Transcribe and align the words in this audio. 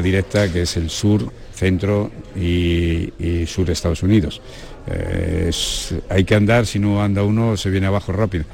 directa 0.00 0.52
que 0.52 0.62
es 0.62 0.76
el 0.76 0.90
sur, 0.90 1.32
centro 1.54 2.10
y, 2.36 3.12
sur 3.46 3.66
de 3.66 3.72
Estados 3.72 4.02
Unidos. 4.02 4.40
Eh, 4.86 5.50
hay 6.08 6.24
que 6.24 6.34
andar, 6.34 6.66
si 6.66 6.78
no 6.78 7.02
anda 7.02 7.22
uno 7.22 7.56
se 7.56 7.70
viene 7.70 7.86
abajo 7.86 8.12
rápido. 8.12 8.44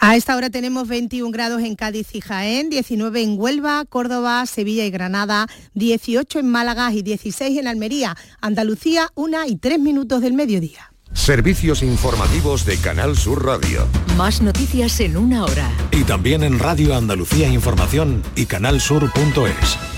A 0.00 0.16
esta 0.16 0.36
hora 0.36 0.50
tenemos 0.50 0.88
21 0.88 1.30
grados 1.30 1.62
en 1.62 1.76
Cádiz 1.76 2.14
y 2.14 2.20
Jaén, 2.20 2.70
19 2.70 3.22
en 3.22 3.38
Huelva, 3.38 3.84
Córdoba, 3.84 4.44
Sevilla 4.46 4.84
y 4.84 4.90
Granada, 4.90 5.46
18 5.74 6.40
en 6.40 6.48
Málaga 6.48 6.92
y 6.92 7.02
16 7.02 7.58
en 7.58 7.68
Almería. 7.68 8.16
Andalucía, 8.40 9.08
una 9.14 9.46
y 9.46 9.56
tres 9.56 9.78
minutos 9.78 10.20
del 10.20 10.34
mediodía. 10.34 10.92
Servicios 11.12 11.82
informativos 11.82 12.64
de 12.64 12.76
Canal 12.76 13.16
Sur 13.16 13.44
Radio. 13.44 13.86
Más 14.16 14.42
noticias 14.42 15.00
en 15.00 15.16
una 15.16 15.44
hora. 15.44 15.70
Y 15.90 16.04
también 16.04 16.42
en 16.44 16.58
Radio 16.58 16.94
Andalucía 16.94 17.48
Información 17.48 18.22
y 18.36 18.46
canalsur.es. 18.46 19.97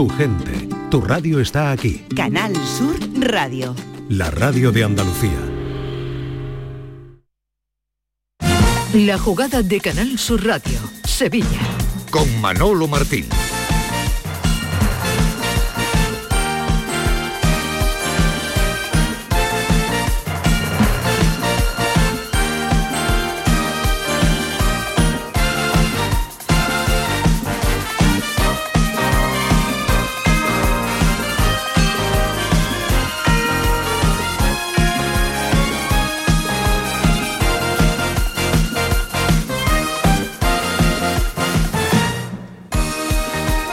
Tu 0.00 0.08
gente, 0.08 0.66
tu 0.90 1.02
radio 1.02 1.40
está 1.40 1.72
aquí. 1.72 2.02
Canal 2.16 2.56
Sur 2.56 2.96
Radio. 3.20 3.76
La 4.08 4.30
radio 4.30 4.72
de 4.72 4.82
Andalucía. 4.82 5.38
La 8.94 9.18
jugada 9.18 9.60
de 9.62 9.78
Canal 9.78 10.18
Sur 10.18 10.46
Radio, 10.46 10.78
Sevilla. 11.04 11.60
Con 12.10 12.40
Manolo 12.40 12.88
Martín. 12.88 13.26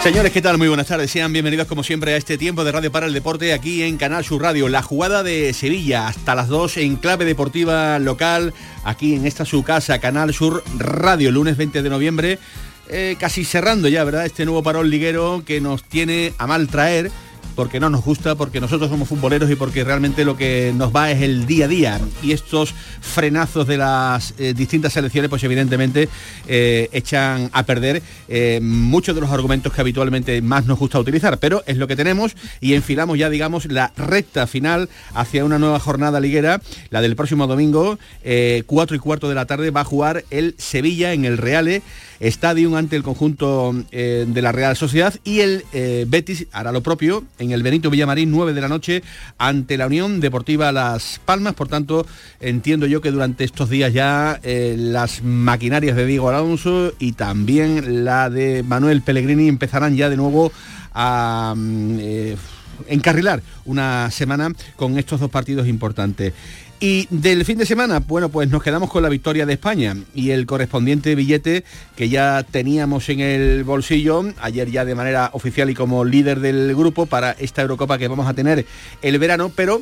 Señores, 0.08 0.32
¿qué 0.32 0.42
tal? 0.42 0.58
Muy 0.58 0.70
buenas 0.70 0.88
tardes. 0.88 1.12
Sean 1.12 1.34
bienvenidos 1.34 1.68
como 1.68 1.84
siempre 1.84 2.14
a 2.14 2.16
este 2.16 2.38
tiempo 2.38 2.64
de 2.64 2.72
Radio 2.72 2.90
para 2.94 3.08
el 3.08 3.14
Deporte 3.14 3.52
aquí 3.52 3.84
en 3.84 3.98
Canal 3.98 4.24
Sur 4.24 4.42
Radio. 4.42 4.70
La 4.70 4.82
jugada 4.82 5.22
de 5.22 5.52
Sevilla 5.52 6.08
hasta 6.08 6.34
las 6.34 6.48
2 6.48 6.78
en 6.78 6.96
clave 6.96 7.26
deportiva 7.26 8.00
local, 8.00 8.54
aquí 8.86 9.16
en 9.16 9.26
esta 9.26 9.44
su 9.44 9.64
casa, 9.64 10.00
Canal 10.00 10.34
Sur 10.34 10.64
Radio, 10.78 11.30
lunes 11.30 11.58
20 11.58 11.82
de 11.82 11.90
noviembre. 11.90 12.40
Eh, 12.88 13.18
casi 13.20 13.44
cerrando 13.44 13.90
ya, 13.90 14.06
¿verdad? 14.06 14.26
Este 14.26 14.46
nuevo 14.46 14.64
parón 14.64 14.90
liguero 14.90 15.44
que 15.46 15.60
nos 15.60 15.84
tiene 15.84 16.32
a 16.38 16.48
mal 16.48 16.70
traer 16.70 17.12
porque 17.58 17.80
no 17.80 17.90
nos 17.90 18.06
gusta, 18.06 18.36
porque 18.36 18.62
nosotros 18.62 18.88
somos 18.88 19.10
futboleros 19.10 19.50
y 19.50 19.56
porque 19.56 19.84
realmente 19.84 20.24
lo 20.24 20.38
que 20.38 20.72
nos 20.76 20.96
va 20.96 21.10
es 21.10 21.24
el 21.24 21.48
día 21.48 21.66
a 21.66 21.68
día. 21.68 22.00
Y 22.22 22.32
estos 22.32 22.76
frenazos 23.02 23.66
de 23.66 23.78
las 23.78 24.36
eh, 24.38 24.54
distintas 24.56 24.94
selecciones, 24.94 25.28
pues 25.28 25.44
evidentemente 25.44 26.08
eh, 26.48 26.88
echan 26.92 27.50
a 27.54 27.64
perder 27.64 28.04
eh, 28.28 28.60
muchos 28.62 29.16
de 29.16 29.22
los 29.22 29.32
argumentos 29.32 29.74
que 29.74 29.82
habitualmente 29.82 30.40
más 30.44 30.68
nos 30.68 30.78
gusta 30.78 31.00
utilizar. 31.00 31.40
Pero 31.40 31.64
es 31.66 31.78
lo 31.78 31.88
que 31.88 31.96
tenemos 31.96 32.36
y 32.62 32.76
enfilamos 32.76 33.18
ya, 33.18 33.28
digamos, 33.28 33.66
la 33.66 33.92
recta 33.98 34.46
final 34.46 34.88
hacia 35.16 35.44
una 35.44 35.58
nueva 35.58 35.80
jornada 35.80 36.20
liguera, 36.20 36.62
la 36.92 37.02
del 37.02 37.16
próximo 37.16 37.48
domingo, 37.48 37.98
4 38.68 38.96
y 38.96 39.00
cuarto 39.00 39.30
de 39.30 39.36
la 39.36 39.48
tarde, 39.48 39.72
va 39.72 39.82
a 39.82 39.84
jugar 39.84 40.26
el 40.30 40.54
Sevilla 40.60 41.14
en 41.14 41.26
el 41.26 41.40
Reale 41.40 41.82
Stadium 42.20 42.76
ante 42.76 42.96
el 42.96 43.04
conjunto 43.04 43.76
de 43.92 44.42
la 44.42 44.52
Real 44.52 44.76
Sociedad 44.76 45.14
y 45.24 45.40
el 45.42 45.64
Betis 46.08 46.48
hará 46.52 46.72
lo 46.72 46.82
propio 46.82 47.24
en 47.40 47.52
el 47.52 47.64
Benito 47.64 47.90
Villamarín, 47.90 48.32
9 48.32 48.54
de 48.54 48.62
la 48.62 48.68
noche, 48.68 49.04
ante 49.38 49.78
la 49.78 49.88
Unión 49.88 50.20
Deportiva 50.20 50.72
Las 50.72 51.20
Palmas. 51.24 51.54
Por 51.54 51.68
tanto, 51.68 52.06
entiendo 52.40 52.86
yo 52.86 53.02
que 53.02 53.12
durante 53.12 53.44
estos 53.44 53.70
días 53.70 53.94
ya 53.94 54.40
eh, 54.44 54.76
las 54.78 55.24
maquinarias 55.24 55.96
de 55.96 56.06
Diego 56.06 56.30
Alonso 56.30 56.94
y 57.00 57.14
también 57.14 58.06
la 58.06 58.30
de 58.30 58.64
Manuel 58.64 59.02
Pellegrini 59.02 59.48
empezarán 59.48 59.96
ya 59.96 60.10
de 60.10 60.18
nuevo 60.18 60.52
a... 60.94 61.54
Mm, 61.56 61.98
eh, 62.00 62.38
encarrilar 62.88 63.42
una 63.66 64.12
semana 64.12 64.52
con 64.76 65.00
estos 65.00 65.20
dos 65.20 65.32
partidos 65.32 65.68
importantes. 65.68 66.34
Y 66.80 67.08
del 67.10 67.44
fin 67.44 67.58
de 67.58 67.66
semana, 67.66 68.00
bueno, 68.00 68.30
pues 68.30 68.50
nos 68.50 68.62
quedamos 68.62 68.92
con 68.92 69.02
la 69.02 69.10
victoria 69.10 69.48
de 69.48 69.54
España 69.54 69.98
y 70.14 70.30
el 70.30 70.46
correspondiente 70.46 71.16
billete 71.16 71.64
que 71.96 72.08
ya 72.08 72.44
teníamos 72.44 73.10
en 73.10 73.20
el 73.20 73.64
bolsillo, 73.64 74.24
ayer 74.40 74.70
ya 74.70 74.86
de 74.86 74.94
manera 74.94 75.32
oficial 75.34 75.72
y 75.72 75.74
como 75.74 76.06
líder 76.06 76.40
del 76.40 76.76
grupo 76.76 77.08
para 77.08 77.32
esta 77.32 77.64
Eurocopa 77.64 77.98
que 77.98 78.08
vamos 78.08 78.28
a 78.28 78.36
tener 78.36 78.68
el 79.02 79.18
verano, 79.18 79.52
pero 79.56 79.82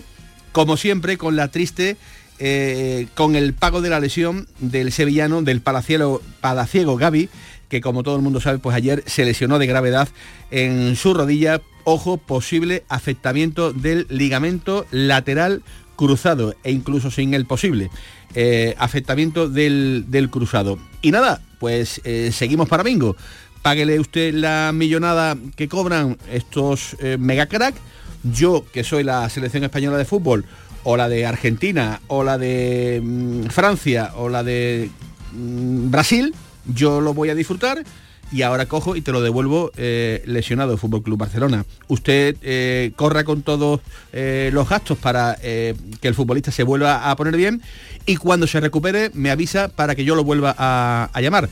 como 0.53 0.77
siempre 0.77 1.17
con 1.17 1.35
la 1.35 1.49
triste 1.49 1.97
eh, 2.39 3.07
con 3.13 3.35
el 3.35 3.53
pago 3.53 3.81
de 3.81 3.89
la 3.89 3.99
lesión 3.99 4.47
del 4.59 4.93
sevillano, 4.93 5.41
del 5.41 5.59
palaciego, 5.59 6.21
palaciego 6.39 6.95
Gaby, 6.95 7.29
que 7.67 7.81
como 7.81 8.03
todo 8.03 8.15
el 8.15 8.21
mundo 8.21 8.39
sabe, 8.39 8.59
pues 8.59 8.75
ayer 8.75 9.03
se 9.05 9.25
lesionó 9.25 9.59
de 9.59 9.67
gravedad 9.67 10.07
en 10.51 10.95
su 10.95 11.13
rodilla. 11.13 11.61
Ojo, 11.85 12.17
posible 12.17 12.83
afectamiento 12.89 13.71
del 13.71 14.07
ligamento 14.09 14.85
lateral 14.91 15.61
cruzado 15.95 16.55
e 16.63 16.71
incluso 16.71 17.11
sin 17.11 17.33
el 17.33 17.45
posible 17.45 17.89
eh, 18.33 18.75
afectamiento 18.77 19.49
del, 19.49 20.29
cruzado. 20.31 20.77
Y 21.01 21.11
nada, 21.11 21.41
pues 21.59 22.01
eh, 22.03 22.31
seguimos 22.33 22.67
para 22.67 22.83
bingo. 22.83 23.15
Páguele 23.61 23.99
usted 23.99 24.33
la 24.33 24.71
millonada 24.73 25.37
que 25.55 25.67
cobran 25.67 26.17
estos 26.31 26.95
eh, 26.99 27.17
mega 27.19 27.47
crack. 27.47 27.75
Yo, 28.23 28.65
que 28.71 28.83
soy 28.83 29.03
la 29.03 29.29
selección 29.29 29.63
española 29.63 29.97
de 29.97 30.05
fútbol, 30.05 30.45
o 30.83 30.97
la 30.97 31.09
de 31.09 31.25
Argentina, 31.25 32.01
o 32.07 32.23
la 32.23 32.37
de 32.37 33.01
mm, 33.03 33.45
Francia, 33.45 34.11
o 34.15 34.29
la 34.29 34.43
de 34.43 34.89
mm, 35.33 35.89
Brasil, 35.91 36.33
yo 36.65 37.01
lo 37.01 37.13
voy 37.13 37.29
a 37.29 37.35
disfrutar 37.35 37.83
y 38.31 38.41
ahora 38.41 38.65
cojo 38.65 38.95
y 38.95 39.01
te 39.01 39.11
lo 39.11 39.21
devuelvo 39.21 39.71
eh, 39.77 40.23
lesionado 40.25 40.73
el 40.73 40.79
Fútbol 40.79 41.03
Club 41.03 41.19
Barcelona. 41.19 41.65
Usted 41.87 42.35
eh, 42.41 42.91
corra 42.95 43.23
con 43.23 43.41
todos 43.41 43.81
eh, 44.13 44.49
los 44.53 44.67
gastos 44.67 44.97
para 44.97 45.35
que 45.35 45.75
el 46.01 46.15
futbolista 46.15 46.51
se 46.51 46.63
vuelva 46.63 47.09
a 47.09 47.15
poner 47.15 47.35
bien 47.35 47.61
y 48.05 48.17
cuando 48.17 48.47
se 48.47 48.59
recupere 48.59 49.11
me 49.13 49.31
avisa 49.31 49.67
para 49.67 49.95
que 49.95 50.03
yo 50.05 50.15
lo 50.15 50.23
vuelva 50.23 50.55
a 50.57 51.21
llamar. 51.21 51.49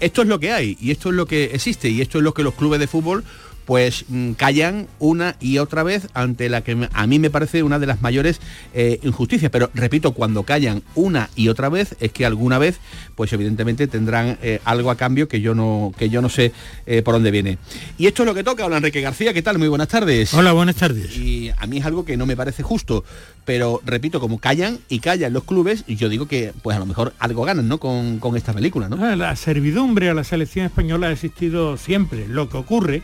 Esto 0.00 0.22
es 0.22 0.28
lo 0.28 0.40
que 0.40 0.52
hay 0.52 0.76
y 0.80 0.90
esto 0.90 1.10
es 1.10 1.14
lo 1.14 1.26
que 1.26 1.44
existe 1.44 1.88
y 1.88 2.00
esto 2.00 2.18
es 2.18 2.24
lo 2.24 2.34
que 2.34 2.42
los 2.42 2.54
clubes 2.54 2.80
de 2.80 2.86
fútbol 2.86 3.24
pues 3.64 4.04
mm, 4.08 4.32
callan 4.32 4.88
una 4.98 5.36
y 5.40 5.58
otra 5.58 5.82
vez 5.82 6.08
ante 6.14 6.48
la 6.48 6.62
que 6.62 6.88
a 6.92 7.06
mí 7.06 7.18
me 7.18 7.30
parece 7.30 7.62
una 7.62 7.78
de 7.78 7.86
las 7.86 8.02
mayores 8.02 8.40
eh, 8.74 8.98
injusticias. 9.02 9.50
Pero 9.50 9.70
repito, 9.74 10.12
cuando 10.12 10.42
callan 10.42 10.82
una 10.94 11.30
y 11.36 11.48
otra 11.48 11.68
vez 11.68 11.96
es 12.00 12.12
que 12.12 12.26
alguna 12.26 12.58
vez, 12.58 12.78
pues 13.14 13.32
evidentemente 13.32 13.86
tendrán 13.86 14.38
eh, 14.42 14.60
algo 14.64 14.90
a 14.90 14.96
cambio 14.96 15.28
que 15.28 15.40
yo 15.40 15.54
no, 15.54 15.92
que 15.98 16.10
yo 16.10 16.20
no 16.20 16.28
sé 16.28 16.52
eh, 16.86 17.02
por 17.02 17.14
dónde 17.14 17.30
viene. 17.30 17.58
Y 17.98 18.06
esto 18.06 18.22
es 18.22 18.26
lo 18.26 18.34
que 18.34 18.44
toca. 18.44 18.66
Hola 18.66 18.78
Enrique 18.78 19.00
García, 19.00 19.32
¿qué 19.32 19.42
tal? 19.42 19.58
Muy 19.58 19.68
buenas 19.68 19.88
tardes. 19.88 20.34
Hola, 20.34 20.52
buenas 20.52 20.76
tardes. 20.76 21.16
Y 21.16 21.50
a 21.56 21.66
mí 21.66 21.78
es 21.78 21.86
algo 21.86 22.04
que 22.04 22.16
no 22.16 22.26
me 22.26 22.36
parece 22.36 22.62
justo. 22.62 23.04
Pero 23.44 23.82
repito, 23.84 24.20
como 24.20 24.38
callan 24.38 24.78
y 24.88 25.00
callan 25.00 25.32
los 25.32 25.44
clubes, 25.44 25.84
yo 25.86 26.08
digo 26.08 26.26
que 26.26 26.52
pues 26.62 26.76
a 26.76 26.80
lo 26.80 26.86
mejor 26.86 27.12
algo 27.18 27.44
ganan, 27.44 27.68
¿no? 27.68 27.78
Con, 27.78 28.18
con 28.18 28.36
esta 28.36 28.52
película, 28.54 28.88
¿no? 28.88 29.04
Ah, 29.04 29.16
la 29.16 29.36
servidumbre 29.36 30.08
a 30.08 30.14
la 30.14 30.24
selección 30.24 30.64
española 30.64 31.08
ha 31.08 31.12
existido 31.12 31.76
siempre. 31.76 32.26
Lo 32.26 32.48
que 32.48 32.56
ocurre 32.56 33.02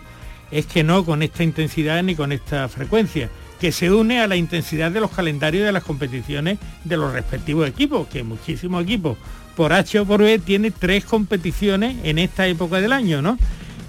es 0.50 0.66
que 0.66 0.82
no 0.82 1.04
con 1.04 1.22
esta 1.22 1.42
intensidad 1.42 2.02
ni 2.02 2.14
con 2.14 2.32
esta 2.32 2.68
frecuencia, 2.68 3.30
que 3.60 3.72
se 3.72 3.92
une 3.92 4.20
a 4.20 4.26
la 4.26 4.36
intensidad 4.36 4.90
de 4.90 5.00
los 5.00 5.10
calendarios 5.10 5.66
de 5.66 5.72
las 5.72 5.84
competiciones 5.84 6.58
de 6.84 6.96
los 6.96 7.12
respectivos 7.12 7.68
equipos, 7.68 8.08
que 8.08 8.22
muchísimos 8.22 8.82
equipos 8.82 9.18
por 9.54 9.74
H 9.74 10.00
o 10.00 10.06
por 10.06 10.22
B 10.22 10.38
tiene 10.38 10.70
tres 10.70 11.04
competiciones 11.04 11.96
en 12.04 12.18
esta 12.18 12.46
época 12.46 12.80
del 12.80 12.92
año, 12.92 13.20
¿no? 13.20 13.36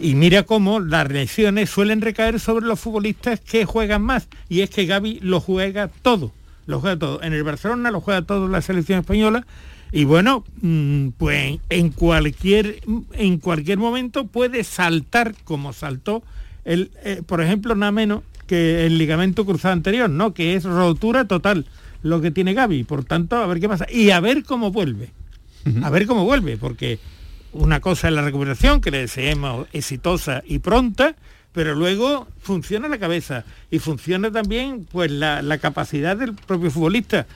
Y 0.01 0.15
mira 0.15 0.43
cómo 0.43 0.79
las 0.79 1.09
lesiones 1.09 1.69
suelen 1.69 2.01
recaer 2.01 2.39
sobre 2.39 2.65
los 2.65 2.79
futbolistas 2.79 3.39
que 3.39 3.65
juegan 3.65 4.01
más. 4.01 4.27
Y 4.49 4.61
es 4.61 4.69
que 4.69 4.85
Gaby 4.85 5.19
lo 5.21 5.39
juega 5.39 5.89
todo, 6.01 6.33
lo 6.65 6.81
juega 6.81 6.97
todo. 6.97 7.23
En 7.23 7.33
el 7.33 7.43
Barcelona 7.43 7.91
lo 7.91 8.01
juega 8.01 8.23
todo 8.23 8.47
la 8.47 8.61
selección 8.61 8.99
española 8.99 9.45
Y 9.91 10.03
bueno, 10.05 10.43
mm, 10.61 11.09
pues 11.17 11.59
en 11.69 11.89
cualquier, 11.91 12.81
en 13.13 13.37
cualquier 13.37 13.77
momento 13.77 14.25
puede 14.25 14.63
saltar 14.63 15.35
como 15.43 15.71
saltó, 15.71 16.23
el, 16.65 16.91
eh, 17.03 17.21
por 17.25 17.41
ejemplo, 17.41 17.75
nada 17.75 17.91
menos 17.91 18.23
que 18.47 18.85
el 18.85 18.97
ligamento 18.97 19.45
cruzado 19.45 19.73
anterior, 19.73 20.09
¿no? 20.09 20.33
Que 20.33 20.55
es 20.55 20.63
rotura 20.63 21.25
total 21.25 21.65
lo 22.03 22.21
que 22.21 22.31
tiene 22.31 22.53
Gaby. 22.53 22.83
Por 22.83 23.03
tanto, 23.05 23.37
a 23.37 23.47
ver 23.47 23.59
qué 23.59 23.69
pasa. 23.69 23.85
Y 23.89 24.11
a 24.11 24.19
ver 24.19 24.43
cómo 24.43 24.71
vuelve. 24.71 25.11
A 25.83 25.89
ver 25.89 26.07
cómo 26.07 26.25
vuelve, 26.25 26.57
porque 26.57 26.99
una 27.53 27.79
cosa 27.79 28.07
es 28.07 28.13
la 28.13 28.23
recuperación, 28.23 28.81
que 28.81 28.91
le 28.91 28.99
deseemos 28.99 29.67
exitosa 29.73 30.41
y 30.45 30.59
pronta, 30.59 31.15
pero 31.53 31.75
luego 31.75 32.27
funciona 32.39 32.87
la 32.87 32.97
cabeza 32.97 33.45
y 33.69 33.79
funciona 33.79 34.31
también 34.31 34.87
pues 34.91 35.11
la, 35.11 35.41
la 35.41 35.59
capacidad 35.59 36.17
del 36.17 36.33
propio 36.33 36.71
futbolista 36.71 37.27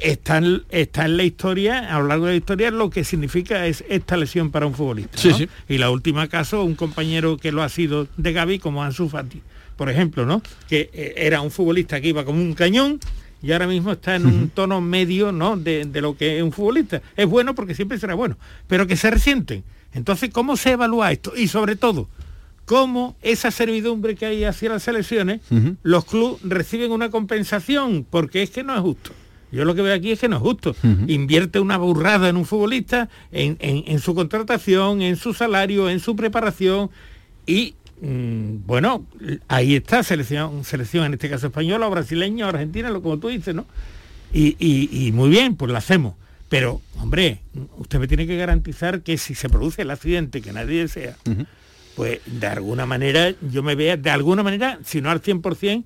está 0.00 0.38
en, 0.38 0.62
está 0.70 1.04
en 1.04 1.16
la 1.16 1.24
historia, 1.24 1.94
a 1.94 2.00
lo 2.00 2.06
largo 2.08 2.26
de 2.26 2.32
la 2.32 2.36
historia, 2.38 2.70
lo 2.70 2.90
que 2.90 3.04
significa 3.04 3.66
es 3.66 3.84
esta 3.88 4.16
lesión 4.16 4.50
para 4.50 4.66
un 4.66 4.74
futbolista. 4.74 5.18
Sí, 5.18 5.28
¿no? 5.28 5.38
sí. 5.38 5.48
Y 5.68 5.78
la 5.78 5.90
última 5.90 6.28
caso, 6.28 6.64
un 6.64 6.74
compañero 6.74 7.36
que 7.36 7.52
lo 7.52 7.62
ha 7.62 7.68
sido 7.68 8.08
de 8.16 8.32
Gaby, 8.32 8.58
como 8.58 8.82
Ansu 8.82 9.08
Fati, 9.08 9.42
por 9.76 9.90
ejemplo, 9.90 10.26
¿no? 10.26 10.42
Que 10.68 10.90
eh, 10.92 11.14
era 11.16 11.40
un 11.40 11.50
futbolista 11.50 12.00
que 12.00 12.08
iba 12.08 12.24
como 12.24 12.40
un 12.40 12.54
cañón 12.54 13.00
y 13.42 13.52
ahora 13.52 13.66
mismo 13.66 13.92
está 13.92 14.14
en 14.14 14.26
un 14.26 14.50
tono 14.50 14.80
medio, 14.80 15.32
¿no? 15.32 15.56
De, 15.56 15.84
de 15.84 16.00
lo 16.00 16.16
que 16.16 16.36
es 16.36 16.42
un 16.42 16.52
futbolista. 16.52 17.02
Es 17.16 17.26
bueno 17.26 17.54
porque 17.54 17.74
siempre 17.74 17.98
será 17.98 18.14
bueno, 18.14 18.36
pero 18.68 18.86
que 18.86 18.96
se 18.96 19.10
resienten. 19.10 19.64
Entonces, 19.92 20.30
¿cómo 20.30 20.56
se 20.56 20.72
evalúa 20.72 21.12
esto? 21.12 21.32
Y 21.36 21.48
sobre 21.48 21.76
todo, 21.76 22.08
cómo 22.64 23.16
esa 23.22 23.50
servidumbre 23.50 24.14
que 24.14 24.26
hay 24.26 24.44
hacia 24.44 24.70
las 24.70 24.84
selecciones, 24.84 25.40
los 25.82 26.04
clubes 26.04 26.40
reciben 26.42 26.92
una 26.92 27.10
compensación, 27.10 28.06
porque 28.08 28.42
es 28.42 28.50
que 28.50 28.62
no 28.62 28.74
es 28.74 28.80
justo. 28.80 29.12
Yo 29.52 29.64
lo 29.64 29.74
que 29.74 29.82
veo 29.82 29.94
aquí 29.94 30.10
es 30.12 30.18
que 30.18 30.28
no 30.28 30.36
es 30.36 30.42
justo. 30.42 30.74
Invierte 31.08 31.60
una 31.60 31.76
burrada 31.76 32.28
en 32.28 32.36
un 32.36 32.44
futbolista, 32.46 33.08
en, 33.30 33.56
en- 33.60 33.84
en 33.86 33.98
su 34.00 34.14
contratación, 34.14 35.02
en 35.02 35.16
su 35.16 35.34
salario, 35.34 35.88
en 35.90 36.00
su 36.00 36.16
preparación 36.16 36.90
y 37.46 37.74
mm, 38.00 38.66
bueno, 38.66 39.06
ahí 39.48 39.76
está 39.76 40.02
selección, 40.02 40.64
selección 40.64 41.04
en 41.04 41.12
este 41.14 41.28
caso 41.30 41.46
española, 41.48 41.86
o 41.86 41.90
brasileña, 41.90 42.46
o 42.46 42.48
argentina, 42.48 42.90
lo 42.90 43.02
como 43.02 43.18
tú 43.18 43.28
dices, 43.28 43.54
¿no? 43.54 43.66
Y, 44.32 44.56
y- 44.58 45.06
y 45.06 45.12
muy 45.12 45.28
bien, 45.28 45.54
pues 45.56 45.70
lo 45.70 45.76
hacemos. 45.76 46.14
Pero, 46.48 46.80
hombre, 47.00 47.40
usted 47.78 47.98
me 47.98 48.08
tiene 48.08 48.26
que 48.26 48.36
garantizar 48.36 49.02
que 49.02 49.16
si 49.18 49.34
se 49.34 49.48
produce 49.48 49.82
el 49.82 49.90
accidente 49.90 50.40
que 50.42 50.52
nadie 50.52 50.80
desea, 50.80 51.16
pues 51.96 52.20
de 52.26 52.46
alguna 52.46 52.86
manera 52.86 53.32
yo 53.50 53.62
me 53.62 53.74
vea, 53.74 53.96
de 53.96 54.10
alguna 54.10 54.42
manera, 54.42 54.78
si 54.84 55.00
no 55.02 55.10
al 55.10 55.20
100%, 55.22 55.84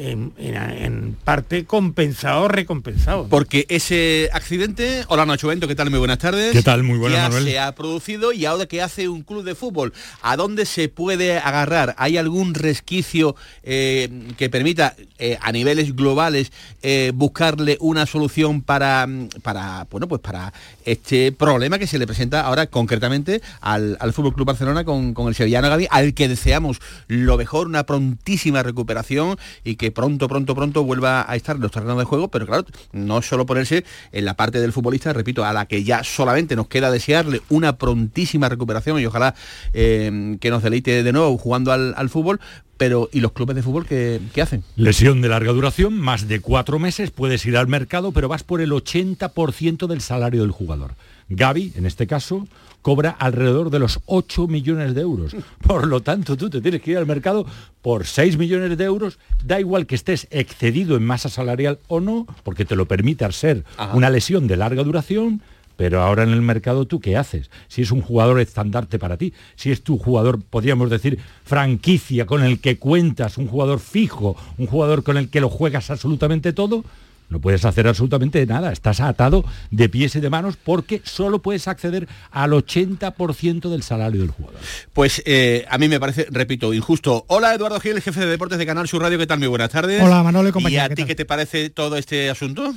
en, 0.00 0.32
en- 0.38 0.56
en 0.56 1.16
parte 1.24 1.64
compensado 1.64 2.48
recompensado. 2.48 3.24
¿no? 3.24 3.28
Porque 3.28 3.66
ese 3.68 4.28
accidente, 4.32 5.04
hola 5.08 5.26
Nacho 5.26 5.48
Bento, 5.48 5.68
¿qué 5.68 5.74
tal? 5.74 5.90
Muy 5.90 5.98
buenas 5.98 6.18
tardes. 6.18 6.52
¿Qué 6.52 6.62
tal? 6.62 6.82
Muy 6.82 6.98
buenas, 6.98 7.18
ya 7.18 7.22
Manuel. 7.28 7.44
se 7.44 7.58
ha 7.58 7.74
producido 7.74 8.32
y 8.32 8.44
ahora 8.46 8.66
que 8.66 8.80
hace 8.82 9.08
un 9.08 9.22
club 9.22 9.44
de 9.44 9.54
fútbol, 9.54 9.92
¿a 10.22 10.36
dónde 10.36 10.64
se 10.66 10.88
puede 10.88 11.38
agarrar? 11.38 11.94
¿Hay 11.98 12.16
algún 12.16 12.54
resquicio 12.54 13.36
eh, 13.62 14.08
que 14.36 14.48
permita 14.48 14.94
eh, 15.18 15.38
a 15.40 15.52
niveles 15.52 15.94
globales 15.94 16.50
eh, 16.82 17.12
buscarle 17.14 17.76
una 17.80 18.06
solución 18.06 18.62
para, 18.62 19.06
para, 19.42 19.86
bueno, 19.90 20.08
pues 20.08 20.20
para 20.20 20.52
este 20.90 21.32
problema 21.32 21.78
que 21.78 21.86
se 21.86 21.98
le 21.98 22.06
presenta 22.06 22.40
ahora 22.40 22.66
concretamente 22.66 23.42
al, 23.60 23.96
al 24.00 24.12
Fútbol 24.12 24.34
Club 24.34 24.46
Barcelona 24.46 24.84
con, 24.84 25.14
con 25.14 25.28
el 25.28 25.34
sevillano 25.34 25.68
Gaby, 25.68 25.86
al 25.90 26.14
que 26.14 26.28
deseamos 26.28 26.80
lo 27.06 27.36
mejor, 27.36 27.66
una 27.66 27.84
prontísima 27.84 28.62
recuperación 28.62 29.38
y 29.64 29.76
que 29.76 29.90
pronto, 29.90 30.28
pronto, 30.28 30.54
pronto 30.54 30.84
vuelva 30.84 31.24
a 31.30 31.36
estar 31.36 31.56
en 31.56 31.62
los 31.62 31.70
terrenos 31.70 31.98
de 31.98 32.04
juego, 32.04 32.28
pero 32.28 32.46
claro, 32.46 32.64
no 32.92 33.22
solo 33.22 33.46
ponerse 33.46 33.84
en 34.12 34.24
la 34.24 34.34
parte 34.34 34.60
del 34.60 34.72
futbolista, 34.72 35.12
repito, 35.12 35.44
a 35.44 35.52
la 35.52 35.66
que 35.66 35.84
ya 35.84 36.02
solamente 36.02 36.56
nos 36.56 36.68
queda 36.68 36.90
desearle 36.90 37.42
una 37.48 37.76
prontísima 37.76 38.48
recuperación 38.48 38.98
y 39.00 39.06
ojalá 39.06 39.34
eh, 39.72 40.36
que 40.40 40.50
nos 40.50 40.62
deleite 40.62 41.02
de 41.02 41.12
nuevo 41.12 41.36
jugando 41.38 41.72
al, 41.72 41.94
al 41.96 42.08
fútbol, 42.08 42.40
pero 42.80 43.10
¿y 43.12 43.20
los 43.20 43.32
clubes 43.32 43.54
de 43.56 43.62
fútbol 43.62 43.84
qué, 43.84 44.22
qué 44.32 44.40
hacen? 44.40 44.64
Lesión 44.74 45.20
de 45.20 45.28
larga 45.28 45.52
duración, 45.52 46.00
más 46.00 46.28
de 46.28 46.40
cuatro 46.40 46.78
meses, 46.78 47.10
puedes 47.10 47.44
ir 47.44 47.58
al 47.58 47.66
mercado, 47.66 48.10
pero 48.10 48.26
vas 48.26 48.42
por 48.42 48.62
el 48.62 48.70
80% 48.70 49.86
del 49.86 50.00
salario 50.00 50.40
del 50.40 50.50
jugador. 50.50 50.94
Gaby, 51.28 51.74
en 51.76 51.84
este 51.84 52.06
caso, 52.06 52.48
cobra 52.80 53.10
alrededor 53.10 53.68
de 53.68 53.80
los 53.80 54.00
8 54.06 54.46
millones 54.46 54.94
de 54.94 55.02
euros. 55.02 55.36
Por 55.60 55.88
lo 55.88 56.00
tanto, 56.00 56.38
tú 56.38 56.48
te 56.48 56.62
tienes 56.62 56.80
que 56.80 56.92
ir 56.92 56.96
al 56.96 57.04
mercado 57.04 57.44
por 57.82 58.06
6 58.06 58.38
millones 58.38 58.78
de 58.78 58.84
euros, 58.84 59.18
da 59.44 59.60
igual 59.60 59.86
que 59.86 59.94
estés 59.94 60.26
excedido 60.30 60.96
en 60.96 61.04
masa 61.04 61.28
salarial 61.28 61.80
o 61.86 62.00
no, 62.00 62.26
porque 62.44 62.64
te 62.64 62.76
lo 62.76 62.86
permite 62.86 63.26
al 63.26 63.34
ser 63.34 63.64
Ajá. 63.76 63.94
una 63.94 64.08
lesión 64.08 64.46
de 64.46 64.56
larga 64.56 64.84
duración, 64.84 65.42
pero 65.80 66.02
ahora 66.02 66.24
en 66.24 66.28
el 66.28 66.42
mercado 66.42 66.84
tú 66.84 67.00
qué 67.00 67.16
haces? 67.16 67.48
Si 67.68 67.80
es 67.80 67.90
un 67.90 68.02
jugador 68.02 68.38
estandarte 68.38 68.98
para 68.98 69.16
ti, 69.16 69.32
si 69.56 69.70
es 69.70 69.80
tu 69.82 69.96
jugador, 69.96 70.38
podríamos 70.42 70.90
decir, 70.90 71.18
franquicia 71.42 72.26
con 72.26 72.42
el 72.42 72.60
que 72.60 72.76
cuentas, 72.76 73.38
un 73.38 73.46
jugador 73.46 73.80
fijo, 73.80 74.36
un 74.58 74.66
jugador 74.66 75.02
con 75.02 75.16
el 75.16 75.30
que 75.30 75.40
lo 75.40 75.48
juegas 75.48 75.90
absolutamente 75.90 76.52
todo, 76.52 76.84
no 77.30 77.40
puedes 77.40 77.64
hacer 77.64 77.88
absolutamente 77.88 78.44
nada, 78.44 78.72
estás 78.72 79.00
atado 79.00 79.42
de 79.70 79.88
pies 79.88 80.14
y 80.16 80.20
de 80.20 80.28
manos 80.28 80.58
porque 80.62 81.00
solo 81.02 81.38
puedes 81.38 81.66
acceder 81.66 82.06
al 82.30 82.50
80% 82.50 83.70
del 83.70 83.82
salario 83.82 84.20
del 84.20 84.32
jugador. 84.32 84.60
Pues 84.92 85.22
eh, 85.24 85.64
a 85.70 85.78
mí 85.78 85.88
me 85.88 85.98
parece, 85.98 86.26
repito, 86.30 86.74
injusto. 86.74 87.24
Hola 87.28 87.54
Eduardo 87.54 87.80
Gil, 87.80 88.02
jefe 88.02 88.20
de 88.20 88.26
deportes 88.26 88.58
de 88.58 88.66
Canal 88.66 88.86
Sur 88.86 89.00
Radio, 89.00 89.16
¿qué 89.16 89.26
tal? 89.26 89.38
Muy 89.38 89.48
buenas 89.48 89.70
tardes. 89.70 90.02
Hola, 90.02 90.22
Manolo 90.22 90.50
y 90.54 90.72
¿Y 90.74 90.76
a 90.76 90.90
¿qué 90.90 90.94
ti 90.94 91.04
qué 91.06 91.14
te 91.14 91.24
parece 91.24 91.70
todo 91.70 91.96
este 91.96 92.28
asunto? 92.28 92.74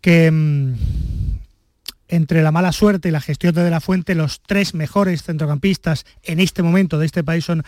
que 0.00 0.30
mm, 0.30 0.74
entre 2.08 2.42
la 2.42 2.52
mala 2.52 2.72
suerte 2.72 3.08
y 3.08 3.12
la 3.12 3.20
gestión 3.20 3.54
de 3.54 3.64
De 3.64 3.70
La 3.70 3.80
Fuente, 3.80 4.14
los 4.14 4.40
tres 4.40 4.74
mejores 4.74 5.22
centrocampistas 5.22 6.04
en 6.22 6.40
este 6.40 6.62
momento 6.62 6.98
de 6.98 7.06
este 7.06 7.24
país 7.24 7.44
son 7.44 7.64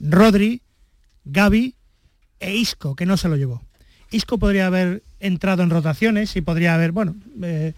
Rodri, 0.00 0.62
Gaby 1.24 1.74
e 2.40 2.54
Isco, 2.54 2.96
que 2.96 3.06
no 3.06 3.16
se 3.16 3.28
lo 3.28 3.36
llevó. 3.36 3.62
Isco 4.10 4.38
podría 4.38 4.66
haber 4.66 5.02
entrado 5.20 5.62
en 5.62 5.70
rotaciones 5.70 6.34
y 6.36 6.40
podría 6.40 6.74
haber, 6.74 6.92
bueno, 6.92 7.14
eh, 7.42 7.74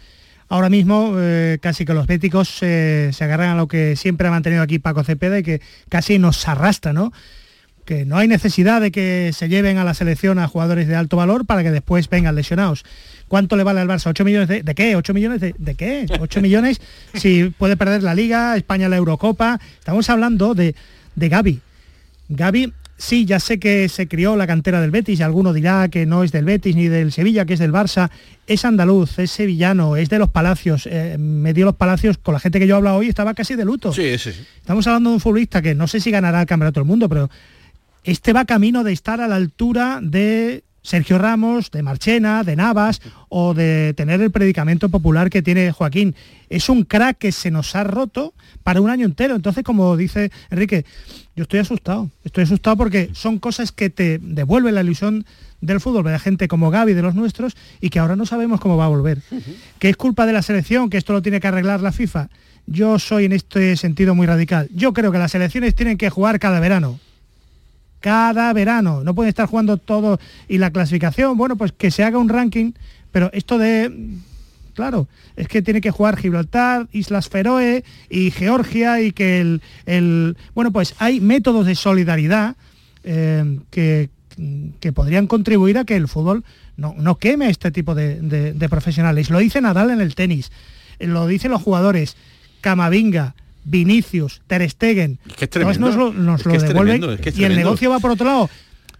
ahora 0.48 0.70
mismo 0.70 1.14
eh, 1.18 1.58
casi 1.60 1.84
que 1.84 1.94
los 1.94 2.06
béticos 2.06 2.58
eh, 2.62 3.10
se 3.12 3.24
agarran 3.24 3.50
a 3.50 3.56
lo 3.56 3.68
que 3.68 3.96
siempre 3.96 4.28
ha 4.28 4.30
mantenido 4.30 4.62
aquí 4.62 4.78
Paco 4.78 5.04
Cepeda 5.04 5.38
y 5.38 5.42
que 5.42 5.60
casi 5.88 6.18
nos 6.18 6.48
arrastra, 6.48 6.92
¿no? 6.92 7.12
que 7.84 8.04
no 8.04 8.16
hay 8.16 8.28
necesidad 8.28 8.80
de 8.80 8.92
que 8.92 9.32
se 9.34 9.48
lleven 9.48 9.78
a 9.78 9.84
la 9.84 9.94
selección 9.94 10.38
a 10.38 10.48
jugadores 10.48 10.86
de 10.88 10.94
alto 10.94 11.16
valor 11.16 11.46
para 11.46 11.62
que 11.62 11.70
después 11.70 12.08
vengan 12.08 12.34
lesionados. 12.34 12.84
¿Cuánto 13.32 13.56
le 13.56 13.64
vale 13.64 13.80
al 13.80 13.88
Barça? 13.88 14.12
¿8 14.12 14.26
millones 14.26 14.46
de, 14.46 14.62
de 14.62 14.74
qué? 14.74 14.94
¿8 14.94 15.14
millones 15.14 15.40
de, 15.40 15.54
de 15.56 15.74
qué? 15.74 16.04
¿8 16.06 16.42
millones 16.42 16.82
si 17.14 17.44
puede 17.44 17.78
perder 17.78 18.02
la 18.02 18.14
Liga, 18.14 18.54
España 18.58 18.90
la 18.90 18.98
Eurocopa? 18.98 19.58
Estamos 19.78 20.10
hablando 20.10 20.52
de, 20.52 20.74
de 21.14 21.28
Gaby. 21.30 21.60
Gaby, 22.28 22.74
sí, 22.98 23.24
ya 23.24 23.40
sé 23.40 23.58
que 23.58 23.88
se 23.88 24.06
crió 24.06 24.36
la 24.36 24.46
cantera 24.46 24.82
del 24.82 24.90
Betis 24.90 25.18
y 25.18 25.22
alguno 25.22 25.54
dirá 25.54 25.88
que 25.88 26.04
no 26.04 26.24
es 26.24 26.30
del 26.30 26.44
Betis 26.44 26.76
ni 26.76 26.88
del 26.88 27.10
Sevilla, 27.10 27.46
que 27.46 27.54
es 27.54 27.58
del 27.58 27.72
Barça. 27.72 28.10
Es 28.46 28.66
andaluz, 28.66 29.18
es 29.18 29.30
sevillano, 29.30 29.96
es 29.96 30.10
de 30.10 30.18
los 30.18 30.28
Palacios. 30.28 30.86
Eh, 30.86 31.16
me 31.18 31.54
dio 31.54 31.64
los 31.64 31.76
Palacios, 31.76 32.18
con 32.18 32.34
la 32.34 32.40
gente 32.40 32.60
que 32.60 32.66
yo 32.66 32.76
habla 32.76 32.94
hoy, 32.96 33.08
estaba 33.08 33.32
casi 33.32 33.56
de 33.56 33.64
luto. 33.64 33.94
Sí, 33.94 34.18
sí, 34.18 34.32
sí. 34.32 34.44
Estamos 34.58 34.86
hablando 34.86 35.08
de 35.08 35.14
un 35.14 35.20
futbolista 35.20 35.62
que 35.62 35.74
no 35.74 35.88
sé 35.88 36.00
si 36.00 36.10
ganará 36.10 36.42
el 36.42 36.46
Campeonato 36.46 36.80
del 36.80 36.86
Mundo, 36.86 37.08
pero 37.08 37.30
este 38.04 38.34
va 38.34 38.44
camino 38.44 38.84
de 38.84 38.92
estar 38.92 39.22
a 39.22 39.26
la 39.26 39.36
altura 39.36 40.00
de 40.02 40.64
Sergio 40.82 41.18
Ramos, 41.18 41.70
de 41.70 41.82
Marchena, 41.82 42.42
de 42.42 42.56
Navas 42.56 43.00
o 43.28 43.54
de 43.54 43.94
tener 43.94 44.20
el 44.20 44.30
predicamento 44.30 44.88
popular 44.88 45.30
que 45.30 45.40
tiene 45.42 45.72
Joaquín. 45.72 46.14
Es 46.50 46.68
un 46.68 46.84
crack 46.84 47.18
que 47.18 47.32
se 47.32 47.50
nos 47.50 47.74
ha 47.76 47.84
roto 47.84 48.34
para 48.62 48.80
un 48.80 48.90
año 48.90 49.06
entero. 49.06 49.36
Entonces, 49.36 49.64
como 49.64 49.96
dice 49.96 50.30
Enrique, 50.50 50.84
yo 51.36 51.44
estoy 51.44 51.60
asustado. 51.60 52.10
Estoy 52.24 52.44
asustado 52.44 52.76
porque 52.76 53.10
son 53.14 53.38
cosas 53.38 53.72
que 53.72 53.90
te 53.90 54.18
devuelven 54.18 54.74
la 54.74 54.82
ilusión 54.82 55.24
del 55.60 55.80
fútbol, 55.80 56.04
de 56.04 56.18
gente 56.18 56.48
como 56.48 56.70
Gaby, 56.70 56.92
de 56.92 57.02
los 57.02 57.14
nuestros, 57.14 57.56
y 57.80 57.90
que 57.90 58.00
ahora 58.00 58.16
no 58.16 58.26
sabemos 58.26 58.60
cómo 58.60 58.76
va 58.76 58.86
a 58.86 58.88
volver. 58.88 59.22
¿Que 59.78 59.88
es 59.88 59.96
culpa 59.96 60.26
de 60.26 60.32
la 60.32 60.42
selección? 60.42 60.90
¿Que 60.90 60.98
esto 60.98 61.12
lo 61.12 61.22
tiene 61.22 61.40
que 61.40 61.46
arreglar 61.46 61.80
la 61.80 61.92
FIFA? 61.92 62.28
Yo 62.66 62.98
soy 62.98 63.26
en 63.26 63.32
este 63.32 63.76
sentido 63.76 64.14
muy 64.14 64.26
radical. 64.26 64.68
Yo 64.74 64.92
creo 64.92 65.12
que 65.12 65.18
las 65.18 65.30
selecciones 65.30 65.76
tienen 65.76 65.96
que 65.96 66.10
jugar 66.10 66.40
cada 66.40 66.58
verano 66.58 66.98
cada 68.02 68.52
verano. 68.52 69.02
No 69.02 69.14
pueden 69.14 69.30
estar 69.30 69.46
jugando 69.46 69.78
todo 69.78 70.20
y 70.48 70.58
la 70.58 70.70
clasificación, 70.70 71.38
bueno, 71.38 71.56
pues 71.56 71.72
que 71.72 71.90
se 71.90 72.04
haga 72.04 72.18
un 72.18 72.28
ranking, 72.28 72.72
pero 73.10 73.30
esto 73.32 73.56
de, 73.56 73.90
claro, 74.74 75.08
es 75.36 75.48
que 75.48 75.62
tiene 75.62 75.80
que 75.80 75.90
jugar 75.90 76.18
Gibraltar, 76.18 76.88
Islas 76.92 77.28
Feroe 77.30 77.84
y 78.10 78.30
Georgia 78.30 79.00
y 79.00 79.12
que 79.12 79.40
el, 79.40 79.62
el- 79.86 80.36
bueno, 80.54 80.70
pues 80.72 80.94
hay 80.98 81.20
métodos 81.20 81.64
de 81.64 81.74
solidaridad 81.74 82.56
eh, 83.04 83.58
que, 83.70 84.10
que 84.80 84.92
podrían 84.92 85.26
contribuir 85.26 85.78
a 85.78 85.84
que 85.84 85.96
el 85.96 86.08
fútbol 86.08 86.44
no, 86.76 86.94
no 86.98 87.16
queme 87.18 87.48
este 87.50 87.70
tipo 87.70 87.94
de, 87.94 88.54
profesionales. 88.68 89.30
Lo 89.30 89.38
dice 89.38 89.60
Nadal 89.60 89.90
en 89.90 90.00
el 90.00 90.14
tenis, 90.14 90.50
lo 90.98 91.26
dicen 91.26 91.50
los 91.50 91.62
jugadores, 91.62 92.16
Camavinga, 92.60 93.34
Vinicius, 93.64 94.42
Ter 94.46 94.68
Stegen, 94.68 95.18
Es 95.28 95.34
que 95.36 95.44
es 95.44 95.50
tremendo. 95.50 95.86
nos 95.88 95.96
lo, 95.96 96.12
nos 96.12 96.40
Es 96.40 96.46
lo 96.46 96.52
que 96.52 96.58
devuelven 96.58 97.00
tremendo, 97.00 97.30
y 97.40 97.44
el 97.44 97.56
negocio 97.56 97.90
va 97.90 97.98
por 98.00 98.10
otro 98.10 98.26
lado. 98.26 98.50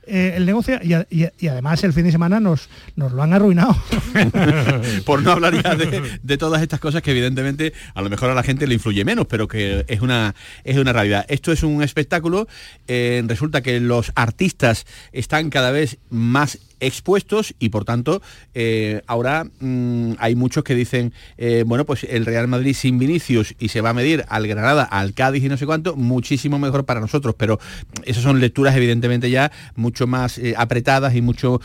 eh, 0.04 0.35
el 0.37 0.47
negocio 0.47 0.81
y, 0.83 0.95
a- 0.95 1.07
y 1.11 1.23
a- 1.25 1.33
y 1.38 1.47
además 1.47 1.85
el 1.85 1.92
fin 1.92 2.02
de 2.04 2.11
semana 2.11 2.40
nos, 2.40 2.69
nos 2.97 3.12
lo 3.12 3.23
han 3.23 3.33
arruinado. 3.35 3.76
por 5.07 5.23
no 5.23 5.31
hablar 5.33 5.62
ya 5.62 5.75
de, 5.76 6.19
de 6.23 6.38
todas 6.38 6.61
estas 6.62 6.81
cosas 6.81 7.02
que 7.02 7.12
evidentemente 7.12 7.73
a 7.95 8.02
lo 8.02 8.11
mejor 8.11 8.31
a 8.31 8.35
la 8.35 8.42
gente 8.42 8.66
le 8.66 8.75
influye 8.75 9.04
menos, 9.04 9.26
pero 9.28 9.47
que 9.49 9.85
es 9.87 10.00
una, 10.00 10.35
es 10.64 10.76
una 10.76 10.92
realidad. 10.92 11.25
Esto 11.28 11.52
es 11.52 11.62
un 11.62 11.83
espectáculo, 11.83 12.49
eh, 12.88 13.23
resulta 13.26 13.62
que 13.62 13.78
los 13.81 14.12
artistas 14.16 14.87
están 15.12 15.50
cada 15.50 15.71
vez 15.71 15.99
más 16.11 16.59
expuestos 16.83 17.55
y 17.59 17.71
por 17.71 17.85
tanto 17.85 18.21
eh, 18.55 19.03
ahora 19.07 19.45
mm, 19.61 20.12
hay 20.19 20.35
muchos 20.35 20.65
que 20.65 20.75
dicen 20.75 21.12
eh, 21.39 21.65
bueno 21.67 21.87
pues 21.87 22.05
el 22.05 22.27
Real 22.27 22.49
Madrid 22.49 22.75
sin 22.75 22.99
Vinicius 22.99 23.55
y 23.59 23.69
se 23.69 23.81
va 23.81 23.91
a 23.91 23.95
medir 23.95 24.25
al 24.29 24.47
Granada 24.47 24.83
al 24.85 25.15
Cádiz 25.15 25.43
y 25.45 25.49
no 25.49 25.57
sé 25.57 25.65
cuánto 25.67 25.97
muchísimo 25.97 26.59
mejor 26.59 26.85
para 26.85 27.01
nosotros. 27.01 27.35
Pero 27.39 27.59
esas 28.05 28.23
son 28.23 28.41
lecturas 28.41 28.77
evidentemente 28.77 29.31
ya 29.31 29.51
mucho 29.77 30.07
más 30.07 30.39
eh, 30.39 30.55
apretadas 30.57 31.15
y 31.15 31.23
mucho 31.23 31.61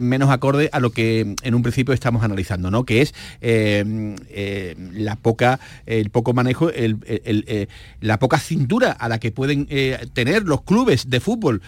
menos 0.00 0.30
acorde 0.30 0.68
a 0.72 0.80
lo 0.80 0.90
que 0.90 1.34
en 1.42 1.54
un 1.54 1.62
principio 1.62 1.92
estamos 1.92 2.22
analizando 2.22 2.70
no 2.70 2.84
que 2.84 3.02
es 3.02 3.14
eh, 3.40 4.74
la 4.92 5.16
poca 5.16 5.58
el 5.86 6.10
poco 6.10 6.32
manejo 6.34 6.70
el- 6.70 7.68
la 8.00 8.18
poca 8.18 8.38
cintura 8.38 8.92
a 8.92 9.08
la 9.08 9.18
que 9.18 9.32
pueden 9.32 9.66
tener 10.12 10.44
los 10.44 10.62
clubes 10.62 11.10
de 11.10 11.20
fútbol 11.20 11.62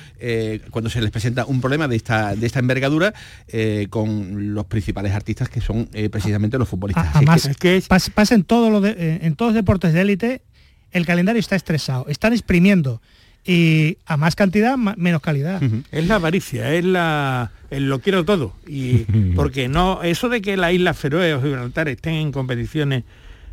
cuando 0.70 0.90
se 0.90 1.00
les 1.00 1.10
presenta 1.10 1.44
un 1.46 1.60
problema 1.60 1.88
de 1.88 1.96
esta 1.96 2.34
de 2.36 2.46
esta 2.46 2.58
envergadura 2.68 3.14
eh, 3.48 3.86
con 3.90 4.54
los 4.54 4.66
principales 4.66 5.12
artistas 5.12 5.48
que 5.48 5.60
son 5.60 5.88
eh, 5.94 6.08
precisamente 6.10 6.58
los 6.58 6.68
futbolistas 6.68 7.06
Así 7.06 7.10
es 7.10 7.16
Además, 7.16 7.56
que- 7.58 7.78
pas- 7.82 8.10
pasa 8.10 8.34
en, 8.34 8.44
todo 8.44 8.70
lo 8.70 8.80
de- 8.80 8.94
eh, 8.98 9.18
en 9.22 9.34
todos 9.36 9.50
los 9.52 9.54
deportes 9.56 9.92
de 9.94 10.00
élite, 10.02 10.42
el 10.92 11.06
calendario 11.06 11.40
está 11.40 11.56
estresado, 11.56 12.06
están 12.08 12.32
exprimiendo 12.32 13.00
y 13.44 13.96
a 14.04 14.16
más 14.18 14.34
cantidad, 14.36 14.76
ma- 14.76 14.94
menos 14.98 15.22
calidad. 15.22 15.62
Es 15.90 16.06
la 16.06 16.16
avaricia, 16.16 16.74
es 16.74 16.84
la 16.84 17.50
el 17.70 17.88
lo 17.88 18.00
quiero 18.00 18.24
todo. 18.24 18.54
Y 18.66 19.04
porque 19.36 19.68
no, 19.68 20.02
eso 20.02 20.28
de 20.28 20.42
que 20.42 20.56
las 20.56 20.72
Islas 20.72 20.98
Feroe 20.98 21.32
o 21.34 21.40
Gibraltar 21.42 21.88
estén 21.88 22.14
en 22.14 22.32
competiciones 22.32 23.04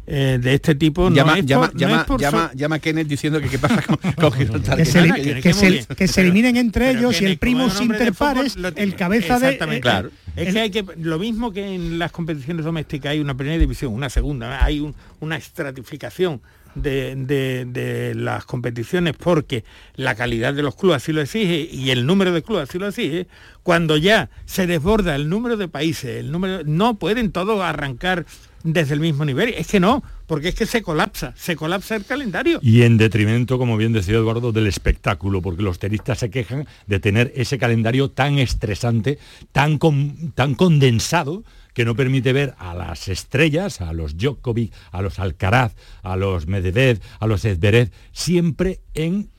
eh, 0.08 0.38
de 0.42 0.54
este 0.54 0.76
tipo 0.76 1.10
no 1.10 1.16
llama, 1.16 1.40
es 1.40 1.46
llama, 1.46 1.66
por- 1.68 1.74
no 1.76 1.80
llama, 1.80 2.02
es 2.02 2.04
por 2.08 2.22
llama, 2.22 2.50
so- 2.52 2.58
llama 2.58 2.76
a 2.76 2.80
Kenneth 2.80 3.08
diciendo 3.08 3.42
que 3.42 3.50
qué 3.50 3.58
pasa 3.60 3.82
con, 3.82 3.98
con 4.16 4.32
Gibraltar. 4.34 4.78
Que 4.78 4.86
se, 4.86 5.02
nada, 5.02 5.18
elim- 5.20 5.24
que- 5.24 5.34
que 5.36 5.42
que 5.42 5.54
se- 5.54 5.64
muy 5.66 5.72
bien. 5.74 5.86
que 5.98 6.08
se 6.08 6.14
Pero- 6.16 6.26
eliminen 6.28 6.58
entre 6.58 6.86
pero 6.88 7.00
ellos 7.00 7.22
y 7.22 7.26
el 7.26 7.40
hombre 7.42 7.98
de 7.98 8.04
interpares, 8.06 8.54
fútbol, 8.54 8.74
lo- 8.76 8.82
el 8.84 8.96
cabeza 8.96 9.40
de... 9.40 9.46
Exactamente. 9.46 9.78
eh, 9.78 9.82
Claro. 9.82 10.10
Es 10.36 10.48
el- 10.50 10.54
que 10.54 10.60
hay 10.60 10.70
que 10.72 10.86
lo 10.98 11.18
mismo 11.20 11.52
que 11.52 11.76
en 11.76 11.98
las 11.98 12.12
competiciones 12.12 12.66
domésticas 12.66 13.12
hay 13.12 13.20
una 13.20 13.36
primera 13.36 13.58
división, 13.58 13.94
una 13.94 14.10
segunda, 14.10 14.64
hay 14.64 14.80
un- 14.80 14.94
una 15.22 15.38
estratificación 15.38 16.42
de, 16.76 17.16
de- 17.16 17.66
de 17.66 18.16
las 18.16 18.44
competiciones 18.46 19.16
porque 19.18 19.64
la 19.96 20.14
calidad 20.14 20.54
de 20.54 20.62
los 20.62 20.76
clubes 20.76 20.98
así 20.98 21.14
lo 21.14 21.22
exige 21.22 21.70
y 21.72 21.90
el 21.92 22.06
número 22.06 22.34
de 22.34 22.44
clubes 22.44 22.68
así 22.70 22.78
lo 22.78 22.88
exige, 22.90 23.28
cuando 23.64 23.96
ya 23.96 24.30
se 24.46 24.68
desborda 24.68 25.16
el 25.16 25.30
número 25.30 25.56
de 25.56 25.70
países, 25.70 26.18
el 26.18 26.32
número 26.34 26.64
no 26.66 26.96
pueden 27.00 27.32
todos 27.32 27.62
arrancar 27.62 28.26
desde 28.66 28.94
el 28.96 29.00
mismo 29.00 29.24
nivel, 29.24 29.50
es 29.50 29.68
que 29.68 29.80
no, 29.80 30.04
porque 30.28 30.50
es 30.50 30.56
que 30.56 30.66
se 30.66 30.82
colapsa, 30.82 31.34
se 31.38 31.56
colapsa 31.56 31.96
el 31.96 32.04
calendario. 32.04 32.60
Y 32.62 32.82
en 32.82 32.98
detrimento, 32.98 33.58
como 33.58 33.78
bien 33.78 33.94
decía 33.94 34.16
Eduardo, 34.16 34.52
del 34.52 34.68
espectáculo, 34.68 35.42
porque 35.42 35.62
los 35.62 35.80
tenistas 35.80 36.18
se 36.20 36.30
quejan 36.30 36.68
de 36.88 37.00
tener 37.00 37.32
ese 37.36 37.58
calendario 37.58 38.10
tan 38.10 38.40
estresante, 38.40 39.20
tan, 39.52 39.78
con- 39.78 40.32
tan 40.34 40.56
condensado, 40.56 41.44
que 41.74 41.86
no 41.86 41.96
permite 41.96 42.32
ver 42.34 42.56
a 42.58 42.74
las 42.74 43.08
estrellas, 43.10 43.82
a 43.82 43.92
los 43.94 44.18
Djokovic, 44.18 44.74
a 44.92 45.02
los 45.02 45.20
Alcaraz, 45.20 45.76
a 46.04 46.16
los 46.16 46.48
Medvedev, 46.48 47.02
a 47.20 47.28
los 47.28 47.44
Edverev, 47.46 47.92
siempre 48.14 48.80
en 48.94 49.30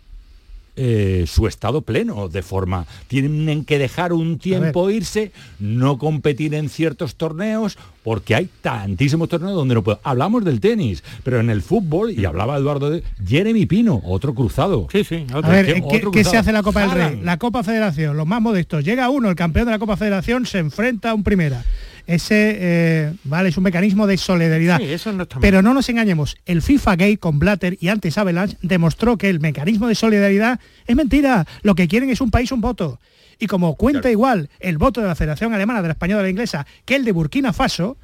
eh, 0.76 1.24
su 1.26 1.46
estado 1.46 1.80
pleno, 1.80 2.28
de 2.28 2.42
forma, 2.42 2.86
tienen 3.08 3.64
que 3.64 3.78
dejar 3.78 4.12
un 4.12 4.38
tiempo 4.38 4.90
irse, 4.90 5.32
no 5.58 5.98
competir 5.98 6.54
en 6.54 6.68
ciertos 6.68 7.16
torneos, 7.16 7.78
porque 8.04 8.34
hay 8.34 8.48
tantísimos 8.60 9.28
torneos 9.28 9.54
donde 9.54 9.74
no 9.74 9.82
puedo. 9.82 10.00
Hablamos 10.04 10.44
del 10.44 10.60
tenis, 10.60 11.02
pero 11.24 11.40
en 11.40 11.50
el 11.50 11.62
fútbol, 11.62 12.12
y 12.12 12.24
hablaba 12.24 12.56
Eduardo 12.56 12.90
de 12.90 13.02
Jeremy 13.26 13.66
Pino, 13.66 14.00
otro 14.04 14.34
cruzado. 14.34 14.86
Sí, 14.92 15.02
sí, 15.02 15.26
A 15.32 15.40
ver, 15.40 15.66
¿qué, 15.66 15.82
otro 15.82 16.10
qué 16.10 16.24
se 16.24 16.36
hace 16.36 16.52
la 16.52 16.62
Copa 16.62 16.82
del 16.82 16.90
Rey? 16.90 17.20
La 17.22 17.38
Copa 17.38 17.62
Federación, 17.62 18.16
los 18.16 18.26
más 18.26 18.42
modestos. 18.42 18.84
Llega 18.84 19.08
uno, 19.08 19.30
el 19.30 19.36
campeón 19.36 19.66
de 19.66 19.72
la 19.72 19.78
Copa 19.78 19.96
Federación, 19.96 20.46
se 20.46 20.58
enfrenta 20.58 21.10
a 21.10 21.14
un 21.14 21.24
primera. 21.24 21.64
Ese, 22.06 22.56
eh, 22.58 23.12
vale, 23.24 23.48
es 23.48 23.56
un 23.56 23.64
mecanismo 23.64 24.06
de 24.06 24.16
solidaridad. 24.16 24.78
Sí, 24.78 24.84
eso 24.84 25.12
no 25.12 25.24
está 25.24 25.36
mal. 25.36 25.42
Pero 25.42 25.60
no 25.60 25.74
nos 25.74 25.88
engañemos, 25.88 26.36
el 26.46 26.62
FIFA 26.62 26.96
Gate 26.96 27.18
con 27.18 27.38
Blatter 27.38 27.76
y 27.80 27.88
antes 27.88 28.16
Avalanche 28.16 28.56
demostró 28.62 29.18
que 29.18 29.28
el 29.28 29.40
mecanismo 29.40 29.88
de 29.88 29.94
solidaridad 29.94 30.60
es 30.86 30.96
mentira. 30.96 31.46
Lo 31.62 31.74
que 31.74 31.88
quieren 31.88 32.10
es 32.10 32.20
un 32.20 32.30
país, 32.30 32.52
un 32.52 32.60
voto. 32.60 33.00
Y 33.38 33.48
como 33.48 33.74
cuenta 33.74 34.10
igual 34.10 34.48
el 34.60 34.78
voto 34.78 35.00
de 35.00 35.08
la 35.08 35.14
Federación 35.14 35.52
Alemana, 35.52 35.82
de 35.82 35.88
la 35.88 35.92
Española, 35.92 36.18
de 36.18 36.28
la 36.28 36.30
Inglesa, 36.30 36.66
que 36.84 36.96
el 36.96 37.04
de 37.04 37.12
Burkina 37.12 37.52
Faso, 37.52 37.96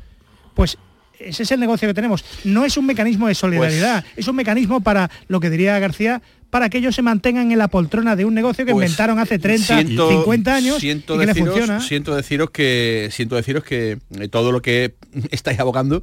pues 0.54 0.76
ese 1.18 1.44
es 1.44 1.50
el 1.52 1.60
negocio 1.60 1.88
que 1.88 1.94
tenemos. 1.94 2.24
No 2.44 2.64
es 2.64 2.76
un 2.76 2.86
mecanismo 2.86 3.28
de 3.28 3.34
solidaridad, 3.34 4.04
es 4.16 4.28
un 4.28 4.36
mecanismo 4.36 4.80
para, 4.80 5.10
lo 5.28 5.40
que 5.40 5.48
diría 5.48 5.78
García, 5.78 6.20
para 6.52 6.68
que 6.68 6.76
ellos 6.76 6.94
se 6.94 7.00
mantengan 7.00 7.50
en 7.50 7.56
la 7.56 7.68
poltrona 7.68 8.14
de 8.14 8.26
un 8.26 8.34
negocio 8.34 8.66
que 8.66 8.72
Pues, 8.72 8.84
inventaron 8.90 9.18
hace 9.18 9.38
30, 9.38 9.64
siento- 9.74 10.10
50 10.10 10.54
años 10.54 10.76
siento 10.80 11.14
y 11.14 11.18
que 11.20 11.24
les 11.24 11.34
deciros, 11.34 11.54
funciona. 11.56 11.80
Siento 11.80 12.14
deciros 12.14 12.50
que 12.50 13.08
siento 13.10 13.36
deciros 13.36 13.64
que 13.64 13.96
eh, 14.20 14.28
todo 14.28 14.52
lo 14.52 14.60
que 14.60 14.94
estáis 15.30 15.58
abogando 15.58 16.02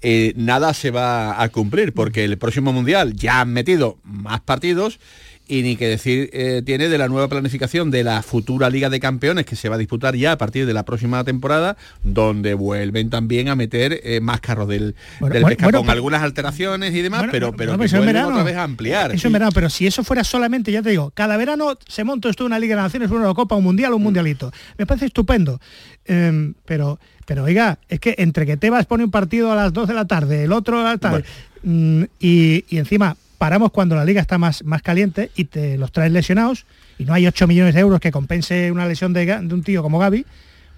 eh, 0.00 0.34
nada 0.36 0.72
se 0.72 0.92
va 0.92 1.42
a 1.42 1.48
cumplir 1.48 1.92
porque 1.92 2.22
el 2.24 2.38
próximo 2.38 2.72
mundial 2.72 3.14
ya 3.14 3.40
han 3.40 3.52
metido 3.52 3.98
más 4.04 4.40
partidos 4.40 5.00
y 5.48 5.62
ni 5.62 5.76
que 5.76 5.88
decir 5.88 6.30
eh, 6.32 6.62
tiene 6.64 6.88
de 6.88 6.98
la 6.98 7.08
nueva 7.08 7.26
planificación 7.28 7.90
de 7.90 8.04
la 8.04 8.22
futura 8.22 8.68
Liga 8.70 8.90
de 8.90 9.00
Campeones 9.00 9.46
que 9.46 9.56
se 9.56 9.68
va 9.68 9.76
a 9.76 9.78
disputar 9.78 10.14
ya 10.14 10.32
a 10.32 10.38
partir 10.38 10.66
de 10.66 10.74
la 10.74 10.84
próxima 10.84 11.24
temporada, 11.24 11.76
donde 12.04 12.52
vuelven 12.54 13.08
también 13.10 13.48
a 13.48 13.56
meter 13.56 14.00
eh, 14.04 14.20
más 14.20 14.40
carros 14.40 14.68
del, 14.68 14.94
Bueno, 15.20 15.32
del 15.34 15.42
bueno, 15.42 15.56
pesca, 15.56 15.64
bueno, 15.66 15.78
con 15.78 15.86
pero- 15.86 15.92
algunas 15.94 16.22
alteraciones 16.22 16.94
y 16.94 17.00
demás, 17.02 17.20
Bueno, 17.20 17.32
pero, 17.32 17.52
pero 17.56 17.70
bueno, 17.72 17.80
que 17.80 17.86
eso 17.86 17.96
en 17.96 18.06
verano. 18.06 18.28
otra 18.28 18.42
vez 18.44 18.56
a 18.56 18.62
ampliar. 18.64 19.12
Eso 19.14 19.26
en 19.26 19.32
verano, 19.32 19.50
pero 19.54 19.70
si 19.70 19.86
eso 19.86 20.04
fuera 20.04 20.22
solamente, 20.22 20.70
ya 20.70 20.82
te 20.82 20.90
digo, 20.90 21.10
cada 21.14 21.36
verano 21.36 21.74
se 21.88 22.04
monta 22.04 22.28
esto 22.28 22.44
una 22.44 22.58
Liga 22.58 22.76
de 22.76 22.82
Naciones, 22.82 23.10
una 23.10 23.32
Copa, 23.34 23.54
un 23.56 23.64
Mundial, 23.64 23.92
Mm. 23.92 23.94
un 23.96 24.02
Mundialito. 24.02 24.52
Me 24.76 24.84
parece 24.86 25.06
estupendo. 25.06 25.60
Em, 26.04 26.54
pero, 26.64 26.98
pero 27.26 27.44
oiga, 27.44 27.78
es 27.88 28.00
que 28.00 28.14
entre 28.18 28.46
que 28.46 28.56
Tebas 28.56 28.86
pone 28.86 29.04
un 29.04 29.10
partido 29.10 29.50
a 29.52 29.56
las 29.56 29.72
2 29.72 29.88
de 29.88 29.94
la 29.94 30.06
tarde, 30.06 30.44
el 30.44 30.52
otro 30.52 30.80
a 30.80 30.84
la 30.84 30.98
tarde, 30.98 31.24
mm, 31.62 32.02
y, 32.20 32.64
y 32.68 32.78
encima 32.78 33.16
paramos 33.38 33.70
cuando 33.70 33.94
la 33.94 34.04
liga 34.04 34.20
está 34.20 34.36
más, 34.36 34.64
más 34.64 34.82
caliente 34.82 35.30
y 35.36 35.44
te 35.44 35.78
los 35.78 35.92
traes 35.92 36.12
lesionados 36.12 36.66
y 36.98 37.04
no 37.04 37.14
hay 37.14 37.26
8 37.26 37.46
millones 37.46 37.74
de 37.74 37.80
euros 37.80 38.00
que 38.00 38.10
compense 38.10 38.70
una 38.72 38.86
lesión 38.86 39.12
de, 39.12 39.32
un 39.50 39.62
tío 39.62 39.82
como 39.82 39.98
Gaby, 39.98 40.26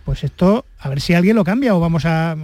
pues 0.05 0.23
esto, 0.25 0.65
a 0.79 0.89
ver 0.89 1.01
si 1.01 1.15
alguien 1.15 1.37
lo 1.37 1.45
cambia 1.45 1.75
o 1.75 1.81
vamos 1.81 2.05
a... 2.05 2.37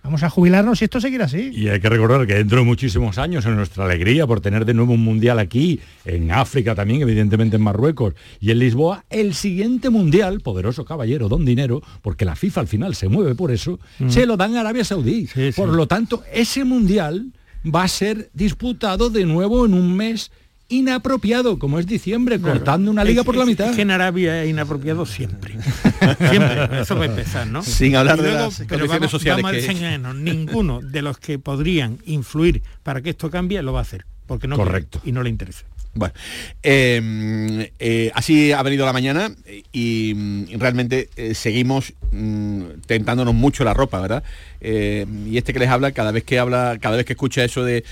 Vamos 0.00 0.22
a 0.22 0.30
jubilarnos 0.30 0.78
si 0.78 0.84
esto 0.84 1.00
seguirá 1.00 1.24
así. 1.24 1.50
Y 1.52 1.68
hay 1.68 1.80
que 1.80 1.88
recordar 1.88 2.24
que 2.26 2.34
dentro 2.34 2.58
de 2.60 2.64
muchísimos 2.64 3.18
años, 3.18 3.44
en 3.46 3.56
nuestra 3.56 3.84
alegría 3.84 4.28
por 4.28 4.40
tener 4.40 4.64
de 4.64 4.72
nuevo 4.72 4.94
un 4.94 5.02
mundial 5.02 5.40
aquí, 5.40 5.80
en 6.04 6.30
África 6.30 6.76
también, 6.76 7.02
evidentemente 7.02 7.56
en 7.56 7.62
Marruecos 7.62 8.14
y 8.40 8.52
en 8.52 8.60
Lisboa, 8.60 9.04
el 9.10 9.34
siguiente 9.34 9.90
mundial, 9.90 10.40
poderoso 10.40 10.84
caballero, 10.84 11.28
don 11.28 11.44
dinero, 11.44 11.82
porque 12.00 12.24
la 12.24 12.36
FIFA 12.36 12.60
al 12.62 12.68
final 12.68 12.94
se 12.94 13.08
mueve 13.08 13.34
por 13.34 13.50
eso, 13.50 13.80
Mm. 13.98 14.08
se 14.08 14.24
lo 14.24 14.36
dan 14.36 14.56
a 14.56 14.60
Arabia 14.60 14.84
Saudí. 14.84 15.26
Sí, 15.26 15.52
sí. 15.52 15.60
Por 15.60 15.70
lo 15.70 15.88
tanto, 15.88 16.22
ese 16.32 16.64
mundial 16.64 17.32
va 17.64 17.82
a 17.84 17.88
ser 17.88 18.30
disputado 18.34 19.10
de 19.10 19.24
nuevo 19.24 19.66
en 19.66 19.74
un 19.74 19.96
mes 19.96 20.30
inapropiado, 20.70 21.58
como 21.58 21.78
es 21.78 21.86
diciembre, 21.86 22.38
cortando 22.40 22.90
una 22.90 23.02
liga 23.02 23.20
Es- 23.22 23.26
por 23.26 23.36
la 23.36 23.42
es- 23.44 23.48
mitad. 23.48 23.70
Es 23.70 23.76
que 23.76 23.82
en 23.82 23.90
Arabia 23.90 24.42
es 24.44 24.50
inapropiado 24.50 25.06
siempre. 25.06 25.54
siempre, 26.30 26.80
eso 26.82 26.94
va 26.96 27.02
a 27.04 27.06
empezar, 27.06 27.46
¿no? 27.46 27.62
Sin 27.62 27.96
hablar 27.96 28.20
de 28.20 28.32
las 28.32 28.56
pero 28.58 28.68
condiciones 28.68 28.88
vamos, 29.00 29.10
sociales 29.10 29.42
Vamos 29.42 30.14
que- 30.14 30.14
ninguno 30.22 30.80
de 30.82 31.02
los 31.02 31.16
que 31.18 31.38
podrían 31.38 31.98
influir 32.04 32.62
para 32.82 33.00
que 33.00 33.10
esto 33.10 33.30
cambie 33.30 33.62
lo 33.62 33.72
va 33.72 33.78
a 33.78 33.82
hacer, 33.82 34.04
porque 34.26 34.46
no 34.46 34.56
quiere 34.56 34.70
Correcto. 34.70 35.00
y 35.04 35.12
no 35.12 35.22
le 35.22 35.30
interesa. 35.30 35.64
Bueno, 35.94 36.14
eh, 36.62 37.72
eh, 37.78 38.10
así 38.14 38.52
ha 38.52 38.62
venido 38.62 38.86
la 38.86 38.92
mañana 38.92 39.34
y, 39.72 40.12
mm, 40.14 40.44
realmente 40.58 41.08
eh, 41.16 41.34
seguimos 41.34 41.92
mm, 42.12 42.62
tentándonos 42.86 43.34
mucho 43.34 43.64
la 43.64 43.74
ropa, 43.74 44.00
¿verdad? 44.00 44.22
Eh, 44.60 45.06
y 45.26 45.38
este 45.38 45.52
que 45.52 45.58
les 45.58 45.68
habla, 45.68 45.92
cada 45.92 46.12
vez 46.12 46.22
que 46.24 46.38
habla, 46.38 46.78
cada 46.80 46.96
vez 46.96 47.04
que 47.06 47.14
escucha 47.14 47.44
eso 47.44 47.64
de 47.64 47.84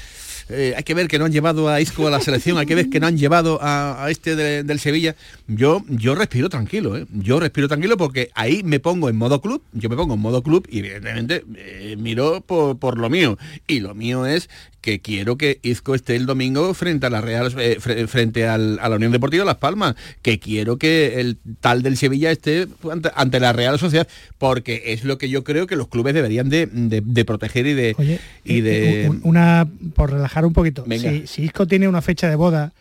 hay 0.49 0.85
que 0.85 0.95
ver 0.95 1.09
que 1.09 1.19
no 1.19 1.25
han 1.25 1.33
llevado 1.33 1.69
a 1.69 1.81
Isco 1.81 2.07
a 2.07 2.11
la 2.13 2.21
selección, 2.21 2.57
hay 2.57 2.67
que 2.67 2.77
ver 2.77 2.89
que 2.89 3.01
no 3.01 3.09
han 3.09 3.19
llevado 3.19 3.59
a, 3.61 4.07
este 4.11 4.37
de- 4.37 4.63
del 4.63 4.79
Sevilla, 4.79 5.17
yo, 5.49 5.85
yo 5.89 6.15
respiro 6.15 6.49
tranquilo, 6.49 6.97
¿eh? 6.97 7.05
yo 7.13 7.41
respiro 7.41 7.67
tranquilo 7.67 7.97
porque 7.97 8.31
ahí 8.33 8.63
me 8.63 8.79
pongo 8.79 9.09
en 9.09 9.17
modo 9.17 9.41
club, 9.41 9.61
yo 9.73 9.89
me 9.89 9.97
pongo 9.97 10.15
en 10.15 10.21
modo 10.21 10.45
club 10.45 10.65
y 10.71 10.79
evidentemente 10.79 11.43
miro 11.99 12.43
por 12.43 12.97
lo 12.97 13.11
mío. 13.11 13.37
Y 13.67 13.81
lo 13.81 13.97
mío 13.97 14.25
es 14.25 14.49
que 14.87 15.01
quiero 15.01 15.37
que 15.37 15.59
Isco 15.65 15.97
esté 15.97 16.15
el 16.15 16.27
domingo 16.27 16.73
frente 16.73 17.07
a 17.07 17.11
la 17.11 17.21
Real 17.21 17.53
eh, 17.59 17.77
fre- 17.81 18.07
frente 18.07 18.47
al- 18.47 18.79
a 18.81 18.89
la 18.89 18.95
Unión 18.95 19.11
Deportiva 19.11 19.45
Las 19.45 19.57
Palmas, 19.57 19.97
que 20.23 20.39
quiero 20.39 20.77
que 20.79 21.19
el 21.21 21.39
tal 21.59 21.83
del 21.83 21.97
Sevilla 21.97 22.31
esté 22.31 22.69
ante, 22.93 23.11
ante 23.17 23.41
la 23.41 23.53
Real 23.53 23.81
Sociedad, 23.81 24.07
porque 24.39 24.85
es 24.87 25.03
lo 25.03 25.19
que 25.19 25.29
yo 25.29 25.43
creo 25.43 25.67
que 25.67 25.75
los 25.75 25.89
clubes 25.89 26.15
deberían 26.15 26.49
de, 26.51 26.67
de- 26.67 27.03
de 27.05 27.25
proteger 27.25 27.67
y 27.67 27.75
de 27.75 27.97
Oye, 27.99 28.21
y 28.45 28.59
eh, 28.61 28.63
de 28.63 29.09
un- 29.11 29.21
una 29.25 29.67
por 29.97 30.13
relajar 30.13 30.47
un 30.47 30.53
poquito. 30.53 30.85
Si, 31.11 31.27
si 31.27 31.43
Isco 31.43 31.67
tiene 31.67 31.89
una 31.89 32.01
fecha 32.01 32.29
de 32.31 32.37
boda 32.37 32.73